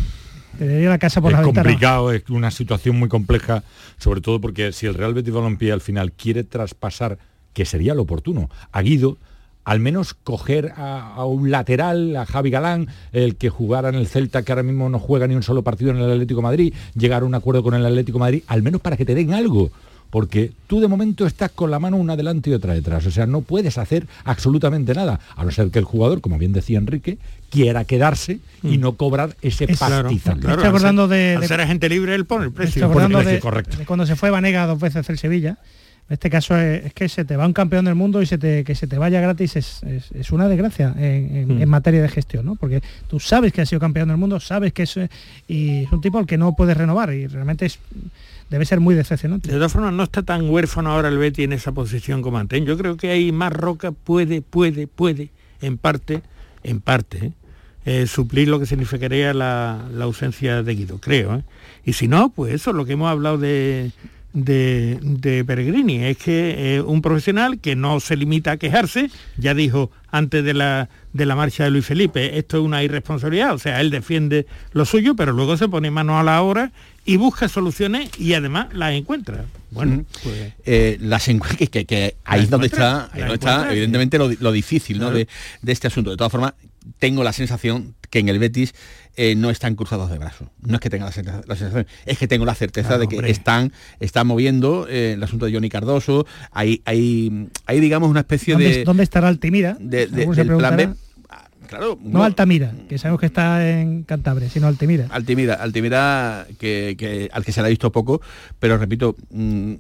Tiraría 0.58 0.89
la 0.89 1.00
casa 1.00 1.22
por 1.22 1.32
es 1.32 1.38
la 1.38 1.46
ventana. 1.46 1.64
complicado, 1.64 2.12
es 2.12 2.30
una 2.30 2.52
situación 2.52 2.98
muy 2.98 3.10
compleja, 3.10 3.64
sobre 3.98 4.22
todo 4.22 4.39
porque 4.41 4.72
si 4.72 4.86
el 4.86 4.94
Real 4.94 5.14
Betis 5.14 5.34
Balompié 5.34 5.72
al 5.72 5.82
final 5.82 6.12
quiere 6.12 6.44
traspasar, 6.44 7.18
que 7.54 7.66
sería 7.66 7.94
lo 7.94 8.04
oportuno, 8.04 8.50
a 8.72 8.82
Guido, 8.82 9.18
al 9.66 9.80
menos 9.80 10.14
coger 10.14 10.74
a, 10.76 11.14
a 11.16 11.26
un 11.26 11.49
lateral, 11.51 12.16
a 12.16 12.26
Javi 12.26 12.49
Galán, 12.49 12.88
el 13.11 13.36
que 13.36 13.49
jugara 13.49 13.89
en 13.89 13.95
el 13.95 14.07
Celta, 14.07 14.43
que 14.43 14.51
ahora 14.51 14.64
mismo 14.64 14.89
no 14.89 14.99
juega 14.99 15.26
ni 15.28 15.36
un 15.36 15.43
solo 15.43 15.61
partido 15.64 15.91
en 15.91 15.97
el 15.97 16.11
Atlético 16.11 16.39
de 16.39 16.43
Madrid, 16.43 16.74
llegar 16.95 17.24
a 17.24 17.26
un 17.26 17.36
acuerdo 17.36 17.64
con 17.64 17.74
el 17.74 17.86
Atlético 17.86 18.18
de 18.18 18.24
Madrid, 18.24 18.43
al 18.47 18.61
menos 18.64 18.82
para 18.82 18.97
que 18.97 19.05
te 19.05 19.16
den 19.16 19.34
algo. 19.34 19.72
Porque 20.09 20.51
tú 20.68 20.80
de 20.80 20.88
momento 20.88 21.26
estás 21.26 21.49
con 21.49 21.72
la 21.72 21.80
mano 21.80 21.97
una 21.97 22.16
delante 22.16 22.51
y 22.51 22.53
otra 22.53 22.76
detrás. 22.76 23.03
O 23.07 23.09
sea, 23.09 23.26
no 23.26 23.41
puedes 23.41 23.80
hacer 23.80 24.05
absolutamente 24.26 24.93
nada. 24.93 25.20
A 25.36 25.43
no 25.43 25.49
ser 25.49 25.72
que 25.72 25.80
el 25.80 25.86
jugador, 25.86 26.22
como 26.22 26.38
bien 26.38 26.53
decía 26.53 26.78
Enrique, 26.78 27.18
quiera 27.49 27.84
quedarse 27.84 28.38
y 28.61 28.78
no 28.78 28.93
cobrar 28.93 29.36
ese 29.41 29.64
Es- 29.72 29.80
pastizal. 29.80 30.39
claro, 30.39 30.64
acordando 30.64 31.07
de- 31.07 31.38
al 31.38 31.47
ser 31.47 31.61
agente 31.61 31.89
libre, 31.89 32.14
él 32.14 32.26
pone 32.26 32.45
el 32.45 32.51
precio. 32.51 32.82
estoy 32.82 32.91
acordando 32.91 33.18
precio, 33.20 33.34
de, 33.34 33.39
correcto. 33.39 33.78
de 33.78 33.86
cuando 33.88 34.05
se 34.05 34.16
fue 34.16 34.30
Vanega 34.30 34.68
dos 34.68 34.80
veces 34.80 35.09
el 35.09 35.18
Sevilla. 35.18 35.57
En 36.10 36.14
este 36.16 36.30
caso 36.30 36.56
es, 36.58 36.86
es 36.86 36.93
que 36.93 37.08
se 37.10 37.24
te 37.26 37.38
va 37.38 37.45
un 37.45 37.54
campeón 37.54 37.86
del 37.86 37.95
mundo 37.95 38.22
y 38.22 38.26
se 38.26 38.38
te, 38.38 38.64
que 38.64 38.76
se 38.76 38.88
te 38.88 38.97
vaya 38.97 39.22
gratis 39.22 39.56
es, 39.56 39.84
es- 39.84 40.12
es 40.12 40.32
una 40.32 40.47
desgracia 40.47 40.93
en, 40.97 41.36
en- 41.36 41.58
Mm. 41.58 41.62
en 41.62 41.70
materia 41.70 42.01
de 42.01 42.10
gestión, 42.10 42.45
¿no? 42.45 42.56
Porque 42.56 42.82
tú 43.08 43.20
sabes 43.20 43.54
que 43.54 43.62
ha 43.62 43.66
sido 43.66 43.80
campeón 43.80 44.10
del 44.10 44.18
mundo, 44.18 44.39
sabes 44.39 44.74
que 44.74 44.84
es 44.84 44.99
y 45.47 45.84
es 45.84 45.91
un 45.91 46.01
tipo 46.01 46.18
al 46.20 46.26
que 46.26 46.38
no 46.38 46.56
puedes 46.56 46.76
renovar 46.78 47.14
y 47.14 47.28
realmente 47.28 47.66
es 47.66 47.80
debe 48.49 48.66
ser 48.66 48.80
muy 48.82 48.93
decepcionante. 48.93 49.47
De 49.49 49.56
todas 49.56 49.72
formas, 49.72 49.93
no 49.93 50.04
está 50.04 50.22
tan 50.22 50.47
huérfano 50.49 50.91
ahora 50.91 51.08
el 51.08 51.18
Betty 51.18 51.43
en 51.43 51.54
esa 51.54 51.72
posición 51.72 52.22
como 52.22 52.38
antes. 52.38 52.64
Yo 52.64 52.78
creo 52.78 52.97
que 52.97 53.10
hay 53.10 53.32
más 53.32 53.51
roca, 53.51 53.91
puede, 53.91 54.41
puede, 54.41 54.86
puede, 54.86 55.30
en 55.62 55.78
parte, 55.80 56.22
en 56.64 56.80
parte, 56.82 57.18
¿eh? 57.28 57.32
eh, 57.86 58.08
suplir 58.08 58.49
lo 58.49 58.60
que 58.60 58.66
significaría 58.68 59.34
la, 59.34 59.88
la 59.91 60.04
ausencia 60.06 60.62
de 60.62 60.76
Guido, 60.76 60.99
creo. 60.99 61.38
¿eh? 61.38 61.43
Y 61.84 61.93
si 61.93 62.08
no, 62.08 62.30
pues 62.30 62.54
eso, 62.54 62.74
lo 62.74 62.86
que 62.86 62.93
hemos 62.93 63.10
hablado 63.10 63.38
de, 63.39 63.91
de, 64.34 65.44
Peregrini, 65.46 66.04
es 66.04 66.18
que 66.18 66.84
un 66.86 67.02
profesional 67.02 67.60
que 67.60 67.76
no 67.76 68.00
se 68.00 68.18
limita 68.18 68.52
a 68.52 68.58
quejarse, 68.58 69.10
ya 69.38 69.54
dijo 69.54 69.92
antes 70.14 70.43
de 70.45 70.53
la, 70.53 70.89
de 71.11 71.26
la 71.26 71.36
marcha 71.36 71.64
de 71.64 71.72
Luis 71.72 71.86
Felipe, 71.88 72.38
esto 72.38 72.57
es 72.57 72.64
una 72.64 72.84
irresponsabilidad, 72.84 73.53
o 73.55 73.57
sea, 73.57 73.82
él 73.82 73.89
defiende 73.89 74.45
lo 74.72 74.86
suyo, 74.86 75.16
pero 75.16 75.34
luego 75.34 75.57
se 75.57 75.68
pone 75.68 75.89
mano 75.89 76.20
a 76.20 76.24
la 76.24 76.41
obra 76.43 76.72
y 77.03 77.18
busca 77.18 77.47
soluciones 77.49 78.11
y 78.20 78.36
además 78.36 78.68
las 78.74 78.93
encuentra. 78.93 79.45
Bueno, 79.72 80.05
pues, 80.24 80.53
Eh, 80.66 80.97
las 81.01 81.26
que, 81.57 81.68
que- 81.68 81.86
que 81.86 82.16
ahí 82.26 82.41
es 82.43 82.49
donde 82.51 82.68
está, 82.68 83.09
donde 83.18 83.34
está 83.34 83.72
evidentemente 83.72 84.20
lo, 84.20 84.30
lo 84.39 84.51
difícil 84.51 84.99
de, 84.99 85.28
de 85.64 85.72
este 85.72 85.88
asunto. 85.88 86.11
De 86.11 86.18
todas 86.18 86.32
formas, 86.32 86.53
tengo 86.99 87.24
la 87.24 87.34
sensación 87.34 87.95
que 88.11 88.20
en 88.20 88.30
el 88.30 88.38
Betis 88.38 88.76
eh, 89.16 89.36
no 89.36 89.49
están 89.49 89.76
cruzados 89.76 90.09
de 90.11 90.18
brazos. 90.20 90.47
No 90.61 90.76
es 90.76 90.82
que 90.82 90.89
tenga 90.89 91.05
la, 91.05 91.11
sen- 91.11 91.43
la 91.47 91.55
sensación, 91.55 91.88
es 92.05 92.18
que 92.18 92.28
tengo 92.28 92.45
la 92.45 92.53
certeza 92.55 92.89
Claro, 92.89 93.01
de 93.01 93.07
que 93.07 93.16
hombre. 93.16 93.32
están, 93.32 93.72
están 93.99 94.28
moviendo 94.28 94.88
eh, 94.89 95.14
el 95.14 95.24
asunto 95.24 95.45
de 95.45 95.53
Johnny 95.53 95.70
Cardoso. 95.70 96.26
Hay, 96.51 96.82
hay, 96.86 97.47
hay 97.66 97.80
digamos, 97.80 98.09
una 98.09 98.20
especie 98.22 98.53
¿Dónde, 98.53 98.70
de, 98.78 98.84
dónde 98.84 99.03
estará 99.03 99.28
Altimira? 99.30 99.78
de- 99.80 100.03
de- 100.08 100.26
del 100.36 100.47
plan 100.58 100.78
B. 100.78 100.89
Ah, 101.64 101.68
Claro, 101.68 101.97
No 102.03 102.24
Altamira, 102.24 102.72
que 102.88 102.97
sabemos 102.97 103.20
que 103.20 103.26
está 103.26 103.68
en 103.82 104.03
Cantabria, 104.03 104.49
sino 104.49 104.68
Altimira. 104.68 105.07
Altimira, 105.09 105.55
Altimira 105.55 106.45
que, 106.59 106.95
que- 106.97 107.30
al 107.34 107.43
que 107.43 107.51
se 107.51 107.61
le 107.61 107.68
ha 107.68 107.70
visto 107.70 107.91
poco, 107.91 108.22
pero 108.59 108.78
repito, 108.78 109.16
mm, 109.32 109.74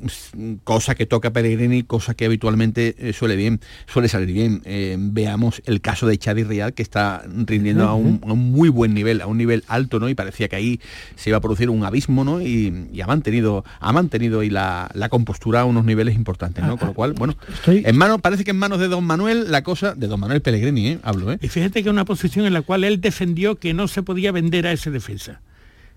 cosa 0.63 0.95
que 0.95 1.05
toca 1.05 1.31
Pellegrini, 1.31 1.83
cosa 1.83 2.13
que 2.13 2.25
habitualmente 2.25 2.95
eh, 2.97 3.13
suele 3.13 3.35
bien, 3.35 3.59
suele 3.87 4.07
salir 4.07 4.33
bien. 4.33 4.61
Eh, 4.65 4.95
veamos 4.99 5.61
el 5.65 5.81
caso 5.81 6.07
de 6.07 6.17
Chadi 6.17 6.43
Real, 6.43 6.73
que 6.73 6.81
está 6.83 7.23
rindiendo 7.45 7.87
a 7.87 7.93
un, 7.95 8.21
a 8.27 8.33
un 8.33 8.51
muy 8.51 8.69
buen 8.69 8.93
nivel, 8.93 9.21
a 9.21 9.27
un 9.27 9.37
nivel 9.37 9.63
alto, 9.67 9.99
¿no? 9.99 10.09
Y 10.09 10.15
parecía 10.15 10.47
que 10.47 10.55
ahí 10.55 10.79
se 11.15 11.29
iba 11.29 11.37
a 11.37 11.41
producir 11.41 11.69
un 11.69 11.83
abismo, 11.83 12.23
¿no? 12.23 12.41
Y, 12.41 12.87
y 12.91 13.01
ha 13.01 13.07
mantenido, 13.07 13.63
ha 13.79 13.91
mantenido 13.93 14.43
y 14.43 14.49
la, 14.49 14.89
la 14.93 15.09
compostura 15.09 15.61
a 15.61 15.65
unos 15.65 15.85
niveles 15.85 16.15
importantes, 16.15 16.63
¿no? 16.65 16.77
Con 16.77 16.89
lo 16.89 16.93
cual, 16.93 17.13
bueno, 17.13 17.35
en 17.67 17.97
manos, 17.97 18.21
parece 18.21 18.43
que 18.43 18.51
en 18.51 18.57
manos 18.57 18.79
de 18.79 18.87
Don 18.87 19.03
Manuel 19.03 19.51
la 19.51 19.63
cosa, 19.63 19.93
de 19.95 20.07
Don 20.07 20.19
Manuel 20.19 20.41
Pellegrini, 20.41 20.87
¿eh? 20.87 20.99
Hablo, 21.03 21.31
¿eh? 21.31 21.37
Y 21.41 21.47
fíjate 21.47 21.72
que 21.81 21.89
es 21.89 21.93
una 21.93 22.05
posición 22.05 22.45
en 22.45 22.53
la 22.53 22.61
cual 22.61 22.83
él 22.83 23.01
defendió 23.01 23.55
que 23.55 23.73
no 23.73 23.87
se 23.87 24.03
podía 24.03 24.31
vender 24.31 24.67
a 24.67 24.71
ese 24.73 24.91
defensa. 24.91 25.41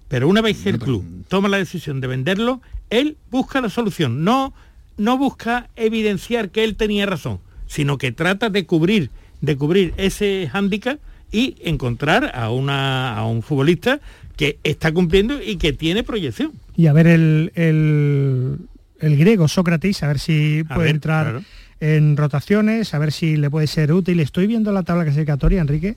Pero 0.09 0.29
una 0.29 0.41
vez 0.41 0.59
que 0.63 0.71
el 0.71 0.79
club 0.79 1.05
toma 1.29 1.49
la 1.49 1.59
decisión 1.59 2.01
de 2.01 2.07
venderlo, 2.07 2.63
él 2.91 3.17
busca 3.31 3.61
la 3.61 3.69
solución. 3.69 4.23
No, 4.25 4.55
no 4.97 5.19
busca 5.19 5.69
evidenciar 5.75 6.51
que 6.51 6.63
él 6.65 6.77
tenía 6.77 7.07
razón, 7.07 7.41
sino 7.67 7.99
que 7.99 8.13
trata 8.13 8.49
de 8.49 8.65
cubrir, 8.67 9.11
de 9.41 9.57
cubrir 9.57 9.93
ese 9.97 10.49
hándicap 10.53 11.01
y 11.33 11.57
encontrar 11.61 12.31
a, 12.35 12.51
una, 12.51 13.17
a 13.17 13.27
un 13.27 13.43
futbolista 13.43 14.01
que 14.37 14.59
está 14.63 14.93
cumpliendo 14.93 15.43
y 15.43 15.57
que 15.57 15.73
tiene 15.73 16.05
proyección. 16.05 16.53
y 16.77 16.87
a 16.87 16.93
ver 16.93 17.09
el, 17.09 17.51
el, 17.57 18.59
el 19.01 19.17
griego 19.17 19.49
Sócrates, 19.49 20.03
a 20.05 20.07
ver 20.09 20.19
si 20.21 20.63
A 20.69 20.75
puede 20.75 20.87
ver, 20.87 20.95
entrar 20.95 21.25
claro. 21.25 21.45
En 21.81 22.17
rotaciones, 22.17 22.95
a 22.95 22.99
ver 22.99 23.13
si 23.13 23.37
le 23.37 23.51
puede 23.51 23.67
ser 23.67 23.93
útil. 23.93 24.21
Estoy 24.21 24.47
viendo 24.47 24.73
la 24.73 24.83
tabla 24.83 25.05
clasificatoria, 25.05 25.61
Enrique, 25.61 25.97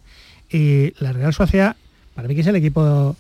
y 0.49 0.93
la 0.99 1.13
Real 1.13 1.34
Sociedad, 1.34 1.75
para 2.15 2.27
mí 2.27 2.36
que 2.36 2.41
es 2.41 2.47
el 2.47 2.55
equipo 2.55 3.15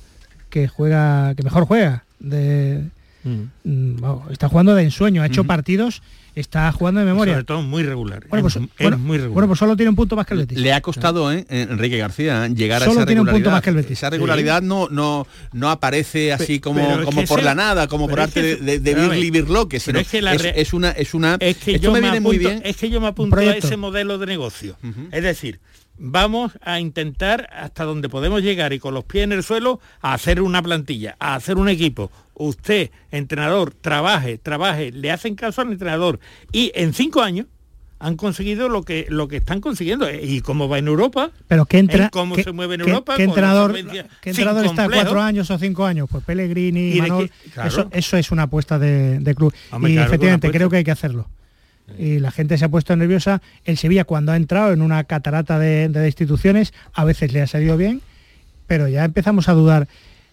que 0.49 0.67
juega, 0.67 1.35
que 1.35 1.43
mejor 1.43 1.65
juega. 1.65 2.03
De, 2.19 2.83
mm, 3.23 3.95
está 4.31 4.49
jugando 4.49 4.75
de 4.75 4.83
ensueño, 4.83 5.21
ha 5.21 5.25
hecho 5.27 5.43
partidos, 5.43 6.01
está 6.35 6.71
jugando 6.71 6.99
de 7.01 7.05
memoria. 7.05 7.33
Sobre 7.33 7.43
todo 7.45 7.61
muy 7.61 7.83
regular. 7.83 8.25
Bueno, 8.29 8.43
pues, 8.43 8.55
es, 8.55 8.97
muy 8.97 9.17
regular. 9.17 9.33
bueno, 9.33 9.47
pues 9.47 9.59
solo 9.59 9.75
tiene 9.75 9.89
un 9.89 9.95
punto 9.95 10.15
más 10.15 10.25
que 10.25 10.33
el 10.35 10.39
Betis. 10.41 10.57
Le 10.57 10.71
ha 10.73 10.81
costado 10.81 11.31
¿eh? 11.33 11.45
Enrique 11.49 11.97
García 11.97 12.45
¿eh? 12.45 12.53
llegar 12.53 12.79
Solo 12.81 12.91
a 12.91 12.93
esa 13.01 13.05
tiene 13.05 13.21
un 13.21 13.27
regularidad. 13.27 13.45
punto 13.45 13.51
más 13.55 13.61
que 13.63 13.69
el 13.71 13.75
Betis. 13.75 13.97
Esa 13.97 14.09
regularidad 14.09 14.61
no, 14.61 14.87
no, 14.89 15.27
no 15.53 15.69
aparece 15.69 16.31
así 16.31 16.59
como, 16.59 16.81
como 17.03 17.23
por 17.25 17.39
ese- 17.39 17.43
la 17.43 17.55
nada, 17.55 17.87
como 17.87 18.07
por 18.07 18.19
arte 18.21 18.41
que 18.41 18.47
de, 18.55 18.55
de, 18.57 18.79
de 18.79 18.95
ver, 18.95 19.31
Birloque, 19.31 19.79
sino 19.79 19.99
es 19.99 20.07
que 20.07 20.21
la 20.21 20.33
es, 20.35 20.41
re- 20.41 20.61
es 20.61 20.73
una 20.73 20.91
es 20.91 21.13
una 21.13 21.37
es 21.39 21.57
que 21.57 21.75
esto 21.75 21.83
yo 21.85 21.91
me 21.91 21.99
me, 21.99 22.01
viene 22.11 22.17
apunto, 22.17 22.29
muy 22.29 22.37
bien. 22.37 22.61
es 22.63 22.77
que 22.77 22.89
yo 22.89 23.01
me 23.01 23.07
apunto 23.07 23.35
a 23.37 23.43
ese 23.43 23.75
modelo 23.77 24.17
de 24.17 24.25
negocio. 24.27 24.77
Es 25.11 25.23
decir, 25.23 25.59
vamos 25.99 26.53
a 26.63 26.79
intentar 26.79 27.47
hasta 27.51 27.83
donde 27.83 28.09
podemos 28.09 28.41
llegar 28.41 28.73
y 28.73 28.79
con 28.79 28.93
los 28.93 29.03
pies 29.03 29.25
en 29.25 29.33
el 29.33 29.43
suelo 29.43 29.79
a 30.01 30.13
hacer 30.13 30.41
una 30.41 30.61
plantilla, 30.61 31.15
a 31.19 31.35
hacer 31.35 31.57
un 31.57 31.69
equipo. 31.69 32.11
Usted, 32.35 32.89
entrenador, 33.11 33.73
trabaje, 33.73 34.37
trabaje, 34.37 34.91
le 34.91 35.11
hacen 35.11 35.35
caso 35.35 35.61
al 35.61 35.71
entrenador 35.71 36.19
y 36.51 36.71
en 36.73 36.93
cinco 36.93 37.21
años 37.21 37.47
han 38.01 38.15
conseguido 38.15 38.69
lo 38.69 38.83
que 38.83 39.07
lo 39.09 39.27
que 39.27 39.35
están 39.35 39.59
consiguiendo 39.59 40.07
y 40.09 40.39
cómo 40.39 40.69
va 40.69 40.77
en 40.77 40.87
Europa 40.87 41.31
Pero 41.49 41.65
qué, 41.65 41.79
entra- 41.79 42.05
¿eh? 42.05 42.09
cómo 42.09 42.33
qué- 42.35 42.43
se 42.43 42.53
mueve 42.53 42.75
en 42.75 42.81
Europa 42.81 43.17
qué 43.17 43.23
entrenador, 43.23 43.73
qué 44.21 44.29
entrenador 44.29 44.65
está 44.67 44.87
cuatro 44.89 45.21
años 45.21 45.51
o 45.51 45.57
cinco 45.59 45.85
años? 45.85 46.07
Pues 46.09 46.23
Pellegrini, 46.23 46.91
¿Y 46.91 46.93
de 46.93 47.01
Manol, 47.01 47.29
qué? 47.29 47.49
Claro. 47.51 47.67
eso, 47.67 47.89
eso 47.91 48.15
es 48.15 48.31
una 48.31 48.43
apuesta 48.43 48.79
de, 48.79 49.19
de 49.19 49.35
club. 49.35 49.53
Hombre, 49.71 49.91
y 49.91 49.95
claro 49.95 50.07
efectivamente 50.07 50.49
creo 50.49 50.69
que 50.69 50.77
hay 50.77 50.83
que 50.85 50.91
hacerlo. 50.91 51.27
Y 51.97 52.19
la 52.19 52.31
gente 52.31 52.57
se 52.57 52.65
ha 52.65 52.69
puesto 52.69 52.95
nerviosa. 52.95 53.41
El 53.65 53.77
Sevilla 53.77 54.03
cuando 54.03 54.31
ha 54.31 54.37
entrado 54.37 54.71
en 54.71 54.81
una 54.81 55.03
catarata 55.03 55.59
de, 55.59 55.89
de 55.89 56.05
instituciones, 56.05 56.73
a 56.93 57.05
veces 57.05 57.33
le 57.33 57.41
ha 57.41 57.47
salido 57.47 57.77
bien, 57.77 58.01
pero 58.67 58.87
ya 58.87 59.05
empezamos 59.05 59.49
a 59.49 59.53
dudar 59.53 59.87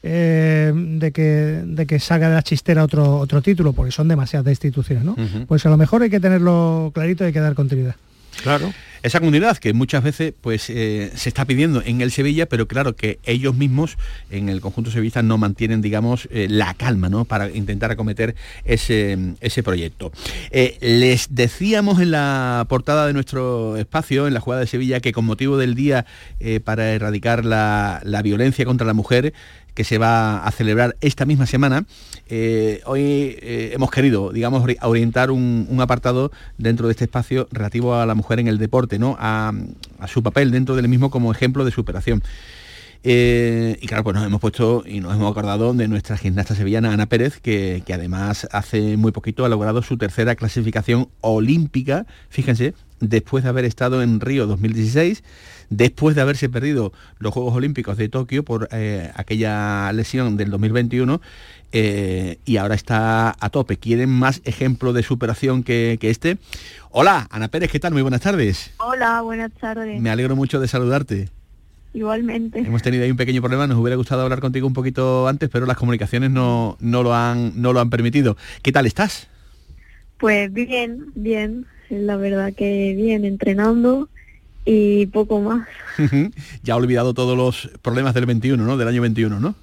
eh, 0.09 0.73
de, 0.75 1.11
que, 1.11 1.63
de 1.65 1.87
que 1.87 1.99
salga 1.99 2.29
de 2.29 2.37
la 2.37 2.43
chistera 2.43 2.85
otro, 2.85 3.17
otro 3.17 3.43
título, 3.43 3.73
porque 3.73 3.91
son 3.91 4.07
demasiadas 4.07 4.47
instituciones, 4.47 5.05
¿no? 5.05 5.17
Pues 5.49 5.67
a 5.67 5.69
lo 5.69 5.77
mejor 5.77 6.03
hay 6.03 6.11
que 6.11 6.21
tenerlo 6.21 6.93
clarito 6.95 7.25
y 7.25 7.29
hay 7.29 7.33
que 7.33 7.41
dar 7.41 7.55
continuidad. 7.55 7.97
Claro. 8.43 8.73
Esa 9.03 9.21
comunidad 9.21 9.57
que 9.59 9.73
muchas 9.73 10.03
veces 10.03 10.33
pues 10.41 10.71
eh, 10.71 11.13
se 11.15 11.29
está 11.29 11.45
pidiendo 11.45 11.83
en 11.85 12.01
el 12.01 12.11
Sevilla, 12.11 12.47
pero 12.47 12.67
claro 12.67 12.97
que 12.97 13.19
ellos 13.25 13.55
mismos 13.55 13.97
en 14.31 14.49
el 14.49 14.61
conjunto 14.61 14.91
sevillista 14.91 15.23
no 15.23 15.39
mantienen, 15.39 15.83
digamos, 15.83 16.29
eh, 16.31 16.47
la 16.49 16.75
calma, 16.75 17.09
¿no? 17.09 17.25
Para 17.25 17.51
intentar 17.51 17.91
acometer 17.91 18.35
ese, 18.65 19.19
ese 19.41 19.63
proyecto. 19.63 20.13
Eh, 20.51 20.79
les 20.81 21.35
decíamos 21.35 22.01
en 22.01 22.11
la 22.11 22.67
portada 22.69 23.07
de 23.07 23.13
nuestro 23.13 23.77
espacio, 23.77 24.27
en 24.27 24.35
la 24.35 24.41
jugada 24.41 24.61
de 24.61 24.67
Sevilla, 24.67 25.01
que 25.01 25.13
con 25.13 25.25
motivo 25.25 25.57
del 25.57 25.75
día 25.75 26.07
para 26.65 26.93
erradicar 26.93 27.45
la, 27.45 28.01
la 28.05 28.23
violencia 28.23 28.65
contra 28.65 28.87
la 28.87 28.93
mujer, 28.93 29.33
que 29.77 29.85
se 29.85 29.99
va 29.99 30.39
a 30.39 30.51
celebrar 30.51 30.97
esta 31.01 31.27
misma 31.27 31.47
semana, 31.47 31.85
eh, 32.29 32.81
hoy 32.87 33.03
eh, 33.41 33.71
hemos 33.75 33.91
querido, 33.91 34.33
digamos, 34.33 34.65
orientar 34.81 35.31
un, 35.31 35.77
apartado 35.81 36.33
dentro 36.57 36.89
de 36.89 36.93
este 36.93 37.05
espacio 37.05 37.47
relativo 37.53 37.95
a 37.95 38.07
la 38.07 38.15
mujer 38.15 38.41
en 38.41 38.49
el 38.49 38.59
deporte, 38.59 38.99
¿no? 38.99 39.17
a, 39.21 39.53
su 40.09 40.23
papel 40.23 40.51
dentro 40.51 40.75
del 40.75 40.89
mismo 40.89 41.11
como 41.11 41.31
ejemplo 41.31 41.65
de 41.65 41.71
superación. 41.71 42.23
Eh, 43.05 43.79
y 43.81 43.87
claro, 43.87 44.03
pues 44.03 44.17
nos 44.17 44.27
hemos 44.27 44.41
puesto 44.41 44.83
y 44.87 45.01
nos 45.01 45.15
hemos 45.15 45.31
acordado 45.31 45.75
de 45.75 45.87
nuestra 45.87 46.17
gimnasta 46.17 46.55
sevillana 46.55 46.93
Ana 46.93 47.07
Pérez, 47.07 47.39
que, 47.41 47.85
además 47.93 48.49
hace 48.51 48.97
muy 48.97 49.13
poquito 49.13 49.45
ha 49.45 49.49
logrado 49.49 49.83
su 49.83 49.99
tercera 49.99 50.35
clasificación 50.35 51.09
olímpica, 51.21 52.07
fíjense, 52.31 52.75
después 53.01 53.45
de 53.45 53.51
haber 53.51 53.67
estado 53.67 54.03
en 54.03 54.21
Río 54.21 54.47
2016, 54.47 55.23
después 55.71 56.17
de 56.17 56.23
haberse 56.23 56.49
perdido 56.49 56.93
los 57.19 57.33
Juegos 57.33 57.55
Olímpicos 57.55 57.97
de 57.97 58.09
Tokio 58.09 58.45
por 58.45 58.69
eh, 58.73 59.11
aquella 59.15 59.93
lesión 59.93 60.37
del 60.37 60.51
2021, 60.51 61.21
eh, 61.73 62.39
y 62.45 62.57
ahora 62.57 62.75
está 62.75 63.37
a 63.39 63.51
tope. 63.51 63.77
¿Quieren 63.77 64.09
más 64.09 64.41
ejemplo 64.45 64.93
de 64.93 65.03
superación 65.03 65.63
que, 65.63 65.99
que, 66.01 66.11
este? 66.11 66.39
Hola, 66.91 67.27
Ana 67.31 67.49
Pérez, 67.49 67.71
¿qué 67.71 67.81
tal? 67.81 67.93
Muy 67.93 68.03
buenas 68.03 68.21
tardes. 68.21 68.73
Hola, 68.79 69.21
buenas 69.23 69.53
tardes. 69.53 70.01
Me 70.01 70.11
alegro 70.11 70.37
mucho 70.37 70.61
de 70.61 70.69
saludarte. 70.69 71.29
Igualmente. 71.93 72.59
Hemos 72.59 72.83
tenido 72.83 73.05
ahí 73.05 73.11
un 73.11 73.17
pequeño 73.17 73.41
problema, 73.41 73.67
nos 73.67 73.79
hubiera 73.79 73.97
gustado 73.97 74.21
hablar 74.21 74.41
contigo 74.41 74.67
un 74.67 74.75
poquito 74.75 75.29
antes, 75.29 75.49
pero 75.49 75.65
las 75.65 75.79
comunicaciones 75.79 76.31
no, 76.31 76.77
no, 76.79 77.03
lo, 77.03 77.15
han, 77.15 77.61
no 77.61 77.73
lo 77.73 77.81
han 77.81 77.89
permitido. 77.89 78.37
¿Qué 78.63 78.71
tal 78.71 78.85
estás? 78.85 79.29
Pues 80.19 80.53
bien, 80.53 81.07
bien, 81.15 81.67
la 81.89 82.17
verdad 82.17 82.53
que 82.53 82.95
bien, 82.95 83.25
entrenando 83.25 84.11
y 84.67 85.07
poco 85.07 85.41
más. 85.41 85.67
ya 86.63 86.75
ha 86.75 86.77
olvidado 86.77 87.15
todos 87.15 87.37
los 87.37 87.71
problemas 87.81 88.13
del 88.13 88.27
21, 88.27 88.63
¿no? 88.63 88.77
Del 88.77 88.89
año 88.89 89.01
21, 89.01 89.41
¿no? 89.41 89.55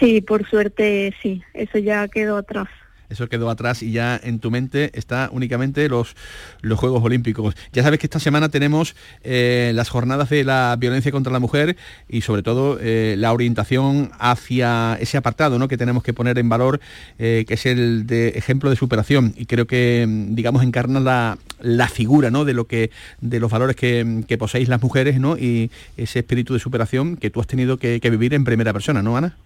Sí, 0.00 0.20
por 0.20 0.48
suerte 0.48 1.14
sí, 1.22 1.42
eso 1.54 1.78
ya 1.78 2.08
quedó 2.08 2.36
atrás 2.38 2.68
eso 3.08 3.28
quedó 3.28 3.50
atrás 3.50 3.82
y 3.82 3.92
ya 3.92 4.20
en 4.22 4.38
tu 4.38 4.50
mente 4.50 4.90
está 4.94 5.28
únicamente 5.32 5.88
los, 5.88 6.16
los 6.60 6.78
Juegos 6.78 7.02
Olímpicos. 7.02 7.54
Ya 7.72 7.82
sabes 7.82 7.98
que 7.98 8.06
esta 8.06 8.20
semana 8.20 8.48
tenemos 8.48 8.94
eh, 9.22 9.72
las 9.74 9.88
jornadas 9.88 10.30
de 10.30 10.44
la 10.44 10.76
violencia 10.78 11.12
contra 11.12 11.32
la 11.32 11.38
mujer 11.38 11.76
y 12.08 12.22
sobre 12.22 12.42
todo 12.42 12.78
eh, 12.80 13.14
la 13.18 13.32
orientación 13.32 14.10
hacia 14.18 14.96
ese 15.00 15.16
apartado 15.16 15.58
¿no? 15.58 15.68
que 15.68 15.76
tenemos 15.76 16.02
que 16.02 16.12
poner 16.12 16.38
en 16.38 16.48
valor, 16.48 16.80
eh, 17.18 17.44
que 17.46 17.54
es 17.54 17.66
el 17.66 18.06
de 18.06 18.28
ejemplo 18.30 18.70
de 18.70 18.76
superación. 18.76 19.34
Y 19.36 19.46
creo 19.46 19.66
que, 19.66 20.06
digamos, 20.30 20.62
encarna 20.62 21.00
la, 21.00 21.38
la 21.60 21.88
figura 21.88 22.30
¿no? 22.30 22.44
de, 22.44 22.54
lo 22.54 22.66
que, 22.66 22.90
de 23.20 23.40
los 23.40 23.50
valores 23.50 23.76
que, 23.76 24.24
que 24.26 24.38
poseéis 24.38 24.68
las 24.68 24.82
mujeres 24.82 25.20
¿no? 25.20 25.36
y 25.36 25.70
ese 25.96 26.20
espíritu 26.20 26.54
de 26.54 26.60
superación 26.60 27.16
que 27.16 27.30
tú 27.30 27.40
has 27.40 27.46
tenido 27.46 27.76
que 27.76 28.00
vivir 28.10 28.34
en 28.34 28.44
primera 28.44 28.72
persona, 28.72 29.02
¿no, 29.02 29.16
Ana? 29.16 29.36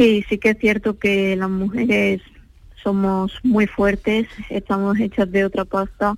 Sí, 0.00 0.24
sí 0.30 0.38
que 0.38 0.50
es 0.50 0.58
cierto 0.58 0.98
que 0.98 1.36
las 1.36 1.50
mujeres 1.50 2.22
somos 2.82 3.32
muy 3.42 3.66
fuertes, 3.66 4.26
estamos 4.48 4.98
hechas 4.98 5.30
de 5.30 5.44
otra 5.44 5.64
pasta 5.64 6.14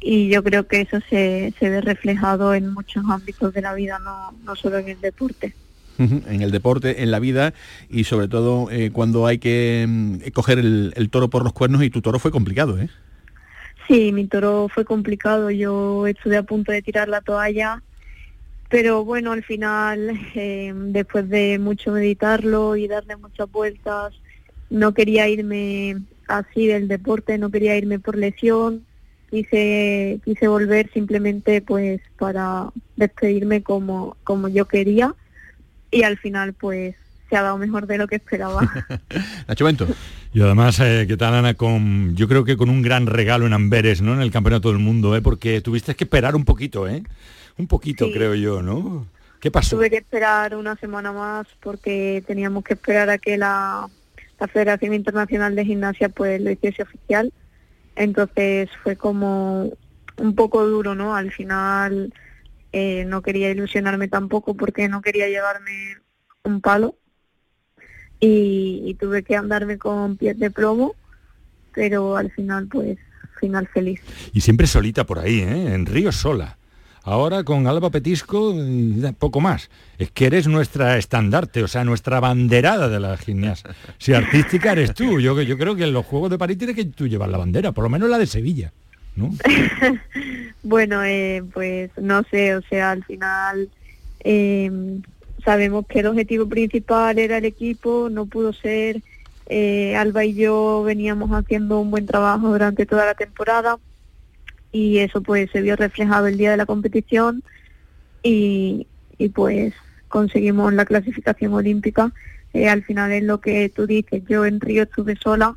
y 0.00 0.28
yo 0.28 0.42
creo 0.42 0.66
que 0.66 0.82
eso 0.82 0.98
se, 1.08 1.52
se 1.58 1.70
ve 1.70 1.80
reflejado 1.80 2.54
en 2.54 2.72
muchos 2.72 3.04
ámbitos 3.08 3.54
de 3.54 3.62
la 3.62 3.74
vida, 3.74 3.98
no, 3.98 4.32
no 4.44 4.56
solo 4.56 4.78
en 4.78 4.88
el 4.88 5.00
deporte. 5.00 5.54
En 5.96 6.42
el 6.42 6.50
deporte, 6.50 7.04
en 7.04 7.12
la 7.12 7.20
vida 7.20 7.54
y 7.88 8.02
sobre 8.02 8.26
todo 8.26 8.68
eh, 8.72 8.90
cuando 8.92 9.26
hay 9.26 9.38
que 9.38 9.86
mm, 9.88 10.16
coger 10.32 10.58
el, 10.58 10.92
el, 10.96 11.08
toro 11.08 11.30
por 11.30 11.44
los 11.44 11.52
cuernos 11.52 11.84
y 11.84 11.90
tu 11.90 12.02
toro 12.02 12.18
fue 12.18 12.32
complicado, 12.32 12.78
¿eh? 12.80 12.88
Sí, 13.86 14.10
mi 14.10 14.26
toro 14.26 14.68
fue 14.68 14.84
complicado, 14.84 15.52
yo 15.52 16.08
estuve 16.08 16.36
a 16.36 16.42
punto 16.42 16.72
de 16.72 16.82
tirar 16.82 17.08
la 17.08 17.20
toalla 17.20 17.80
pero 18.74 19.04
bueno, 19.04 19.30
al 19.30 19.44
final, 19.44 20.18
eh, 20.34 20.72
después 20.74 21.28
de 21.28 21.60
mucho 21.60 21.92
meditarlo 21.92 22.74
y 22.74 22.88
darle 22.88 23.16
muchas 23.16 23.48
vueltas, 23.48 24.14
no 24.74 24.92
quería 24.92 25.28
irme 25.28 25.96
así 26.26 26.66
del 26.66 26.88
deporte, 26.88 27.38
no 27.38 27.50
quería 27.50 27.76
irme 27.76 28.00
por 28.00 28.16
lesión, 28.16 28.84
quise, 29.30 30.18
quise 30.24 30.48
volver 30.48 30.90
simplemente 30.92 31.62
pues 31.62 32.00
para 32.18 32.70
despedirme 32.96 33.62
como, 33.62 34.16
como 34.24 34.48
yo 34.48 34.66
quería 34.66 35.14
y 35.92 36.02
al 36.02 36.18
final 36.18 36.54
pues 36.54 36.96
se 37.30 37.36
ha 37.36 37.42
dado 37.42 37.56
mejor 37.56 37.86
de 37.86 37.98
lo 37.98 38.08
que 38.08 38.16
esperaba. 38.16 38.68
Nacho 39.48 39.64
Bento. 39.64 39.86
Y 40.32 40.42
además, 40.42 40.80
eh, 40.80 41.04
¿qué 41.06 41.16
tal 41.16 41.34
Ana? 41.34 41.54
Con, 41.54 42.16
yo 42.16 42.26
creo 42.26 42.44
que 42.44 42.56
con 42.56 42.68
un 42.68 42.82
gran 42.82 43.06
regalo 43.06 43.46
en 43.46 43.52
Amberes, 43.52 44.02
¿no? 44.02 44.12
En 44.14 44.20
el 44.20 44.32
Campeonato 44.32 44.70
del 44.70 44.80
Mundo, 44.80 45.14
¿eh? 45.14 45.22
Porque 45.22 45.60
tuviste 45.60 45.94
que 45.94 46.04
esperar 46.04 46.34
un 46.34 46.44
poquito, 46.44 46.88
¿eh? 46.88 47.04
Un 47.56 47.68
poquito, 47.68 48.10
creo 48.12 48.34
yo, 48.34 48.60
¿no? 48.60 49.06
¿Qué 49.40 49.52
pasó? 49.52 49.76
Tuve 49.76 49.90
que 49.90 49.98
esperar 49.98 50.56
una 50.56 50.74
semana 50.74 51.12
más 51.12 51.46
porque 51.60 52.24
teníamos 52.26 52.64
que 52.64 52.74
esperar 52.74 53.10
a 53.10 53.18
que 53.18 53.38
la, 53.38 53.88
Federación 54.48 54.94
Internacional 54.94 55.54
de 55.54 55.64
Gimnasia 55.64 56.08
pues 56.08 56.40
lo 56.40 56.50
hiciese 56.50 56.82
oficial. 56.82 57.32
Entonces 57.96 58.70
fue 58.82 58.96
como 58.96 59.72
un 60.16 60.34
poco 60.34 60.66
duro, 60.66 60.94
¿no? 60.94 61.14
Al 61.14 61.30
final 61.32 62.12
eh, 62.72 63.04
no 63.06 63.22
quería 63.22 63.50
ilusionarme 63.50 64.08
tampoco 64.08 64.54
porque 64.54 64.88
no 64.88 65.00
quería 65.00 65.28
llevarme 65.28 65.98
un 66.42 66.60
palo 66.60 66.96
y, 68.20 68.82
y 68.84 68.94
tuve 68.94 69.22
que 69.22 69.36
andarme 69.36 69.78
con 69.78 70.16
pies 70.16 70.38
de 70.38 70.50
plomo, 70.50 70.94
pero 71.72 72.16
al 72.16 72.30
final 72.32 72.68
pues 72.68 72.98
final 73.38 73.68
feliz. 73.68 74.00
Y 74.32 74.40
siempre 74.40 74.66
solita 74.66 75.04
por 75.04 75.18
ahí, 75.18 75.40
¿eh? 75.40 75.74
En 75.74 75.86
Río 75.86 76.12
sola. 76.12 76.56
Ahora 77.06 77.44
con 77.44 77.66
Alba 77.66 77.90
Petisco, 77.90 78.54
poco 79.18 79.40
más. 79.40 79.68
Es 79.98 80.10
que 80.10 80.24
eres 80.24 80.48
nuestra 80.48 80.96
estandarte, 80.96 81.62
o 81.62 81.68
sea, 81.68 81.84
nuestra 81.84 82.18
banderada 82.18 82.88
de 82.88 82.98
la 82.98 83.18
gimnasia. 83.18 83.74
Si 83.98 84.14
artística 84.14 84.72
eres 84.72 84.94
tú, 84.94 85.20
yo, 85.20 85.40
yo 85.42 85.58
creo 85.58 85.76
que 85.76 85.84
en 85.84 85.92
los 85.92 86.06
Juegos 86.06 86.30
de 86.30 86.38
París 86.38 86.56
tiene 86.56 86.74
que 86.74 86.86
tú 86.86 87.06
llevar 87.06 87.28
la 87.28 87.36
bandera, 87.36 87.72
por 87.72 87.84
lo 87.84 87.90
menos 87.90 88.08
la 88.08 88.16
de 88.16 88.26
Sevilla, 88.26 88.72
¿no? 89.16 89.30
bueno, 90.62 91.04
eh, 91.04 91.44
pues 91.52 91.90
no 91.98 92.22
sé, 92.30 92.56
o 92.56 92.62
sea, 92.62 92.92
al 92.92 93.04
final 93.04 93.68
em, 94.20 95.02
sabemos 95.44 95.86
que 95.86 96.00
el 96.00 96.06
objetivo 96.06 96.48
principal 96.48 97.18
era 97.18 97.36
el 97.36 97.44
equipo, 97.44 98.08
no 98.10 98.24
pudo 98.24 98.54
ser. 98.54 99.02
Eh, 99.46 99.94
Alba 99.94 100.24
y 100.24 100.32
yo 100.32 100.82
veníamos 100.84 101.30
haciendo 101.32 101.78
un 101.80 101.90
buen 101.90 102.06
trabajo 102.06 102.48
durante 102.48 102.86
toda 102.86 103.04
la 103.04 103.14
temporada 103.14 103.76
y 104.74 104.98
eso 104.98 105.22
pues 105.22 105.48
se 105.52 105.62
vio 105.62 105.76
reflejado 105.76 106.26
el 106.26 106.36
día 106.36 106.50
de 106.50 106.56
la 106.56 106.66
competición 106.66 107.44
y, 108.24 108.88
y 109.18 109.28
pues 109.28 109.72
conseguimos 110.08 110.74
la 110.74 110.84
clasificación 110.84 111.54
olímpica. 111.54 112.12
Eh, 112.52 112.68
al 112.68 112.82
final 112.82 113.12
es 113.12 113.22
lo 113.22 113.40
que 113.40 113.68
tú 113.68 113.86
dices, 113.86 114.24
yo 114.28 114.44
en 114.44 114.60
Río 114.60 114.82
estuve 114.82 115.14
sola, 115.14 115.54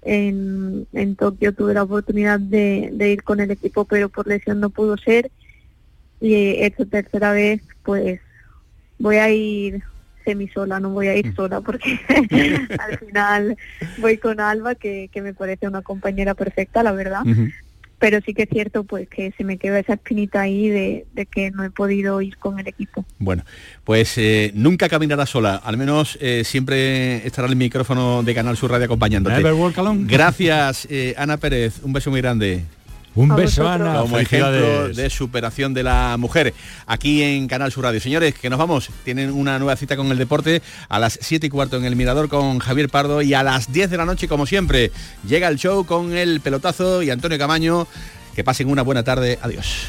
en, 0.00 0.86
en 0.94 1.16
Tokio 1.16 1.52
tuve 1.52 1.74
la 1.74 1.82
oportunidad 1.82 2.40
de, 2.40 2.88
de, 2.94 3.12
ir 3.12 3.24
con 3.24 3.40
el 3.40 3.50
equipo, 3.50 3.84
pero 3.84 4.08
por 4.08 4.26
lesión 4.26 4.58
no 4.58 4.70
pudo 4.70 4.96
ser. 4.96 5.30
Y 6.22 6.54
esta 6.62 6.86
tercera 6.86 7.32
vez, 7.32 7.60
pues 7.82 8.20
voy 8.98 9.16
a 9.16 9.30
ir 9.30 9.82
semi 10.24 10.48
sola, 10.48 10.80
no 10.80 10.88
voy 10.90 11.08
a 11.08 11.16
ir 11.16 11.34
sola 11.34 11.60
porque 11.60 12.00
al 12.78 12.98
final 13.00 13.58
voy 13.98 14.16
con 14.16 14.40
Alba, 14.40 14.76
que, 14.76 15.10
que 15.12 15.20
me 15.20 15.34
parece 15.34 15.68
una 15.68 15.82
compañera 15.82 16.32
perfecta, 16.32 16.82
la 16.82 16.92
verdad 16.92 17.22
pero 17.98 18.20
sí 18.24 18.34
que 18.34 18.42
es 18.42 18.48
cierto 18.50 18.84
pues 18.84 19.08
que 19.08 19.32
se 19.36 19.44
me 19.44 19.56
quedó 19.56 19.76
esa 19.76 19.94
espinita 19.94 20.40
ahí 20.40 20.68
de, 20.68 21.06
que 21.30 21.50
no 21.50 21.64
he 21.64 21.70
podido 21.70 22.20
ir 22.20 22.36
con 22.36 22.58
el 22.58 22.66
equipo. 22.68 23.04
Bueno, 23.18 23.44
pues 23.84 24.16
eh, 24.18 24.52
nunca 24.54 24.88
caminará 24.88 25.26
sola, 25.26 25.56
al 25.56 25.76
menos 25.76 26.18
eh, 26.20 26.42
siempre 26.44 27.26
estará 27.26 27.48
el 27.48 27.56
micrófono 27.56 28.22
de 28.22 28.34
Canal 28.34 28.56
Sur 28.56 28.70
Radio 28.70 28.86
acompañándote. 28.86 29.36
Gracias, 30.06 30.86
eh, 30.90 31.14
Ana 31.16 31.36
Pérez, 31.36 31.80
un 31.82 31.92
beso 31.92 32.10
muy 32.10 32.20
grande. 32.20 32.64
Un 33.16 33.34
beso, 33.34 33.66
Ana. 33.66 34.00
Como 34.00 34.18
ejemplo 34.18 34.88
de 34.88 35.10
superación 35.10 35.72
de 35.74 35.82
la 35.82 36.16
mujer 36.18 36.54
aquí 36.86 37.22
en 37.22 37.48
Canal 37.48 37.72
Sur 37.72 37.84
Radio. 37.84 37.98
Señores, 37.98 38.34
que 38.34 38.50
nos 38.50 38.58
vamos. 38.58 38.90
Tienen 39.04 39.32
una 39.32 39.58
nueva 39.58 39.74
cita 39.76 39.96
con 39.96 40.10
el 40.12 40.18
deporte 40.18 40.62
a 40.88 40.98
las 40.98 41.18
7 41.20 41.46
y 41.46 41.50
cuarto 41.50 41.78
en 41.78 41.86
el 41.86 41.96
Mirador 41.96 42.28
con 42.28 42.58
Javier 42.58 42.90
Pardo 42.90 43.22
y 43.22 43.32
a 43.32 43.42
las 43.42 43.72
10 43.72 43.90
de 43.90 43.96
la 43.96 44.04
noche, 44.04 44.28
como 44.28 44.44
siempre, 44.46 44.92
llega 45.26 45.48
el 45.48 45.56
show 45.56 45.86
con 45.86 46.14
el 46.14 46.40
pelotazo 46.40 47.02
y 47.02 47.10
Antonio 47.10 47.38
Camaño. 47.38 47.88
Que 48.34 48.44
pasen 48.44 48.68
una 48.68 48.82
buena 48.82 49.02
tarde. 49.02 49.38
Adiós. 49.40 49.88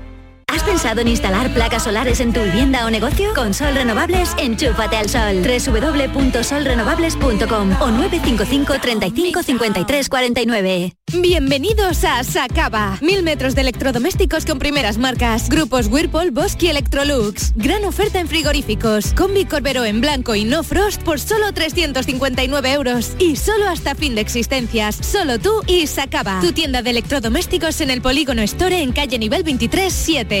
¿Has 0.51 0.63
pensado 0.63 0.99
en 0.99 1.07
instalar 1.07 1.53
placas 1.53 1.83
solares 1.83 2.19
en 2.19 2.33
tu 2.33 2.41
vivienda 2.41 2.85
o 2.85 2.89
negocio? 2.89 3.33
Con 3.33 3.53
Sol 3.53 3.73
Renovables, 3.73 4.35
enchúfate 4.37 4.97
al 4.97 5.07
sol. 5.07 5.41
www.solrenovables.com 5.41 7.71
o 7.79 7.87
955 7.89 8.73
35 8.81 9.43
53 9.43 10.09
49. 10.09 10.93
Bienvenidos 11.13 12.03
a 12.03 12.21
Sacaba. 12.25 12.97
Mil 13.01 13.23
metros 13.23 13.55
de 13.55 13.61
electrodomésticos 13.61 14.45
con 14.45 14.59
primeras 14.59 14.97
marcas. 14.97 15.47
Grupos 15.47 15.87
Whirlpool, 15.87 16.31
Bosque 16.31 16.65
y 16.65 16.69
Electrolux. 16.69 17.53
Gran 17.55 17.85
oferta 17.85 18.19
en 18.19 18.27
frigoríficos. 18.27 19.13
Combi 19.13 19.45
Corbero 19.45 19.85
en 19.85 20.01
blanco 20.01 20.35
y 20.35 20.43
no 20.43 20.63
frost 20.63 21.01
por 21.03 21.21
solo 21.21 21.53
359 21.53 22.73
euros. 22.73 23.11
Y 23.19 23.37
solo 23.37 23.69
hasta 23.69 23.95
fin 23.95 24.15
de 24.15 24.21
existencias. 24.21 24.97
Solo 24.97 25.39
tú 25.39 25.61
y 25.67 25.87
Sacaba. 25.87 26.41
Tu 26.41 26.51
tienda 26.51 26.81
de 26.81 26.89
electrodomésticos 26.89 27.79
en 27.79 27.89
el 27.89 28.01
Polígono 28.01 28.41
Store 28.41 28.81
en 28.81 28.91
calle 28.91 29.17
nivel 29.17 29.43
23 29.43 29.93
7. 29.93 30.40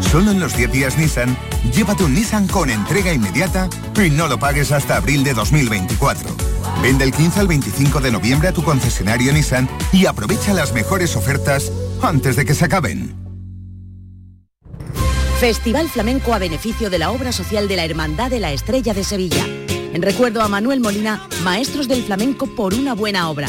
Solo 0.00 0.30
en 0.30 0.40
los 0.40 0.56
10 0.56 0.72
días 0.72 0.98
Nissan, 0.98 1.36
llévate 1.72 2.04
un 2.04 2.14
Nissan 2.14 2.46
con 2.48 2.70
entrega 2.70 3.12
inmediata 3.12 3.68
y 3.96 4.10
no 4.10 4.28
lo 4.28 4.38
pagues 4.38 4.72
hasta 4.72 4.96
abril 4.96 5.24
de 5.24 5.34
2024. 5.34 6.28
Vende 6.82 7.04
el 7.04 7.12
15 7.12 7.40
al 7.40 7.48
25 7.48 8.00
de 8.00 8.12
noviembre 8.12 8.48
a 8.48 8.52
tu 8.52 8.62
concesionario 8.62 9.32
Nissan 9.32 9.68
y 9.92 10.06
aprovecha 10.06 10.54
las 10.54 10.72
mejores 10.72 11.16
ofertas 11.16 11.70
antes 12.02 12.36
de 12.36 12.44
que 12.44 12.54
se 12.54 12.64
acaben. 12.64 13.14
Festival 15.40 15.88
Flamenco 15.88 16.34
a 16.34 16.38
beneficio 16.38 16.90
de 16.90 16.98
la 16.98 17.10
obra 17.10 17.32
social 17.32 17.66
de 17.66 17.76
la 17.76 17.84
Hermandad 17.84 18.30
de 18.30 18.40
la 18.40 18.52
Estrella 18.52 18.92
de 18.92 19.04
Sevilla. 19.04 19.46
En 19.92 20.02
recuerdo 20.02 20.42
a 20.42 20.48
Manuel 20.48 20.80
Molina, 20.80 21.26
maestros 21.42 21.88
del 21.88 22.02
flamenco 22.04 22.46
por 22.54 22.74
una 22.74 22.94
buena 22.94 23.30
obra. 23.30 23.48